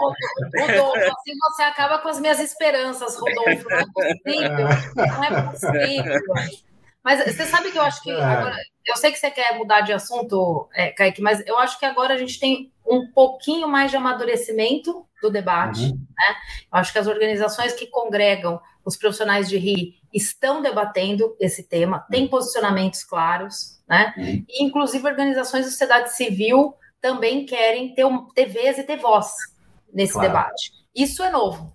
Rodolfo, 0.60 0.98
assim 0.98 1.38
você 1.50 1.64
acaba 1.64 2.00
com 2.00 2.10
as 2.10 2.20
minhas 2.20 2.40
esperanças, 2.40 3.16
Rodolfo. 3.16 3.70
Não 3.70 3.78
é 3.78 3.86
possível. 3.94 4.68
Não 4.96 5.24
é 5.24 5.42
possível. 5.52 6.67
Mas 7.08 7.24
você 7.24 7.46
sabe 7.46 7.72
que 7.72 7.78
eu 7.78 7.84
acho 7.84 8.04
que 8.04 8.12
é. 8.12 8.22
agora, 8.22 8.58
eu 8.86 8.98
sei 8.98 9.14
que 9.14 9.18
você 9.18 9.32
quer 9.32 9.58
mudar 9.58 9.80
de 9.80 9.94
assunto, 9.94 10.68
é, 10.74 10.90
Kaique, 10.90 11.22
mas 11.22 11.42
eu 11.48 11.58
acho 11.58 11.80
que 11.80 11.86
agora 11.86 12.14
a 12.14 12.18
gente 12.18 12.38
tem 12.38 12.70
um 12.86 13.10
pouquinho 13.14 13.66
mais 13.66 13.92
de 13.92 13.96
amadurecimento 13.96 15.08
do 15.22 15.30
debate. 15.30 15.84
Uhum. 15.84 15.92
Né? 15.92 16.36
Eu 16.70 16.80
acho 16.80 16.92
que 16.92 17.00
as 17.00 17.08
organizações 17.08 17.72
que 17.72 17.88
congregam 17.88 18.60
os 18.84 18.98
profissionais 18.98 19.48
de 19.48 19.56
RI 19.56 19.96
estão 20.14 20.62
debatendo 20.62 21.34
esse 21.40 21.64
tema, 21.64 22.06
têm 22.12 22.24
uhum. 22.24 22.28
posicionamentos 22.28 23.06
claros, 23.06 23.82
né? 23.88 24.14
Uhum. 24.18 24.44
E, 24.46 24.66
inclusive, 24.66 25.08
organizações 25.08 25.64
da 25.64 25.72
sociedade 25.72 26.14
civil 26.14 26.76
também 27.00 27.46
querem 27.46 27.96
ter, 27.96 28.04
um, 28.04 28.26
ter 28.34 28.48
vez 28.48 28.78
e 28.78 28.84
ter 28.84 28.98
voz 28.98 29.34
nesse 29.94 30.12
claro. 30.12 30.28
debate. 30.28 30.72
Isso 30.94 31.24
é 31.24 31.32
novo. 31.32 31.74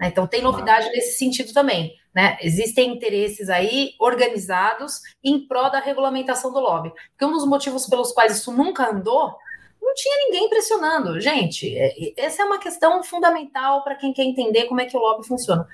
Né? 0.00 0.08
Então, 0.08 0.26
tem 0.26 0.42
novidade 0.42 0.80
claro. 0.80 0.96
nesse 0.96 1.16
sentido 1.16 1.52
também. 1.52 1.94
Né? 2.14 2.36
Existem 2.40 2.94
interesses 2.94 3.48
aí 3.50 3.94
organizados 3.98 5.00
em 5.22 5.46
prol 5.46 5.70
da 5.70 5.80
regulamentação 5.80 6.52
do 6.52 6.60
lobby. 6.60 6.92
Porque 7.10 7.24
um 7.24 7.32
dos 7.32 7.46
motivos 7.46 7.86
pelos 7.86 8.12
quais 8.12 8.38
isso 8.38 8.52
nunca 8.52 8.88
andou 8.90 9.36
não 9.82 9.94
tinha 9.94 10.16
ninguém 10.24 10.48
pressionando. 10.48 11.20
Gente, 11.20 11.76
é, 11.76 12.14
essa 12.16 12.42
é 12.42 12.44
uma 12.44 12.58
questão 12.58 13.02
fundamental 13.02 13.82
para 13.82 13.96
quem 13.96 14.12
quer 14.12 14.24
entender 14.24 14.64
como 14.64 14.80
é 14.80 14.86
que 14.86 14.96
o 14.96 15.00
lobby 15.00 15.26
funciona. 15.26 15.66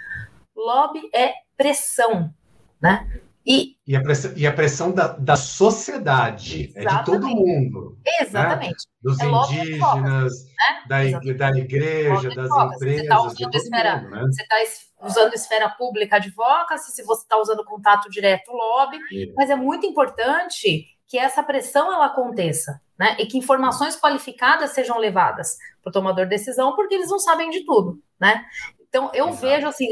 Lobby 0.56 1.08
é 1.14 1.34
pressão, 1.56 2.32
né? 2.80 3.06
E, 3.46 3.76
e, 3.86 3.96
a 3.96 4.02
pressão, 4.02 4.32
e 4.36 4.46
a 4.46 4.52
pressão 4.52 4.92
da, 4.92 5.08
da 5.08 5.34
sociedade, 5.34 6.72
é 6.74 6.84
de 6.84 7.04
todo 7.04 7.26
mundo. 7.26 7.96
Né? 8.04 8.12
Exatamente. 8.20 8.72
Né? 8.72 8.92
Dos 9.02 9.18
é 9.18 9.26
indígenas, 9.26 10.44
né? 10.44 10.84
da, 10.86 10.98
da 11.34 11.58
igreja, 11.58 12.28
das 12.34 12.50
empresas. 12.50 12.78
Você 12.78 13.02
está 13.02 13.20
usando, 13.22 13.54
esfera, 13.54 13.96
mundo, 13.96 14.10
né? 14.10 14.22
você 14.26 14.46
tá 14.46 14.56
usando 15.00 15.34
esfera 15.34 15.68
pública 15.70 16.16
advocacy, 16.16 16.92
se 16.92 17.02
você 17.02 17.22
está 17.22 17.38
usando 17.38 17.64
contato 17.64 18.10
direto, 18.10 18.52
lobby. 18.52 18.98
É. 18.98 19.32
Mas 19.34 19.48
é 19.48 19.56
muito 19.56 19.86
importante 19.86 20.86
que 21.06 21.18
essa 21.18 21.42
pressão 21.42 21.92
ela 21.92 22.06
aconteça, 22.06 22.80
né? 22.96 23.16
E 23.18 23.26
que 23.26 23.36
informações 23.36 23.96
qualificadas 23.96 24.70
sejam 24.70 24.96
levadas 24.96 25.56
para 25.82 25.90
o 25.90 25.92
tomador 25.92 26.24
de 26.24 26.30
decisão, 26.30 26.76
porque 26.76 26.94
eles 26.94 27.10
não 27.10 27.18
sabem 27.18 27.50
de 27.50 27.64
tudo, 27.64 28.00
né? 28.20 28.44
Então 28.88 29.10
eu 29.12 29.28
Exato. 29.28 29.40
vejo 29.40 29.66
assim, 29.66 29.88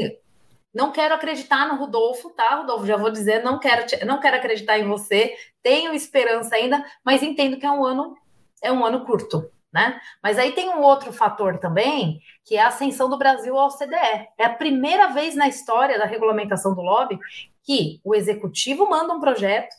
não 0.73 0.91
quero 0.91 1.13
acreditar 1.13 1.67
no 1.67 1.75
Rodolfo, 1.75 2.29
tá, 2.29 2.55
Rodolfo? 2.55 2.85
Já 2.85 2.97
vou 2.97 3.11
dizer, 3.11 3.43
não 3.43 3.59
quero, 3.59 3.85
não 4.05 4.19
quero 4.19 4.37
acreditar 4.37 4.77
em 4.77 4.87
você, 4.87 5.35
tenho 5.63 5.93
esperança 5.93 6.55
ainda, 6.55 6.83
mas 7.03 7.23
entendo 7.23 7.57
que 7.57 7.65
é 7.65 7.71
um 7.71 7.83
ano, 7.83 8.15
é 8.61 8.71
um 8.71 8.85
ano 8.85 9.05
curto, 9.05 9.49
né? 9.73 9.99
Mas 10.21 10.37
aí 10.37 10.51
tem 10.51 10.69
um 10.69 10.81
outro 10.81 11.11
fator 11.11 11.57
também, 11.57 12.19
que 12.45 12.55
é 12.55 12.61
a 12.61 12.67
ascensão 12.67 13.09
do 13.09 13.17
Brasil 13.17 13.57
ao 13.57 13.69
CDE. 13.69 14.27
É 14.37 14.45
a 14.45 14.53
primeira 14.53 15.07
vez 15.07 15.35
na 15.35 15.47
história 15.47 15.97
da 15.97 16.05
regulamentação 16.05 16.75
do 16.75 16.81
lobby 16.81 17.19
que 17.63 17.99
o 18.03 18.15
executivo 18.15 18.89
manda 18.89 19.13
um 19.13 19.19
projeto, 19.19 19.75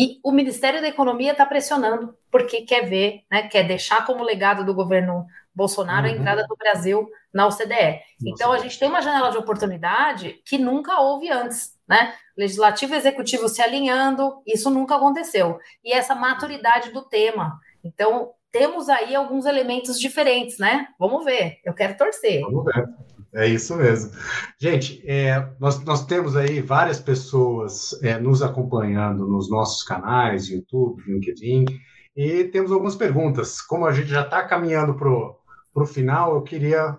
e 0.00 0.20
o 0.22 0.30
Ministério 0.30 0.80
da 0.80 0.86
Economia 0.86 1.32
está 1.32 1.44
pressionando, 1.44 2.14
porque 2.30 2.62
quer 2.62 2.88
ver, 2.88 3.24
né, 3.28 3.48
quer 3.48 3.64
deixar 3.64 4.06
como 4.06 4.22
legado 4.22 4.64
do 4.64 4.72
governo 4.72 5.26
Bolsonaro 5.58 6.06
uhum. 6.06 6.12
a 6.12 6.16
entrada 6.16 6.46
do 6.46 6.56
Brasil 6.56 7.10
na 7.34 7.48
OCDE. 7.48 8.00
Então, 8.24 8.52
a 8.52 8.58
gente 8.58 8.78
tem 8.78 8.88
uma 8.88 9.02
janela 9.02 9.30
de 9.30 9.36
oportunidade 9.36 10.40
que 10.46 10.56
nunca 10.56 11.00
houve 11.00 11.28
antes, 11.28 11.72
né? 11.86 12.14
Legislativo 12.36 12.94
e 12.94 12.96
executivo 12.96 13.48
se 13.48 13.60
alinhando, 13.60 14.40
isso 14.46 14.70
nunca 14.70 14.94
aconteceu. 14.94 15.58
E 15.84 15.92
essa 15.92 16.14
maturidade 16.14 16.92
do 16.92 17.02
tema. 17.02 17.58
Então, 17.82 18.30
temos 18.52 18.88
aí 18.88 19.16
alguns 19.16 19.46
elementos 19.46 19.98
diferentes, 19.98 20.58
né? 20.58 20.86
Vamos 20.98 21.24
ver, 21.24 21.58
eu 21.64 21.74
quero 21.74 21.96
torcer. 21.96 22.40
Vamos 22.42 22.64
ver. 22.64 22.88
É 23.34 23.46
isso 23.46 23.76
mesmo. 23.76 24.12
Gente, 24.58 25.02
é, 25.06 25.46
nós, 25.60 25.84
nós 25.84 26.06
temos 26.06 26.34
aí 26.34 26.62
várias 26.62 26.98
pessoas 26.98 28.00
é, 28.02 28.18
nos 28.18 28.42
acompanhando 28.42 29.26
nos 29.26 29.50
nossos 29.50 29.82
canais, 29.82 30.48
YouTube, 30.48 31.02
LinkedIn, 31.06 31.66
e 32.16 32.44
temos 32.44 32.72
algumas 32.72 32.96
perguntas. 32.96 33.60
Como 33.60 33.86
a 33.86 33.92
gente 33.92 34.08
já 34.08 34.22
está 34.22 34.42
caminhando 34.42 34.94
para 34.94 35.08
o 35.82 35.86
final, 35.86 36.34
eu 36.34 36.42
queria 36.42 36.96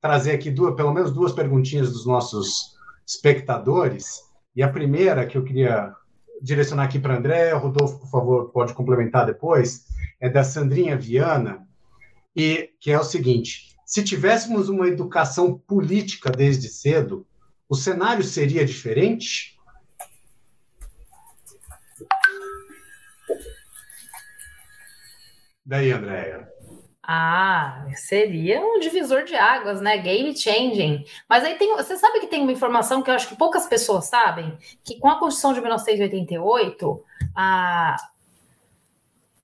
trazer 0.00 0.32
aqui 0.32 0.50
duas, 0.50 0.74
pelo 0.74 0.92
menos 0.92 1.12
duas 1.12 1.32
perguntinhas 1.32 1.92
dos 1.92 2.06
nossos 2.06 2.76
espectadores. 3.06 4.20
E 4.54 4.62
a 4.62 4.68
primeira 4.68 5.26
que 5.26 5.36
eu 5.36 5.44
queria 5.44 5.94
direcionar 6.40 6.84
aqui 6.84 6.98
para 6.98 7.16
André, 7.16 7.52
Rodolfo, 7.52 7.98
por 8.00 8.10
favor, 8.10 8.50
pode 8.50 8.74
complementar 8.74 9.26
depois, 9.26 9.86
é 10.20 10.28
da 10.28 10.44
Sandrinha 10.44 10.96
Viana, 10.96 11.66
e 12.34 12.70
que 12.80 12.90
é 12.90 12.98
o 12.98 13.04
seguinte: 13.04 13.74
se 13.84 14.02
tivéssemos 14.02 14.68
uma 14.68 14.88
educação 14.88 15.56
política 15.56 16.30
desde 16.30 16.68
cedo, 16.68 17.26
o 17.68 17.74
cenário 17.74 18.22
seria 18.22 18.64
diferente? 18.64 19.56
Daí, 25.64 25.90
Andréia. 25.90 26.48
Ah, 27.08 27.86
seria 27.94 28.60
um 28.60 28.80
divisor 28.80 29.22
de 29.22 29.36
águas, 29.36 29.80
né? 29.80 29.96
Game 29.98 30.36
changing. 30.36 31.04
Mas 31.28 31.44
aí 31.44 31.54
tem, 31.54 31.76
você 31.76 31.96
sabe 31.96 32.18
que 32.18 32.26
tem 32.26 32.42
uma 32.42 32.50
informação 32.50 33.00
que 33.00 33.08
eu 33.08 33.14
acho 33.14 33.28
que 33.28 33.36
poucas 33.36 33.64
pessoas 33.66 34.06
sabem, 34.06 34.58
que 34.84 34.98
com 34.98 35.08
a 35.08 35.16
Constituição 35.16 35.52
de 35.52 35.60
1988, 35.60 37.04
a, 37.36 37.96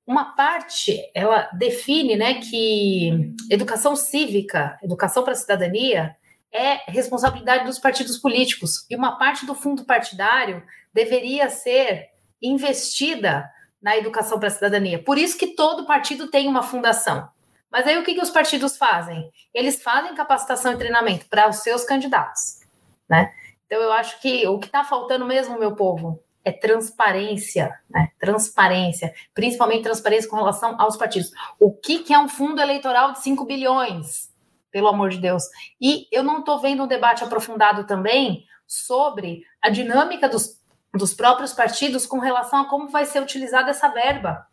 uma 0.05 0.35
parte 0.35 0.99
ela 1.15 1.49
define 1.53 2.17
né, 2.17 2.41
que 2.41 3.33
educação 3.49 3.95
cívica, 3.95 4.77
educação 4.83 5.23
para 5.23 5.35
a 5.35 5.37
cidadania, 5.37 6.17
é 6.53 6.91
responsabilidade 6.91 7.65
dos 7.65 7.79
partidos 7.79 8.19
políticos 8.19 8.85
e 8.91 8.97
uma 8.97 9.17
parte 9.19 9.47
do 9.47 9.55
fundo 9.55 9.85
partidário 9.85 10.65
deveria 10.93 11.49
ser 11.49 12.09
investida 12.43 13.49
na 13.81 13.97
educação 13.97 14.41
para 14.41 14.49
a 14.49 14.51
cidadania. 14.51 15.01
Por 15.01 15.17
isso 15.17 15.39
que 15.39 15.55
todo 15.55 15.87
partido 15.87 16.27
tem 16.27 16.49
uma 16.49 16.65
fundação. 16.65 17.29
Mas 17.73 17.87
aí 17.87 17.97
o 17.97 18.05
que, 18.05 18.15
que 18.15 18.21
os 18.21 18.29
partidos 18.29 18.77
fazem? 18.77 19.33
Eles 19.55 19.83
fazem 19.83 20.15
capacitação 20.15 20.75
e 20.75 20.77
treinamento 20.77 21.25
para 21.27 21.49
os 21.49 21.57
seus 21.57 21.85
candidatos, 21.85 22.61
né? 23.09 23.33
Então 23.67 23.81
eu 23.81 23.91
acho 23.91 24.21
que 24.21 24.47
o 24.47 24.59
que 24.59 24.67
está 24.67 24.85
faltando 24.85 25.25
mesmo, 25.25 25.59
meu 25.59 25.75
povo, 25.75 26.23
é 26.45 26.53
transparência, 26.53 27.73
né? 27.89 28.11
Transparência, 28.19 29.15
principalmente 29.33 29.85
transparência 29.85 30.29
com 30.29 30.37
relação 30.37 30.79
aos 30.79 30.99
partidos. 30.99 31.33
O 31.59 31.73
que, 31.73 32.01
que 32.01 32.13
é 32.13 32.19
um 32.19 32.29
fundo 32.29 32.61
eleitoral 32.61 33.13
de 33.13 33.23
5 33.23 33.43
bilhões? 33.47 34.31
Pelo 34.71 34.89
amor 34.89 35.09
de 35.09 35.19
Deus. 35.19 35.45
E 35.81 36.07
eu 36.13 36.23
não 36.23 36.41
estou 36.41 36.61
vendo 36.61 36.83
um 36.83 36.87
debate 36.87 37.25
aprofundado 37.25 37.87
também 37.87 38.45
sobre 38.67 39.47
a 39.63 39.71
dinâmica 39.71 40.29
dos, 40.29 40.61
dos 40.93 41.15
próprios 41.15 41.53
partidos 41.55 42.07
com 42.07 42.19
relação 42.19 42.61
a 42.61 42.69
como 42.69 42.89
vai 42.89 43.07
ser 43.07 43.23
utilizada 43.23 43.71
essa 43.71 43.89
verba. 43.89 44.47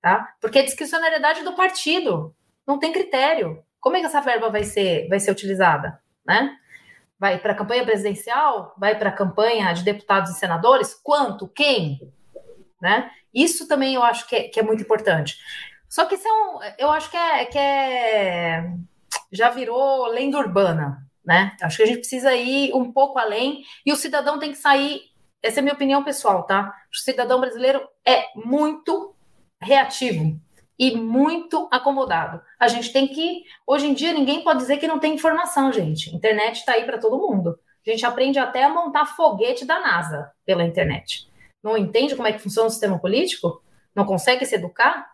Tá? 0.00 0.34
Porque 0.40 0.58
a 0.58 0.64
discricionariedade 0.64 1.44
do 1.44 1.54
partido 1.54 2.34
não 2.66 2.78
tem 2.78 2.92
critério. 2.92 3.62
Como 3.80 3.96
é 3.96 4.00
que 4.00 4.06
essa 4.06 4.20
verba 4.20 4.48
vai 4.48 4.64
ser, 4.64 5.08
vai 5.08 5.18
ser 5.18 5.30
utilizada? 5.30 6.00
Né? 6.26 6.56
Vai 7.18 7.38
para 7.38 7.52
a 7.52 7.56
campanha 7.56 7.84
presidencial? 7.84 8.74
Vai 8.78 8.98
para 8.98 9.10
a 9.10 9.12
campanha 9.12 9.72
de 9.72 9.82
deputados 9.82 10.30
e 10.30 10.38
senadores? 10.38 10.94
Quanto? 11.02 11.48
Quem? 11.48 12.00
Né? 12.80 13.10
Isso 13.34 13.66
também 13.66 13.94
eu 13.94 14.02
acho 14.02 14.26
que 14.28 14.36
é, 14.36 14.42
que 14.48 14.60
é 14.60 14.62
muito 14.62 14.82
importante. 14.82 15.36
Só 15.88 16.04
que 16.04 16.14
isso 16.14 16.26
é 16.26 16.32
um, 16.32 16.58
eu 16.78 16.90
acho 16.90 17.10
que 17.10 17.16
é, 17.16 17.44
que 17.44 17.58
é 17.58 18.72
já 19.30 19.50
virou 19.50 20.06
lenda 20.06 20.38
urbana, 20.38 21.06
né? 21.24 21.56
Acho 21.60 21.78
que 21.78 21.82
a 21.82 21.86
gente 21.86 21.98
precisa 21.98 22.34
ir 22.34 22.72
um 22.74 22.92
pouco 22.92 23.18
além 23.18 23.62
e 23.84 23.92
o 23.92 23.96
cidadão 23.96 24.38
tem 24.38 24.52
que 24.52 24.58
sair. 24.58 25.02
Essa 25.42 25.58
é 25.58 25.60
a 25.60 25.62
minha 25.62 25.74
opinião 25.74 26.04
pessoal, 26.04 26.44
tá? 26.44 26.72
O 26.92 26.96
cidadão 26.96 27.40
brasileiro 27.40 27.82
é 28.06 28.26
muito 28.36 29.14
reativo 29.60 30.40
e 30.78 30.96
muito 30.96 31.68
acomodado. 31.70 32.40
A 32.58 32.68
gente 32.68 32.92
tem 32.92 33.06
que. 33.06 33.42
Hoje 33.66 33.86
em 33.86 33.94
dia, 33.94 34.12
ninguém 34.12 34.42
pode 34.42 34.60
dizer 34.60 34.78
que 34.78 34.86
não 34.86 34.98
tem 34.98 35.14
informação, 35.14 35.72
gente. 35.72 36.14
Internet 36.14 36.58
está 36.58 36.72
aí 36.72 36.84
para 36.84 36.98
todo 36.98 37.18
mundo. 37.18 37.58
A 37.86 37.90
gente 37.90 38.06
aprende 38.06 38.38
até 38.38 38.64
a 38.64 38.68
montar 38.68 39.06
foguete 39.06 39.64
da 39.64 39.80
NASA 39.80 40.30
pela 40.46 40.64
internet. 40.64 41.28
Não 41.62 41.76
entende 41.76 42.16
como 42.16 42.28
é 42.28 42.32
que 42.32 42.38
funciona 42.38 42.68
o 42.68 42.70
sistema 42.70 42.98
político? 42.98 43.62
Não 43.94 44.04
consegue 44.04 44.44
se 44.46 44.54
educar? 44.54 45.12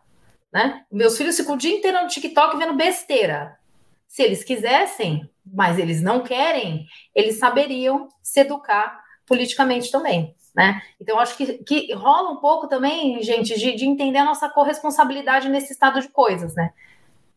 Né? 0.52 0.84
Meus 0.90 1.16
filhos 1.16 1.36
ficam 1.36 1.54
o 1.54 1.58
dia 1.58 1.76
inteiro 1.76 2.02
no 2.02 2.08
TikTok 2.08 2.56
vendo 2.56 2.74
besteira. 2.74 3.58
Se 4.06 4.22
eles 4.22 4.42
quisessem, 4.42 5.28
mas 5.44 5.78
eles 5.78 6.00
não 6.00 6.22
querem, 6.22 6.86
eles 7.14 7.38
saberiam 7.38 8.08
se 8.22 8.40
educar 8.40 9.02
politicamente 9.26 9.90
também. 9.90 10.34
Né? 10.58 10.82
Então, 11.00 11.20
acho 11.20 11.36
que, 11.36 11.58
que 11.58 11.92
rola 11.94 12.32
um 12.32 12.40
pouco 12.40 12.66
também, 12.66 13.22
gente, 13.22 13.56
de, 13.56 13.76
de 13.76 13.86
entender 13.86 14.18
a 14.18 14.24
nossa 14.24 14.50
corresponsabilidade 14.50 15.48
nesse 15.48 15.72
estado 15.72 16.00
de 16.00 16.08
coisas, 16.08 16.52
né? 16.56 16.72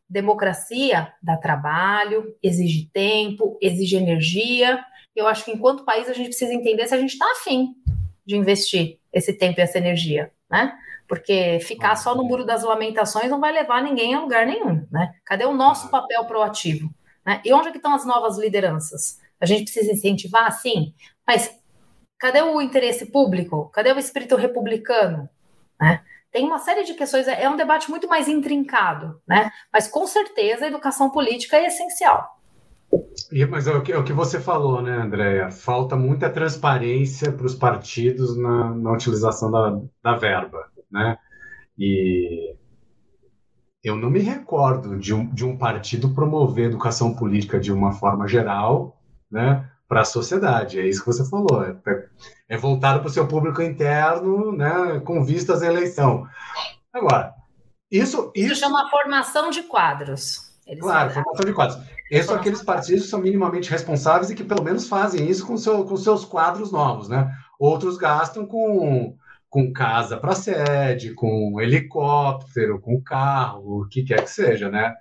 Democracia 0.10 1.14
dá 1.22 1.38
trabalho, 1.38 2.36
exige 2.42 2.90
tempo, 2.92 3.60
exige 3.62 3.96
energia. 3.96 4.84
Eu 5.16 5.28
acho 5.28 5.46
que 5.46 5.52
enquanto 5.52 5.86
país 5.86 6.10
a 6.10 6.14
gente 6.14 6.30
precisa 6.30 6.52
entender 6.52 6.88
se 6.88 6.96
a 6.96 6.98
gente 6.98 7.12
está 7.12 7.32
afim 7.34 7.76
de 8.26 8.36
investir 8.36 8.98
esse 9.14 9.34
tempo 9.34 9.60
e 9.60 9.62
essa 9.62 9.78
energia, 9.78 10.32
né? 10.50 10.74
Porque 11.08 11.60
ficar 11.60 11.96
só 11.98 12.16
no 12.16 12.24
muro 12.24 12.44
das 12.44 12.64
lamentações 12.64 13.30
não 13.30 13.40
vai 13.40 13.52
levar 13.52 13.84
ninguém 13.84 14.16
a 14.16 14.20
lugar 14.20 14.48
nenhum, 14.48 14.84
né? 14.92 15.14
Cadê 15.24 15.46
o 15.46 15.54
nosso 15.54 15.92
papel 15.92 16.26
proativo? 16.26 16.90
Né? 17.24 17.40
E 17.46 17.54
onde 17.54 17.68
é 17.68 17.72
que 17.72 17.78
estão 17.78 17.94
as 17.94 18.04
novas 18.04 18.40
lideranças? 18.40 19.20
A 19.40 19.46
gente 19.46 19.66
precisa 19.66 19.92
incentivar, 19.92 20.52
sim, 20.52 20.92
mas 21.28 21.61
cadê 22.22 22.42
o 22.42 22.62
interesse 22.62 23.08
público? 23.08 23.70
Cadê 23.74 23.92
o 23.92 24.00
espírito 24.00 24.36
republicano? 24.36 25.28
Né? 25.80 26.02
Tem 26.32 26.46
uma 26.46 26.60
série 26.60 26.84
de 26.84 26.94
questões, 26.94 27.28
é 27.28 27.50
um 27.50 27.58
debate 27.58 27.90
muito 27.90 28.08
mais 28.08 28.30
intrincado, 28.30 29.20
né? 29.28 29.52
Mas 29.74 29.90
com 29.90 30.08
certeza 30.08 30.64
a 30.64 30.68
educação 30.70 31.10
política 31.10 31.58
é 31.58 31.66
essencial. 31.66 32.26
Mas 33.50 33.68
é 33.68 33.74
o, 33.74 33.82
que, 33.82 33.92
é 33.92 33.98
o 33.98 34.04
que 34.04 34.14
você 34.14 34.40
falou, 34.40 34.82
né, 34.82 34.92
Andréia? 34.98 35.50
Falta 35.52 35.96
muita 35.96 36.30
transparência 36.30 37.32
para 37.32 37.46
os 37.46 37.56
partidos 37.56 38.38
na, 38.38 38.70
na 38.70 38.92
utilização 38.92 39.52
da, 39.52 39.82
da 40.04 40.16
verba 40.16 40.72
né? 40.92 41.18
E 41.78 42.54
eu 43.84 43.96
não 43.96 44.10
me 44.10 44.20
recordo 44.20 44.98
de 44.98 45.14
um, 45.14 45.26
de 45.34 45.46
um 45.46 45.58
partido 45.58 46.14
promover 46.14 46.66
educação 46.66 47.16
política 47.16 47.60
de 47.60 47.72
uma 47.72 47.94
forma 47.94 48.28
geral, 48.28 49.02
né? 49.32 49.71
Para 49.92 50.04
a 50.04 50.06
sociedade, 50.06 50.80
é 50.80 50.88
isso 50.88 51.02
que 51.02 51.08
você 51.08 51.30
falou. 51.30 51.66
É, 51.66 51.76
é 52.48 52.56
voltado 52.56 53.02
para 53.02 53.10
o 53.10 53.12
seu 53.12 53.28
público 53.28 53.62
interno, 53.62 54.56
né? 54.56 55.02
Com 55.04 55.22
vistas 55.22 55.62
à 55.62 55.68
eleição. 55.68 56.26
Agora, 56.94 57.34
isso, 57.92 58.32
isso. 58.34 58.54
Isso 58.54 58.62
chama 58.62 58.90
formação 58.90 59.50
de 59.50 59.64
quadros. 59.64 60.56
Eles 60.66 60.82
claro, 60.82 61.10
formação 61.12 61.44
de 61.46 61.52
quadros. 61.52 61.78
Esses 62.10 62.28
são 62.28 62.38
aqueles 62.38 62.64
partidos 62.64 63.04
que 63.04 63.10
são 63.10 63.20
minimamente 63.20 63.70
responsáveis 63.70 64.30
e 64.30 64.36
que 64.36 64.46
pelo 64.46 64.64
menos 64.64 64.88
fazem 64.88 65.30
isso 65.30 65.46
com, 65.46 65.58
seu, 65.58 65.84
com 65.84 65.98
seus 65.98 66.24
quadros 66.24 66.72
novos, 66.72 67.10
né? 67.10 67.30
Outros 67.60 67.98
gastam 67.98 68.46
com 68.46 69.18
com 69.50 69.74
casa 69.74 70.16
para 70.16 70.34
sede, 70.34 71.14
com 71.14 71.60
helicóptero, 71.60 72.80
com 72.80 73.04
carro, 73.04 73.82
o 73.82 73.90
que 73.90 74.04
quer 74.04 74.24
que 74.24 74.30
seja, 74.30 74.70
né? 74.70 74.96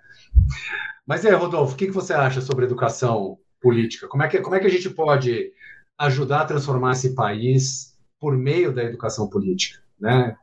Mas 1.07 1.25
é, 1.25 1.33
Rodolfo, 1.33 1.75
o 1.75 1.77
que, 1.77 1.87
que 1.87 1.93
você 1.93 2.13
acha 2.13 2.41
sobre 2.41 2.65
educação 2.65 3.39
política? 3.61 4.09
Como 4.09 4.23
é, 4.23 4.29
que, 4.29 4.39
como 4.41 4.57
é 4.57 4.61
que 4.61 4.67
a 4.67 4.71
gente 4.71 4.91
pode 4.91 5.53
ajudar 5.99 6.43
a 6.43 6.47
transformar 6.47 6.93
esse 6.93 7.15
país 7.15 7.95
por 8.19 8.37
meio 8.37 8.73
da 8.73 8.83
educação 8.83 9.29
política, 9.29 9.81
né? 9.99 10.37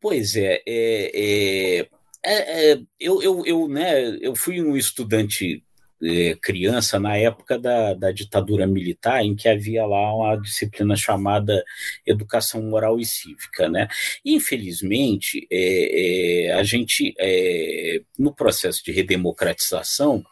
Pois 0.00 0.36
é, 0.36 0.62
é, 0.66 1.10
é, 1.14 1.88
é, 2.24 2.72
é 2.72 2.82
eu, 2.98 3.22
eu, 3.22 3.46
eu, 3.46 3.68
né, 3.68 4.16
eu 4.20 4.34
fui 4.34 4.60
um 4.62 4.76
estudante 4.76 5.62
é, 6.02 6.36
criança 6.40 6.98
na 6.98 7.16
época 7.16 7.58
da, 7.58 7.94
da 7.94 8.10
ditadura 8.10 8.66
militar, 8.66 9.24
em 9.24 9.34
que 9.34 9.48
havia 9.48 9.86
lá 9.86 10.14
uma 10.14 10.36
disciplina 10.36 10.96
chamada 10.96 11.62
Educação 12.06 12.62
Moral 12.62 12.98
e 12.98 13.04
Cívica. 13.04 13.68
Né? 13.68 13.88
infelizmente, 14.24 15.46
é, 15.50 16.48
é, 16.48 16.52
a 16.52 16.62
gente, 16.62 17.14
é, 17.18 18.00
no 18.18 18.34
processo 18.34 18.82
de 18.84 18.92
redemocratização, 18.92 20.24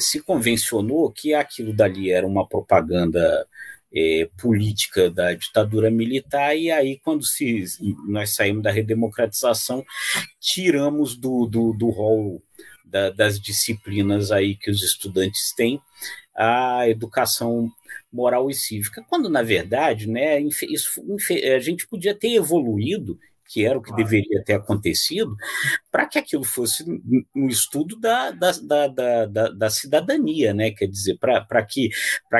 se 0.00 0.22
convencionou 0.22 1.10
que 1.10 1.34
aquilo 1.34 1.72
dali 1.74 2.10
era 2.10 2.26
uma 2.26 2.46
propaganda 2.48 3.46
é, 3.94 4.28
política 4.40 5.10
da 5.10 5.32
ditadura 5.34 5.90
militar, 5.90 6.56
e 6.56 6.70
aí, 6.70 6.98
quando 7.02 7.24
se, 7.24 7.64
nós 8.06 8.34
saímos 8.34 8.62
da 8.62 8.70
redemocratização, 8.70 9.84
tiramos 10.40 11.16
do, 11.16 11.46
do, 11.46 11.72
do 11.72 11.90
rol 11.90 12.42
da, 12.88 13.10
das 13.10 13.40
disciplinas 13.40 14.30
aí 14.32 14.56
que 14.56 14.70
os 14.70 14.82
estudantes 14.82 15.52
têm, 15.54 15.80
a 16.34 16.88
educação 16.88 17.70
moral 18.12 18.48
e 18.50 18.54
cívica, 18.54 19.04
quando 19.08 19.28
na 19.28 19.42
verdade, 19.42 20.08
né, 20.08 20.40
isso, 20.40 21.02
a 21.54 21.58
gente 21.58 21.86
podia 21.86 22.14
ter 22.14 22.34
evoluído 22.34 23.18
que 23.48 23.64
era 23.64 23.78
o 23.78 23.82
que 23.82 23.94
deveria 23.94 24.44
ter 24.44 24.54
acontecido, 24.54 25.34
para 25.90 26.06
que 26.06 26.18
aquilo 26.18 26.44
fosse 26.44 26.84
um 27.34 27.48
estudo 27.48 27.98
da, 27.98 28.30
da, 28.30 28.52
da, 28.52 29.26
da, 29.26 29.48
da 29.48 29.70
cidadania, 29.70 30.52
né? 30.52 30.70
Quer 30.70 30.86
dizer, 30.86 31.18
para 31.18 31.64
que, 31.64 31.88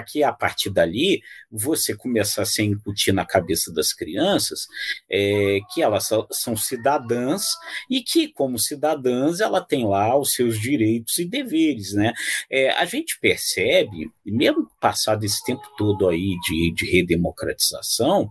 que 0.07 0.23
a 0.23 0.33
partir 0.33 0.71
dali 0.71 1.23
você 1.51 1.97
começasse 1.97 2.61
a 2.61 2.65
incutir 2.65 3.13
na 3.13 3.25
cabeça 3.25 3.73
das 3.73 3.93
crianças 3.93 4.67
é, 5.11 5.61
que 5.73 5.83
elas 5.83 6.09
são 6.31 6.57
cidadãs 6.57 7.45
e 7.91 8.03
que, 8.03 8.29
como 8.29 8.59
cidadãs, 8.59 9.41
ela 9.41 9.61
tem 9.61 9.87
lá 9.87 10.17
os 10.19 10.35
seus 10.35 10.61
direitos 10.61 11.19
e 11.19 11.25
deveres, 11.25 11.95
né? 11.95 12.13
É, 12.51 12.71
a 12.71 12.85
gente 12.85 13.19
percebe, 13.19 14.11
mesmo 14.31 14.69
passado 14.81 15.25
esse 15.25 15.45
tempo 15.45 15.63
todo 15.77 16.09
aí 16.09 16.37
de, 16.47 16.73
de 16.73 16.91
redemocratização, 16.91 18.31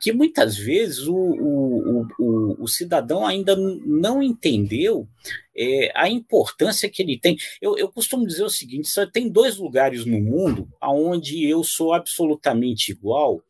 que 0.00 0.12
muitas 0.12 0.56
vezes 0.56 1.06
o, 1.06 1.14
o 1.14 1.80
o, 2.18 2.64
o, 2.64 2.68
cidadão 2.68 3.26
ainda 3.26 3.56
não 3.56 4.22
entendeu 4.22 5.08
é, 5.56 5.90
a 5.94 6.08
importância 6.08 6.88
que 6.88 7.02
ele 7.02 7.18
tem. 7.18 7.36
Eu, 7.60 7.76
eu 7.76 7.90
costumo 7.90 8.26
dizer 8.26 8.44
o 8.44 8.50
seguinte: 8.50 8.88
só 8.88 9.06
tem 9.06 9.28
dois 9.28 9.56
lugares 9.56 10.04
no 10.04 10.20
mundo 10.20 10.68
onde 10.82 11.48
eu 11.48 11.62
sou 11.64 11.92
absolutamente 11.92 12.92
igual 12.92 13.42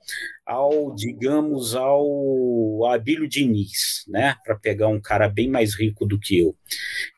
ao, 0.46 0.94
digamos, 0.94 1.74
ao 1.74 2.86
Abílio 2.86 3.28
Diniz, 3.28 4.04
né? 4.08 4.36
Para 4.44 4.56
pegar 4.56 4.88
um 4.88 5.00
cara 5.00 5.28
bem 5.28 5.48
mais 5.48 5.78
rico 5.78 6.06
do 6.06 6.18
que 6.18 6.38
eu, 6.38 6.54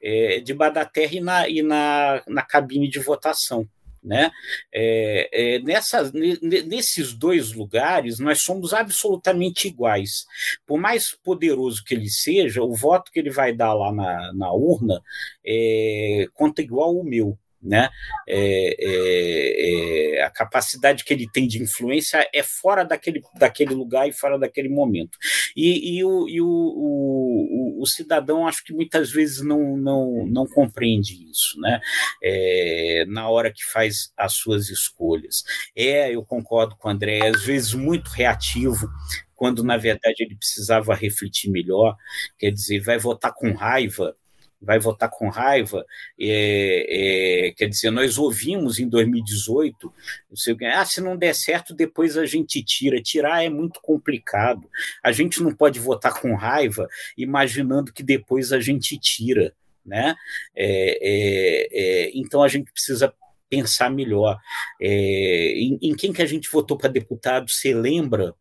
é, 0.03 0.41
de 0.41 0.53
da 0.55 0.85
terra 0.85 1.15
e, 1.15 1.21
na, 1.21 1.49
e 1.49 1.63
na, 1.63 2.23
na 2.29 2.43
cabine 2.43 2.89
de 2.89 3.01
votação 3.01 3.69
Né? 4.03 4.32
É, 4.72 5.28
é, 5.32 5.59
nessa, 5.61 6.11
nesses 6.12 7.14
dois 7.14 7.53
lugares, 7.53 8.18
nós 8.18 8.42
somos 8.42 8.74
absolutamente 8.74 9.68
iguais. 9.68 10.26
Por 10.66 10.78
mais 10.78 11.14
poderoso 11.22 11.84
que 11.84 11.94
ele 11.94 12.11
seja, 12.11 12.62
o 12.62 12.74
voto 12.74 13.12
que 13.12 13.20
ele 13.20 13.30
vai 13.30 13.53
dar 13.53 13.72
lá 13.74 13.92
na, 13.92 14.32
na 14.32 14.53
urna 14.53 15.00
é, 15.46 16.26
conta 16.34 16.62
igual 16.62 16.96
o 16.96 17.05
meu 17.05 17.38
né? 17.63 17.89
É, 18.27 18.77
é, 18.79 20.17
é, 20.19 20.23
a 20.25 20.31
capacidade 20.31 21.05
que 21.05 21.15
ele 21.15 21.29
tem 21.31 21.47
de 21.47 21.63
influência 21.63 22.29
é 22.35 22.43
fora 22.43 22.85
daquele, 22.85 23.23
daquele 23.39 23.75
lugar 23.75 24.09
e 24.09 24.13
fora 24.13 24.39
daquele 24.39 24.69
momento. 24.69 25.17
E, 25.57 25.99
e, 25.99 26.05
o, 26.05 26.29
e 26.29 26.41
o, 26.41 26.47
o, 26.47 27.83
o, 27.83 27.87
cidadão 27.87 28.47
acho 28.49 28.65
que 28.65 28.73
muitas 28.73 29.11
vezes 29.11 29.43
não, 29.43 29.77
não, 29.77 30.27
não 30.27 30.47
compreende 30.47 31.15
isso, 31.31 31.61
né? 31.61 31.81
É, 32.23 33.05
na 33.09 33.29
hora 33.29 33.53
que 33.53 33.65
faz 33.65 34.13
as 34.17 34.35
suas 34.35 34.69
escolhas. 34.69 35.45
É, 35.77 36.15
eu 36.15 36.25
concordo 36.25 36.77
com 36.77 36.89
o 36.89 36.91
André, 36.91 37.27
às 37.29 37.45
vezes 37.45 37.75
muito 37.75 38.09
reativo, 38.11 38.89
quando 39.35 39.63
na 39.63 39.77
verdade 39.77 40.23
ele 40.23 40.37
precisava 40.37 40.95
refletir 40.95 41.51
melhor, 41.51 41.97
quer 42.39 42.51
dizer, 42.51 42.81
vai 42.81 42.99
votar 42.99 43.33
com 43.33 43.53
raiva 43.53 44.17
vai 44.63 44.79
votar 44.79 45.11
com 45.11 45.29
raiva. 45.29 45.85
É, 46.19 47.49
é, 47.49 47.53
quer 47.53 47.69
dizer, 47.69 47.91
nós 47.91 48.17
ouvimos 48.17 48.79
em 48.79 48.89
2018, 48.89 49.93
sei, 50.35 50.57
ah, 50.73 50.85
se 50.85 51.01
não 51.01 51.17
der 51.17 51.35
certo, 51.35 51.75
depois 51.75 52.17
a 52.17 52.25
gente 52.25 52.63
tira. 52.63 53.03
Tirar 53.03 53.45
é 53.45 53.49
muito 53.49 53.81
complicado. 53.81 54.69
A 55.03 55.11
gente 55.11 55.43
não 55.43 55.53
pode 55.53 55.81
votar 55.81 56.21
com 56.21 56.35
raiva 56.35 56.89
imaginando 57.19 57.93
que 57.93 58.03
depois 58.03 58.53
a 58.53 58.61
gente 58.61 58.99
tira. 58.99 59.55
Né? 59.85 60.15
É, 60.55 60.99
é, 61.03 61.69
é 61.73 62.11
então 62.15 62.43
a 62.43 62.49
gente 62.49 62.71
precisa 62.73 63.13
pensar 63.51 63.91
melhor. 63.91 64.39
É, 64.81 65.53
em, 65.59 65.79
em 65.83 65.95
quem 65.95 66.13
que 66.13 66.23
a 66.23 66.27
gente 66.27 66.49
votou 66.51 66.79
para 66.79 66.89
deputado, 66.89 67.51
você 67.51 67.75
lembra? 67.75 68.35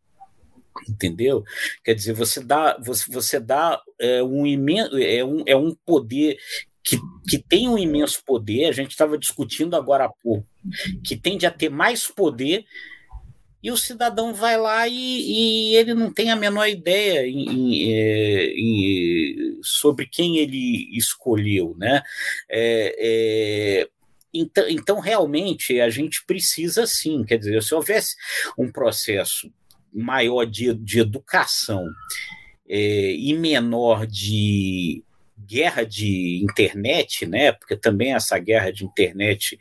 Entendeu? 0.87 1.43
Quer 1.83 1.95
dizer, 1.95 2.13
você 2.13 2.43
dá, 2.43 2.77
você, 2.79 3.11
você 3.11 3.39
dá 3.39 3.81
é, 3.99 4.23
um 4.23 4.45
imenso, 4.45 4.97
é 4.97 5.23
um, 5.23 5.43
é 5.45 5.55
um 5.55 5.75
poder 5.85 6.37
que, 6.83 6.97
que 7.27 7.37
tem 7.37 7.67
um 7.67 7.77
imenso 7.77 8.23
poder, 8.25 8.65
a 8.65 8.71
gente 8.71 8.91
estava 8.91 9.17
discutindo 9.17 9.75
agora 9.75 10.05
há 10.05 10.09
pouco, 10.09 10.47
que 11.03 11.15
tende 11.15 11.45
a 11.45 11.51
ter 11.51 11.69
mais 11.69 12.07
poder, 12.07 12.65
e 13.63 13.69
o 13.69 13.77
cidadão 13.77 14.33
vai 14.33 14.57
lá 14.57 14.87
e, 14.87 14.93
e 14.93 15.75
ele 15.75 15.93
não 15.93 16.11
tem 16.11 16.31
a 16.31 16.35
menor 16.35 16.67
ideia 16.67 17.27
em, 17.27 17.47
em, 17.47 17.93
é, 17.93 18.45
em, 18.55 19.59
sobre 19.61 20.07
quem 20.07 20.37
ele 20.37 20.89
escolheu, 20.97 21.75
né? 21.77 22.01
É, 22.49 22.95
é, 22.99 23.87
então, 24.33 24.67
então, 24.67 24.99
realmente, 24.99 25.79
a 25.79 25.89
gente 25.89 26.25
precisa 26.25 26.87
sim, 26.87 27.23
quer 27.23 27.37
dizer, 27.37 27.61
se 27.61 27.75
houvesse 27.75 28.15
um 28.57 28.71
processo 28.71 29.51
maior 29.93 30.45
de, 30.45 30.73
de 30.73 30.99
educação 30.99 31.85
é, 32.67 33.13
e 33.13 33.33
menor 33.33 34.07
de 34.07 35.03
guerra 35.51 35.83
de 35.83 36.41
internet, 36.41 37.25
né? 37.25 37.51
Porque 37.51 37.75
também 37.75 38.13
essa 38.13 38.37
guerra 38.39 38.71
de 38.71 38.85
internet 38.85 39.57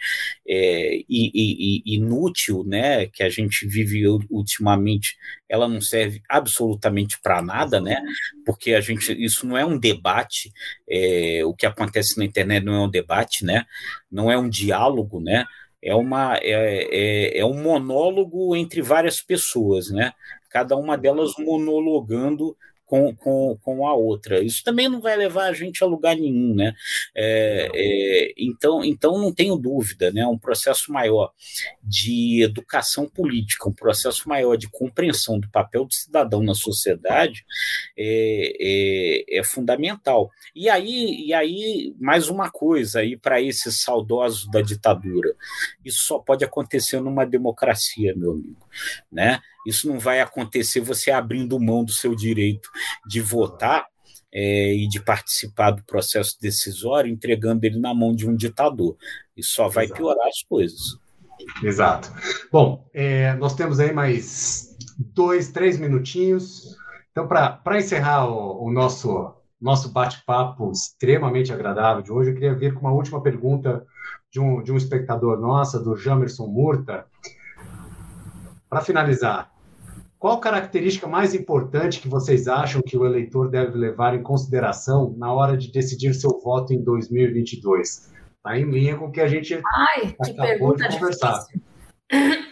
é, 0.47 0.97
e, 1.09 1.83
e, 1.89 1.97
inútil, 1.97 2.63
né? 2.65 3.07
Que 3.07 3.25
a 3.25 3.29
gente 3.29 3.67
vive 3.67 4.07
ultimamente, 4.31 5.17
ela 5.49 5.67
não 5.69 5.81
serve 5.81 6.23
absolutamente 6.29 7.19
para 7.21 7.43
nada, 7.43 7.81
né? 7.81 8.01
Porque 8.47 8.75
a 8.75 8.81
gente, 8.81 9.13
isso 9.21 9.47
não 9.47 9.59
é 9.59 9.65
um 9.65 9.79
debate. 9.79 10.53
É, 10.89 11.43
o 11.45 11.55
que 11.55 11.67
acontece 11.67 12.17
na 12.19 12.25
internet 12.25 12.65
não 12.65 12.75
é 12.75 12.81
um 12.81 12.91
debate, 12.91 13.45
né? 13.45 13.65
Não 14.11 14.31
é 14.31 14.39
um 14.39 14.49
diálogo, 14.49 15.21
né? 15.21 15.45
É, 15.83 15.95
uma, 15.95 16.37
é, 16.37 17.37
é, 17.37 17.39
é 17.39 17.45
um 17.45 17.63
monólogo 17.63 18.55
entre 18.57 18.83
várias 18.83 19.21
pessoas, 19.21 19.91
né? 19.91 20.13
Cada 20.49 20.77
uma 20.77 20.97
delas 20.99 21.33
monologando 21.39 22.57
com, 22.91 23.15
com, 23.15 23.57
com 23.63 23.87
a 23.87 23.95
outra. 23.95 24.43
Isso 24.43 24.65
também 24.65 24.89
não 24.89 25.01
vai 25.01 25.17
levar 25.17 25.45
a 25.45 25.53
gente 25.53 25.85
a 25.85 25.87
lugar 25.87 26.17
nenhum, 26.17 26.57
né? 26.57 26.75
É, 27.15 27.71
é, 27.73 28.35
então, 28.37 28.85
então, 28.85 29.17
não 29.17 29.33
tenho 29.33 29.57
dúvida, 29.57 30.11
né? 30.11 30.27
Um 30.27 30.37
processo 30.37 30.93
maior 30.93 31.31
de 31.81 32.43
educação 32.43 33.09
política, 33.09 33.69
um 33.69 33.73
processo 33.73 34.29
maior 34.29 34.57
de 34.57 34.69
compreensão 34.69 35.39
do 35.39 35.49
papel 35.49 35.85
do 35.85 35.95
cidadão 35.95 36.43
na 36.43 36.53
sociedade 36.53 37.45
é, 37.97 38.57
é, 38.59 39.39
é 39.39 39.45
fundamental. 39.45 40.29
E 40.53 40.69
aí, 40.69 41.27
e 41.27 41.33
aí, 41.33 41.95
mais 42.01 42.29
uma 42.29 42.51
coisa 42.51 42.99
aí 42.99 43.17
para 43.17 43.41
esses 43.41 43.83
saudosos 43.83 44.51
da 44.51 44.61
ditadura. 44.61 45.33
Isso 45.85 46.07
só 46.07 46.19
pode 46.19 46.45
acontecer 46.45 47.01
numa 47.01 47.25
democracia, 47.25 48.17
meu 48.17 48.33
amigo, 48.33 48.67
né? 49.13 49.41
Isso 49.67 49.89
não 49.89 49.99
vai 49.99 50.21
acontecer 50.21 50.81
você 50.81 51.11
abrindo 51.11 51.61
mão 51.61 51.85
do 51.85 51.93
seu 51.93 52.15
direito 52.15 52.69
de 53.07 53.21
votar 53.21 53.87
é, 54.33 54.75
e 54.75 54.89
de 54.89 55.03
participar 55.03 55.73
do 55.73 55.85
processo 55.85 56.37
decisório, 56.41 57.11
entregando 57.11 57.65
ele 57.67 57.79
na 57.79 57.95
mão 57.95 58.15
de 58.15 58.29
um 58.29 58.35
ditador. 58.35 58.97
Isso 59.37 59.55
só 59.55 59.69
vai 59.69 59.85
Exato. 59.85 60.01
piorar 60.01 60.29
as 60.29 60.43
coisas. 60.43 60.81
Exato. 61.63 62.13
Bom, 62.53 62.89
é, 62.93 63.35
nós 63.35 63.55
temos 63.55 63.81
aí 63.81 63.93
mais 63.93 64.77
dois, 64.99 65.51
três 65.51 65.79
minutinhos. 65.79 66.77
Então, 67.11 67.27
para 67.27 67.79
encerrar 67.79 68.29
o, 68.29 68.67
o 68.67 68.73
nosso, 68.73 69.35
nosso 69.61 69.91
bate-papo 69.91 70.71
extremamente 70.71 71.53
agradável 71.53 72.03
de 72.03 72.13
hoje, 72.13 72.31
eu 72.31 72.35
queria 72.35 72.55
vir 72.55 72.75
com 72.75 72.81
uma 72.81 72.93
última 72.93 73.23
pergunta 73.23 73.85
de 74.31 74.39
um, 74.39 74.63
de 74.63 74.73
um 74.73 74.77
espectador 74.77 75.41
nossa, 75.41 75.81
do 75.81 75.97
Jamerson 75.97 76.47
Murta. 76.47 77.07
Para 78.71 78.81
finalizar, 78.83 79.51
qual 80.17 80.39
característica 80.39 81.09
mais 81.09 81.35
importante 81.35 81.99
que 81.99 82.07
vocês 82.07 82.47
acham 82.47 82.81
que 82.81 82.97
o 82.97 83.05
eleitor 83.05 83.51
deve 83.51 83.77
levar 83.77 84.15
em 84.15 84.23
consideração 84.23 85.13
na 85.19 85.33
hora 85.33 85.57
de 85.57 85.73
decidir 85.73 86.15
seu 86.15 86.39
voto 86.39 86.73
em 86.73 86.81
2022? 86.85 88.13
Está 88.37 88.57
em 88.57 88.71
linha 88.71 88.97
com 88.97 89.07
o 89.07 89.11
que 89.11 89.21
a 89.21 89.27
gente 89.27 89.61
Ai, 89.67 90.15
que 90.25 90.35
pergunta 90.35 90.89
de 90.89 90.99
conversar. 90.99 91.47
Difícil. 92.11 92.47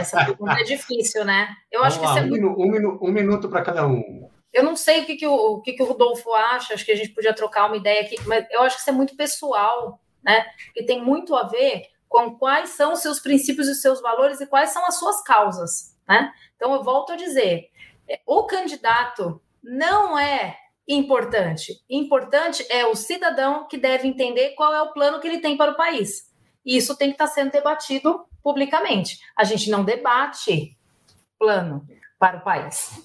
Essa 0.00 0.24
pergunta 0.24 0.60
é 0.60 0.64
difícil, 0.64 1.24
né? 1.24 1.48
Eu 1.70 1.80
Vamos 1.80 1.94
acho 1.94 2.00
que 2.00 2.06
lá, 2.06 2.18
é 2.18 2.22
um, 2.22 2.28
muito... 2.28 2.60
um, 2.60 2.70
minuto, 2.70 3.04
um 3.04 3.12
minuto 3.12 3.48
para 3.48 3.62
cada 3.62 3.86
um. 3.86 4.28
Eu 4.52 4.64
não 4.64 4.74
sei 4.74 5.02
o 5.02 5.06
que, 5.06 5.14
que, 5.14 5.26
o, 5.26 5.34
o 5.34 5.62
que, 5.62 5.74
que 5.74 5.82
o 5.82 5.86
Rodolfo 5.86 6.32
acha, 6.32 6.74
acho 6.74 6.84
que 6.84 6.92
a 6.92 6.96
gente 6.96 7.10
podia 7.10 7.32
trocar 7.32 7.66
uma 7.66 7.76
ideia 7.76 8.02
aqui, 8.02 8.16
mas 8.26 8.44
eu 8.50 8.62
acho 8.62 8.76
que 8.76 8.80
isso 8.80 8.90
é 8.90 8.92
muito 8.92 9.16
pessoal, 9.16 10.00
né? 10.24 10.44
E 10.76 10.84
tem 10.84 11.02
muito 11.02 11.36
a 11.36 11.44
ver 11.44 11.91
com 12.12 12.36
quais 12.36 12.68
são 12.68 12.92
os 12.92 12.98
seus 13.00 13.18
princípios 13.18 13.66
e 13.66 13.70
os 13.70 13.80
seus 13.80 14.02
valores 14.02 14.38
e 14.38 14.46
quais 14.46 14.68
são 14.68 14.84
as 14.84 14.98
suas 14.98 15.22
causas, 15.22 15.96
né? 16.06 16.30
Então 16.54 16.74
eu 16.74 16.82
volto 16.82 17.14
a 17.14 17.16
dizer, 17.16 17.70
é, 18.06 18.20
o 18.26 18.44
candidato 18.44 19.40
não 19.64 20.18
é 20.18 20.58
importante. 20.86 21.82
Importante 21.88 22.66
é 22.68 22.84
o 22.84 22.94
cidadão 22.94 23.66
que 23.66 23.78
deve 23.78 24.06
entender 24.06 24.50
qual 24.50 24.74
é 24.74 24.82
o 24.82 24.92
plano 24.92 25.20
que 25.20 25.26
ele 25.26 25.40
tem 25.40 25.56
para 25.56 25.72
o 25.72 25.76
país. 25.76 26.30
E 26.66 26.76
isso 26.76 26.94
tem 26.98 27.08
que 27.08 27.14
estar 27.14 27.28
sendo 27.28 27.50
debatido 27.50 28.26
publicamente. 28.42 29.18
A 29.34 29.44
gente 29.44 29.70
não 29.70 29.82
debate 29.82 30.76
plano 31.38 31.82
para 32.18 32.36
o 32.36 32.40
país. 32.42 33.02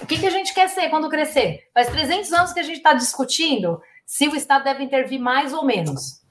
O 0.00 0.06
que, 0.06 0.18
que 0.18 0.26
a 0.26 0.30
gente 0.30 0.54
quer 0.54 0.68
ser 0.68 0.88
quando 0.88 1.10
crescer? 1.10 1.68
Faz 1.74 1.88
300 1.88 2.32
anos 2.32 2.52
que 2.54 2.60
a 2.60 2.62
gente 2.62 2.78
está 2.78 2.94
discutindo 2.94 3.82
se 4.06 4.26
o 4.28 4.34
Estado 4.34 4.64
deve 4.64 4.82
intervir 4.82 5.20
mais 5.20 5.52
ou 5.52 5.62
menos 5.62 6.22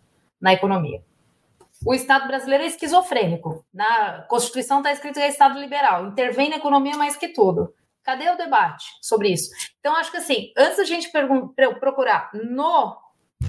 na 0.42 0.54
economia 0.54 1.04
o 1.86 1.94
Estado 1.94 2.28
brasileiro 2.28 2.64
é 2.64 2.68
esquizofrênico. 2.68 3.64
Na 3.74 4.24
Constituição 4.24 4.80
está 4.80 4.92
escrito 4.92 5.16
que 5.16 5.22
é 5.22 5.30
Estado 5.30 5.60
liberal, 5.60 6.08
intervém 6.08 6.50
na 6.50 6.56
economia 6.58 6.98
mais 6.98 7.16
que 7.16 7.28
tudo. 7.28 7.74
Cadê 8.04 8.30
o 8.30 8.38
debate 8.38 8.86
sobre 9.02 9.30
isso? 9.30 9.50
Então, 9.80 9.96
acho 9.96 10.12
que 10.12 10.18
assim, 10.18 10.52
antes 10.58 10.78
da 10.78 10.84
gente 10.84 11.12
procurar 11.80 12.30
no 12.34 12.98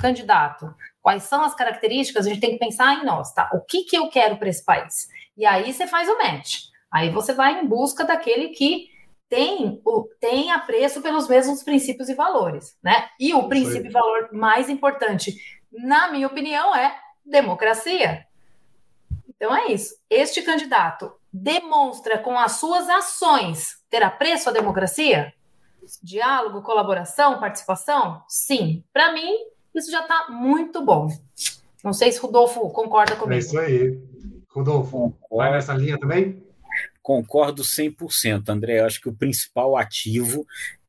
candidato 0.01 0.75
quais 1.01 1.23
são 1.23 1.43
as 1.43 1.55
características, 1.55 2.27
a 2.27 2.29
gente 2.29 2.41
tem 2.41 2.53
que 2.53 2.59
pensar 2.59 2.95
em 2.95 3.05
nós, 3.05 3.33
tá? 3.33 3.51
O 3.55 3.61
que, 3.61 3.85
que 3.85 3.97
eu 3.97 4.09
quero 4.09 4.37
para 4.37 4.49
esse 4.49 4.65
país? 4.65 5.09
E 5.37 5.47
aí 5.47 5.73
você 5.73 5.87
faz 5.87 6.09
o 6.09 6.19
match. 6.19 6.65
Aí 6.91 7.11
você 7.11 7.33
vai 7.33 7.61
em 7.61 7.67
busca 7.67 8.05
daquele 8.05 8.49
que 8.49 8.89
tem, 9.29 9.81
o, 9.85 10.09
tem 10.21 10.51
apreço 10.53 11.01
pelos 11.01 11.29
mesmos 11.29 11.63
princípios 11.63 12.09
e 12.09 12.15
valores, 12.15 12.77
né? 12.83 13.09
E 13.19 13.35
o 13.35 13.49
princípio 13.49 13.89
e 13.89 13.93
valor 13.93 14.31
mais 14.33 14.69
importante, 14.69 15.35
na 15.71 16.11
minha 16.11 16.27
opinião, 16.27 16.75
é 16.75 16.97
democracia. 17.25 18.26
Então 19.37 19.55
é 19.55 19.67
isso. 19.73 19.95
Este 20.09 20.43
candidato 20.43 21.13
demonstra 21.33 22.19
com 22.19 22.39
as 22.39 22.53
suas 22.53 22.89
ações 22.89 23.77
ter 23.91 24.03
apreço 24.03 24.49
à 24.49 24.53
democracia? 24.53 25.33
Diálogo, 26.03 26.63
colaboração, 26.63 27.39
participação? 27.39 28.23
Sim. 28.27 28.83
Para 28.93 29.13
mim, 29.13 29.37
isso 29.75 29.91
já 29.91 30.01
está 30.01 30.29
muito 30.31 30.85
bom. 30.85 31.09
Não 31.85 31.93
sei 31.93 32.11
se 32.11 32.19
Rodolfo 32.19 32.69
concorda 32.71 33.15
comigo. 33.15 33.35
É 33.35 33.39
isso 33.39 33.59
aí. 33.59 34.01
Rodolfo, 34.49 35.15
vai 35.31 35.53
nessa 35.53 35.75
linha 35.75 35.99
também? 35.99 36.43
Concordo 37.03 37.63
100%, 37.63 38.49
André. 38.49 38.81
Eu 38.81 38.87
acho 38.87 39.01
que 39.01 39.09
o 39.09 39.15
principal 39.15 39.77
ativo 39.77 40.47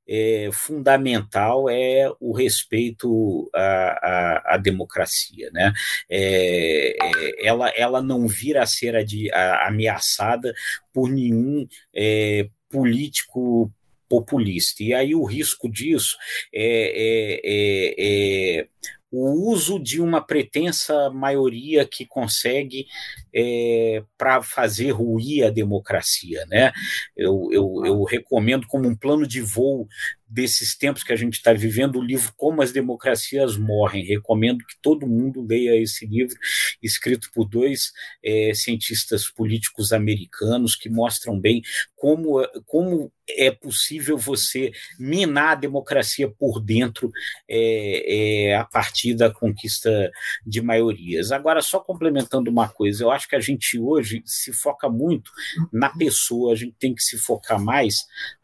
é, 0.07 0.49
fundamental 0.51 1.69
é 1.69 2.09
o 2.19 2.31
respeito 2.31 3.49
à, 3.53 3.61
à, 3.61 4.55
à 4.55 4.57
democracia. 4.57 5.49
Né? 5.51 5.73
É, 6.09 6.95
é, 7.01 7.47
ela, 7.47 7.69
ela 7.69 8.01
não 8.01 8.27
vir 8.27 8.57
a 8.57 8.65
ser 8.65 8.95
a, 8.95 9.67
ameaçada 9.67 10.53
por 10.93 11.09
nenhum 11.09 11.67
é, 11.93 12.47
político 12.69 13.71
populista. 14.09 14.83
E 14.83 14.93
aí 14.93 15.13
o 15.13 15.23
risco 15.23 15.69
disso 15.69 16.15
é, 16.53 16.93
é, 16.95 17.41
é, 17.43 18.61
é 18.61 18.67
o 19.11 19.51
uso 19.51 19.79
de 19.79 20.01
uma 20.01 20.21
pretensa 20.21 21.09
maioria 21.09 21.87
que 21.87 22.05
consegue 22.05 22.85
é, 23.33 24.03
para 24.17 24.41
fazer 24.41 24.91
ruir 24.91 25.45
a 25.45 25.49
democracia. 25.49 26.45
Né? 26.47 26.71
Eu, 27.15 27.49
eu, 27.51 27.81
eu 27.85 28.03
recomendo 28.03 28.67
como 28.67 28.87
um 28.87 28.95
plano 28.95 29.27
de 29.27 29.41
voo 29.41 29.87
desses 30.29 30.75
tempos 30.75 31.03
que 31.03 31.13
a 31.13 31.15
gente 31.15 31.35
está 31.35 31.53
vivendo, 31.53 31.97
o 31.97 32.03
livro 32.03 32.33
Como 32.35 32.61
as 32.61 32.71
Democracias 32.71 33.57
Morrem. 33.57 34.05
Recomendo 34.05 34.65
que 34.65 34.75
todo 34.81 35.07
mundo 35.07 35.45
leia 35.47 35.81
esse 35.81 36.05
livro, 36.05 36.35
escrito 36.83 37.29
por 37.33 37.45
dois 37.45 37.93
é, 38.23 38.51
cientistas 38.53 39.29
políticos 39.29 39.93
americanos, 39.93 40.75
que 40.75 40.89
mostram 40.89 41.39
bem 41.39 41.61
como, 41.95 42.45
como 42.65 43.11
é 43.29 43.51
possível 43.51 44.17
você 44.17 44.71
minar 44.99 45.53
a 45.53 45.55
democracia 45.55 46.29
por 46.29 46.59
dentro 46.61 47.11
é, 47.49 48.49
é, 48.49 48.55
a 48.55 48.63
partir 48.63 49.13
da 49.13 49.31
conquista 49.31 50.11
de 50.45 50.61
maiorias. 50.61 51.31
Agora, 51.31 51.61
só 51.61 51.79
complementando 51.79 52.49
uma 52.49 52.69
coisa, 52.69 53.03
eu 53.03 53.11
acho 53.17 53.27
que 53.27 53.35
a 53.35 53.39
gente 53.39 53.77
hoje 53.77 54.21
se 54.25 54.53
foca 54.53 54.89
muito 54.89 55.31
na 55.73 55.89
pessoa, 55.89 56.53
a 56.53 56.55
gente 56.55 56.75
tem 56.79 56.95
que 56.95 57.03
se 57.03 57.17
focar 57.17 57.61
mais 57.61 57.95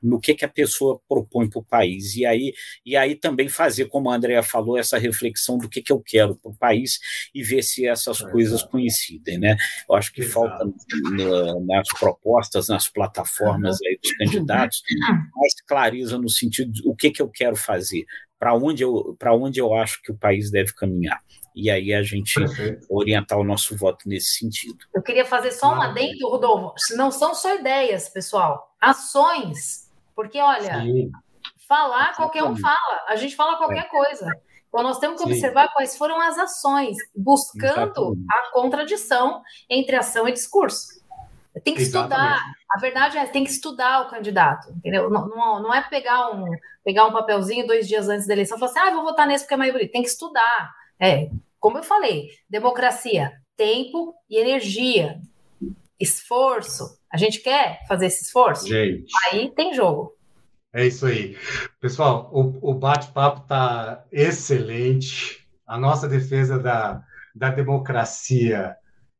no 0.01 0.19
que, 0.19 0.33
que 0.33 0.43
a 0.43 0.49
pessoa 0.49 0.99
propõe 1.07 1.49
para 1.49 1.59
o 1.59 1.63
país. 1.63 2.15
E 2.15 2.25
aí, 2.25 2.53
e 2.85 2.97
aí 2.97 3.15
também 3.15 3.47
fazer, 3.47 3.85
como 3.85 4.09
a 4.09 4.15
Andrea 4.15 4.43
falou, 4.43 4.77
essa 4.77 4.97
reflexão 4.97 5.57
do 5.57 5.69
que, 5.69 5.81
que 5.81 5.93
eu 5.93 6.01
quero 6.01 6.35
para 6.35 6.51
o 6.51 6.55
país 6.55 6.99
e 7.33 7.41
ver 7.41 7.63
se 7.63 7.87
essas 7.87 8.21
é, 8.21 8.29
coisas 8.29 8.63
coincidem. 8.63 9.37
Né? 9.39 9.55
Eu 9.89 9.95
acho 9.95 10.11
que 10.11 10.21
falta 10.23 10.65
nas 11.65 11.87
propostas, 11.99 12.67
nas 12.67 12.89
plataformas 12.89 13.77
aí 13.81 13.97
dos 14.01 14.11
candidatos, 14.13 14.81
mais 15.35 15.53
clareza 15.65 16.17
no 16.17 16.29
sentido 16.29 16.71
de 16.71 16.81
o 16.85 16.95
que, 16.95 17.11
que 17.11 17.21
eu 17.21 17.29
quero 17.29 17.55
fazer, 17.55 18.05
para 18.37 18.53
onde, 18.55 18.83
eu, 18.83 19.17
onde 19.33 19.59
eu 19.59 19.73
acho 19.73 20.01
que 20.01 20.11
o 20.11 20.17
país 20.17 20.51
deve 20.51 20.73
caminhar 20.73 21.21
e 21.55 21.69
aí 21.69 21.93
a 21.93 22.01
gente 22.01 22.33
Perfeito. 22.33 22.85
orientar 22.89 23.37
o 23.37 23.43
nosso 23.43 23.77
voto 23.77 24.07
nesse 24.07 24.37
sentido. 24.37 24.77
Eu 24.93 25.01
queria 25.01 25.25
fazer 25.25 25.51
só 25.51 25.73
um 25.73 25.81
adendo, 25.81 26.29
Rodolfo. 26.29 26.73
Não 26.95 27.11
são 27.11 27.35
só 27.35 27.55
ideias, 27.55 28.09
pessoal, 28.09 28.75
ações. 28.79 29.89
Porque, 30.15 30.39
olha, 30.39 30.81
Sim. 30.81 31.11
Falar, 31.67 32.15
qualquer 32.15 32.43
um 32.43 32.55
fala. 32.55 33.05
A 33.07 33.15
gente 33.15 33.35
fala 33.35 33.57
qualquer 33.57 33.85
é. 33.85 33.89
coisa. 33.89 34.27
Então, 34.67 34.83
nós 34.83 34.99
temos 34.99 35.17
que 35.17 35.27
Sim. 35.27 35.33
observar 35.33 35.71
quais 35.73 35.97
foram 35.97 36.19
as 36.19 36.37
ações, 36.37 36.97
buscando 37.15 37.91
Exatamente. 37.91 38.25
a 38.31 38.51
contradição 38.51 39.41
entre 39.69 39.95
ação 39.95 40.27
e 40.27 40.31
discurso. 40.31 41.01
Tem 41.63 41.75
que 41.75 41.81
Exatamente. 41.81 42.21
estudar. 42.21 42.53
A 42.71 42.79
verdade 42.79 43.17
é, 43.17 43.25
tem 43.27 43.43
que 43.43 43.51
estudar 43.51 44.01
o 44.01 44.09
candidato, 44.09 44.71
entendeu? 44.71 45.09
Não, 45.09 45.27
não, 45.27 45.61
não, 45.61 45.73
é 45.73 45.81
pegar 45.83 46.31
um, 46.31 46.45
pegar 46.83 47.05
um 47.05 47.11
papelzinho 47.11 47.67
dois 47.67 47.87
dias 47.87 48.09
antes 48.09 48.25
da 48.25 48.33
eleição 48.33 48.57
e 48.57 48.59
falar 48.59 48.71
assim, 48.71 48.79
ah, 48.79 48.95
vou 48.95 49.03
votar 49.03 49.27
nesse 49.27 49.43
porque 49.43 49.53
é 49.53 49.57
mais 49.57 49.71
bonito. 49.71 49.91
Tem 49.91 50.01
que 50.01 50.09
estudar. 50.09 50.73
É, 51.03 51.29
como 51.59 51.77
eu 51.77 51.83
falei, 51.83 52.29
democracia, 52.49 53.33
tempo 53.57 54.13
e 54.29 54.37
energia, 54.37 55.19
esforço. 55.99 56.97
A 57.11 57.17
gente 57.17 57.41
quer 57.41 57.85
fazer 57.89 58.05
esse 58.05 58.23
esforço? 58.23 58.65
Gente. 58.65 59.11
Aí 59.25 59.51
tem 59.51 59.73
jogo. 59.73 60.13
É 60.71 60.87
isso 60.87 61.05
aí. 61.05 61.37
Pessoal, 61.81 62.29
o, 62.31 62.71
o 62.71 62.73
bate-papo 62.73 63.41
está 63.41 64.05
excelente. 64.13 65.45
A 65.67 65.77
nossa 65.77 66.07
defesa 66.07 66.57
da, 66.57 67.03
da 67.35 67.49
democracia, 67.49 68.73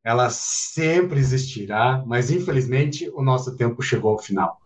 ela 0.06 0.30
sempre 0.30 1.20
existirá, 1.20 2.02
mas 2.08 2.32
infelizmente 2.32 3.10
o 3.10 3.22
nosso 3.22 3.58
tempo 3.58 3.82
chegou 3.82 4.12
ao 4.12 4.20
final. 4.20 4.58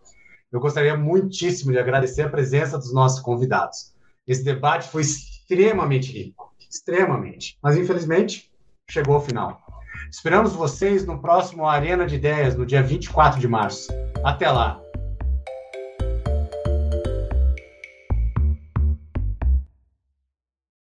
Eu 0.52 0.60
gostaria 0.60 0.96
muitíssimo 0.96 1.72
de 1.72 1.78
agradecer 1.80 2.22
a 2.22 2.30
presença 2.30 2.78
dos 2.78 2.94
nossos 2.94 3.18
convidados. 3.18 3.92
Esse 4.24 4.44
debate 4.44 4.88
foi 4.88 5.02
extremamente 5.02 6.12
rico, 6.12 6.47
extremamente, 6.70 7.58
mas 7.62 7.76
infelizmente 7.76 8.50
chegou 8.88 9.14
ao 9.14 9.24
final. 9.24 9.60
Esperamos 10.10 10.52
vocês 10.52 11.04
no 11.04 11.20
próximo 11.20 11.66
Arena 11.66 12.06
de 12.06 12.14
Ideias, 12.14 12.56
no 12.56 12.64
dia 12.64 12.82
24 12.82 13.38
de 13.38 13.48
março. 13.48 13.88
Até 14.24 14.50
lá! 14.50 14.80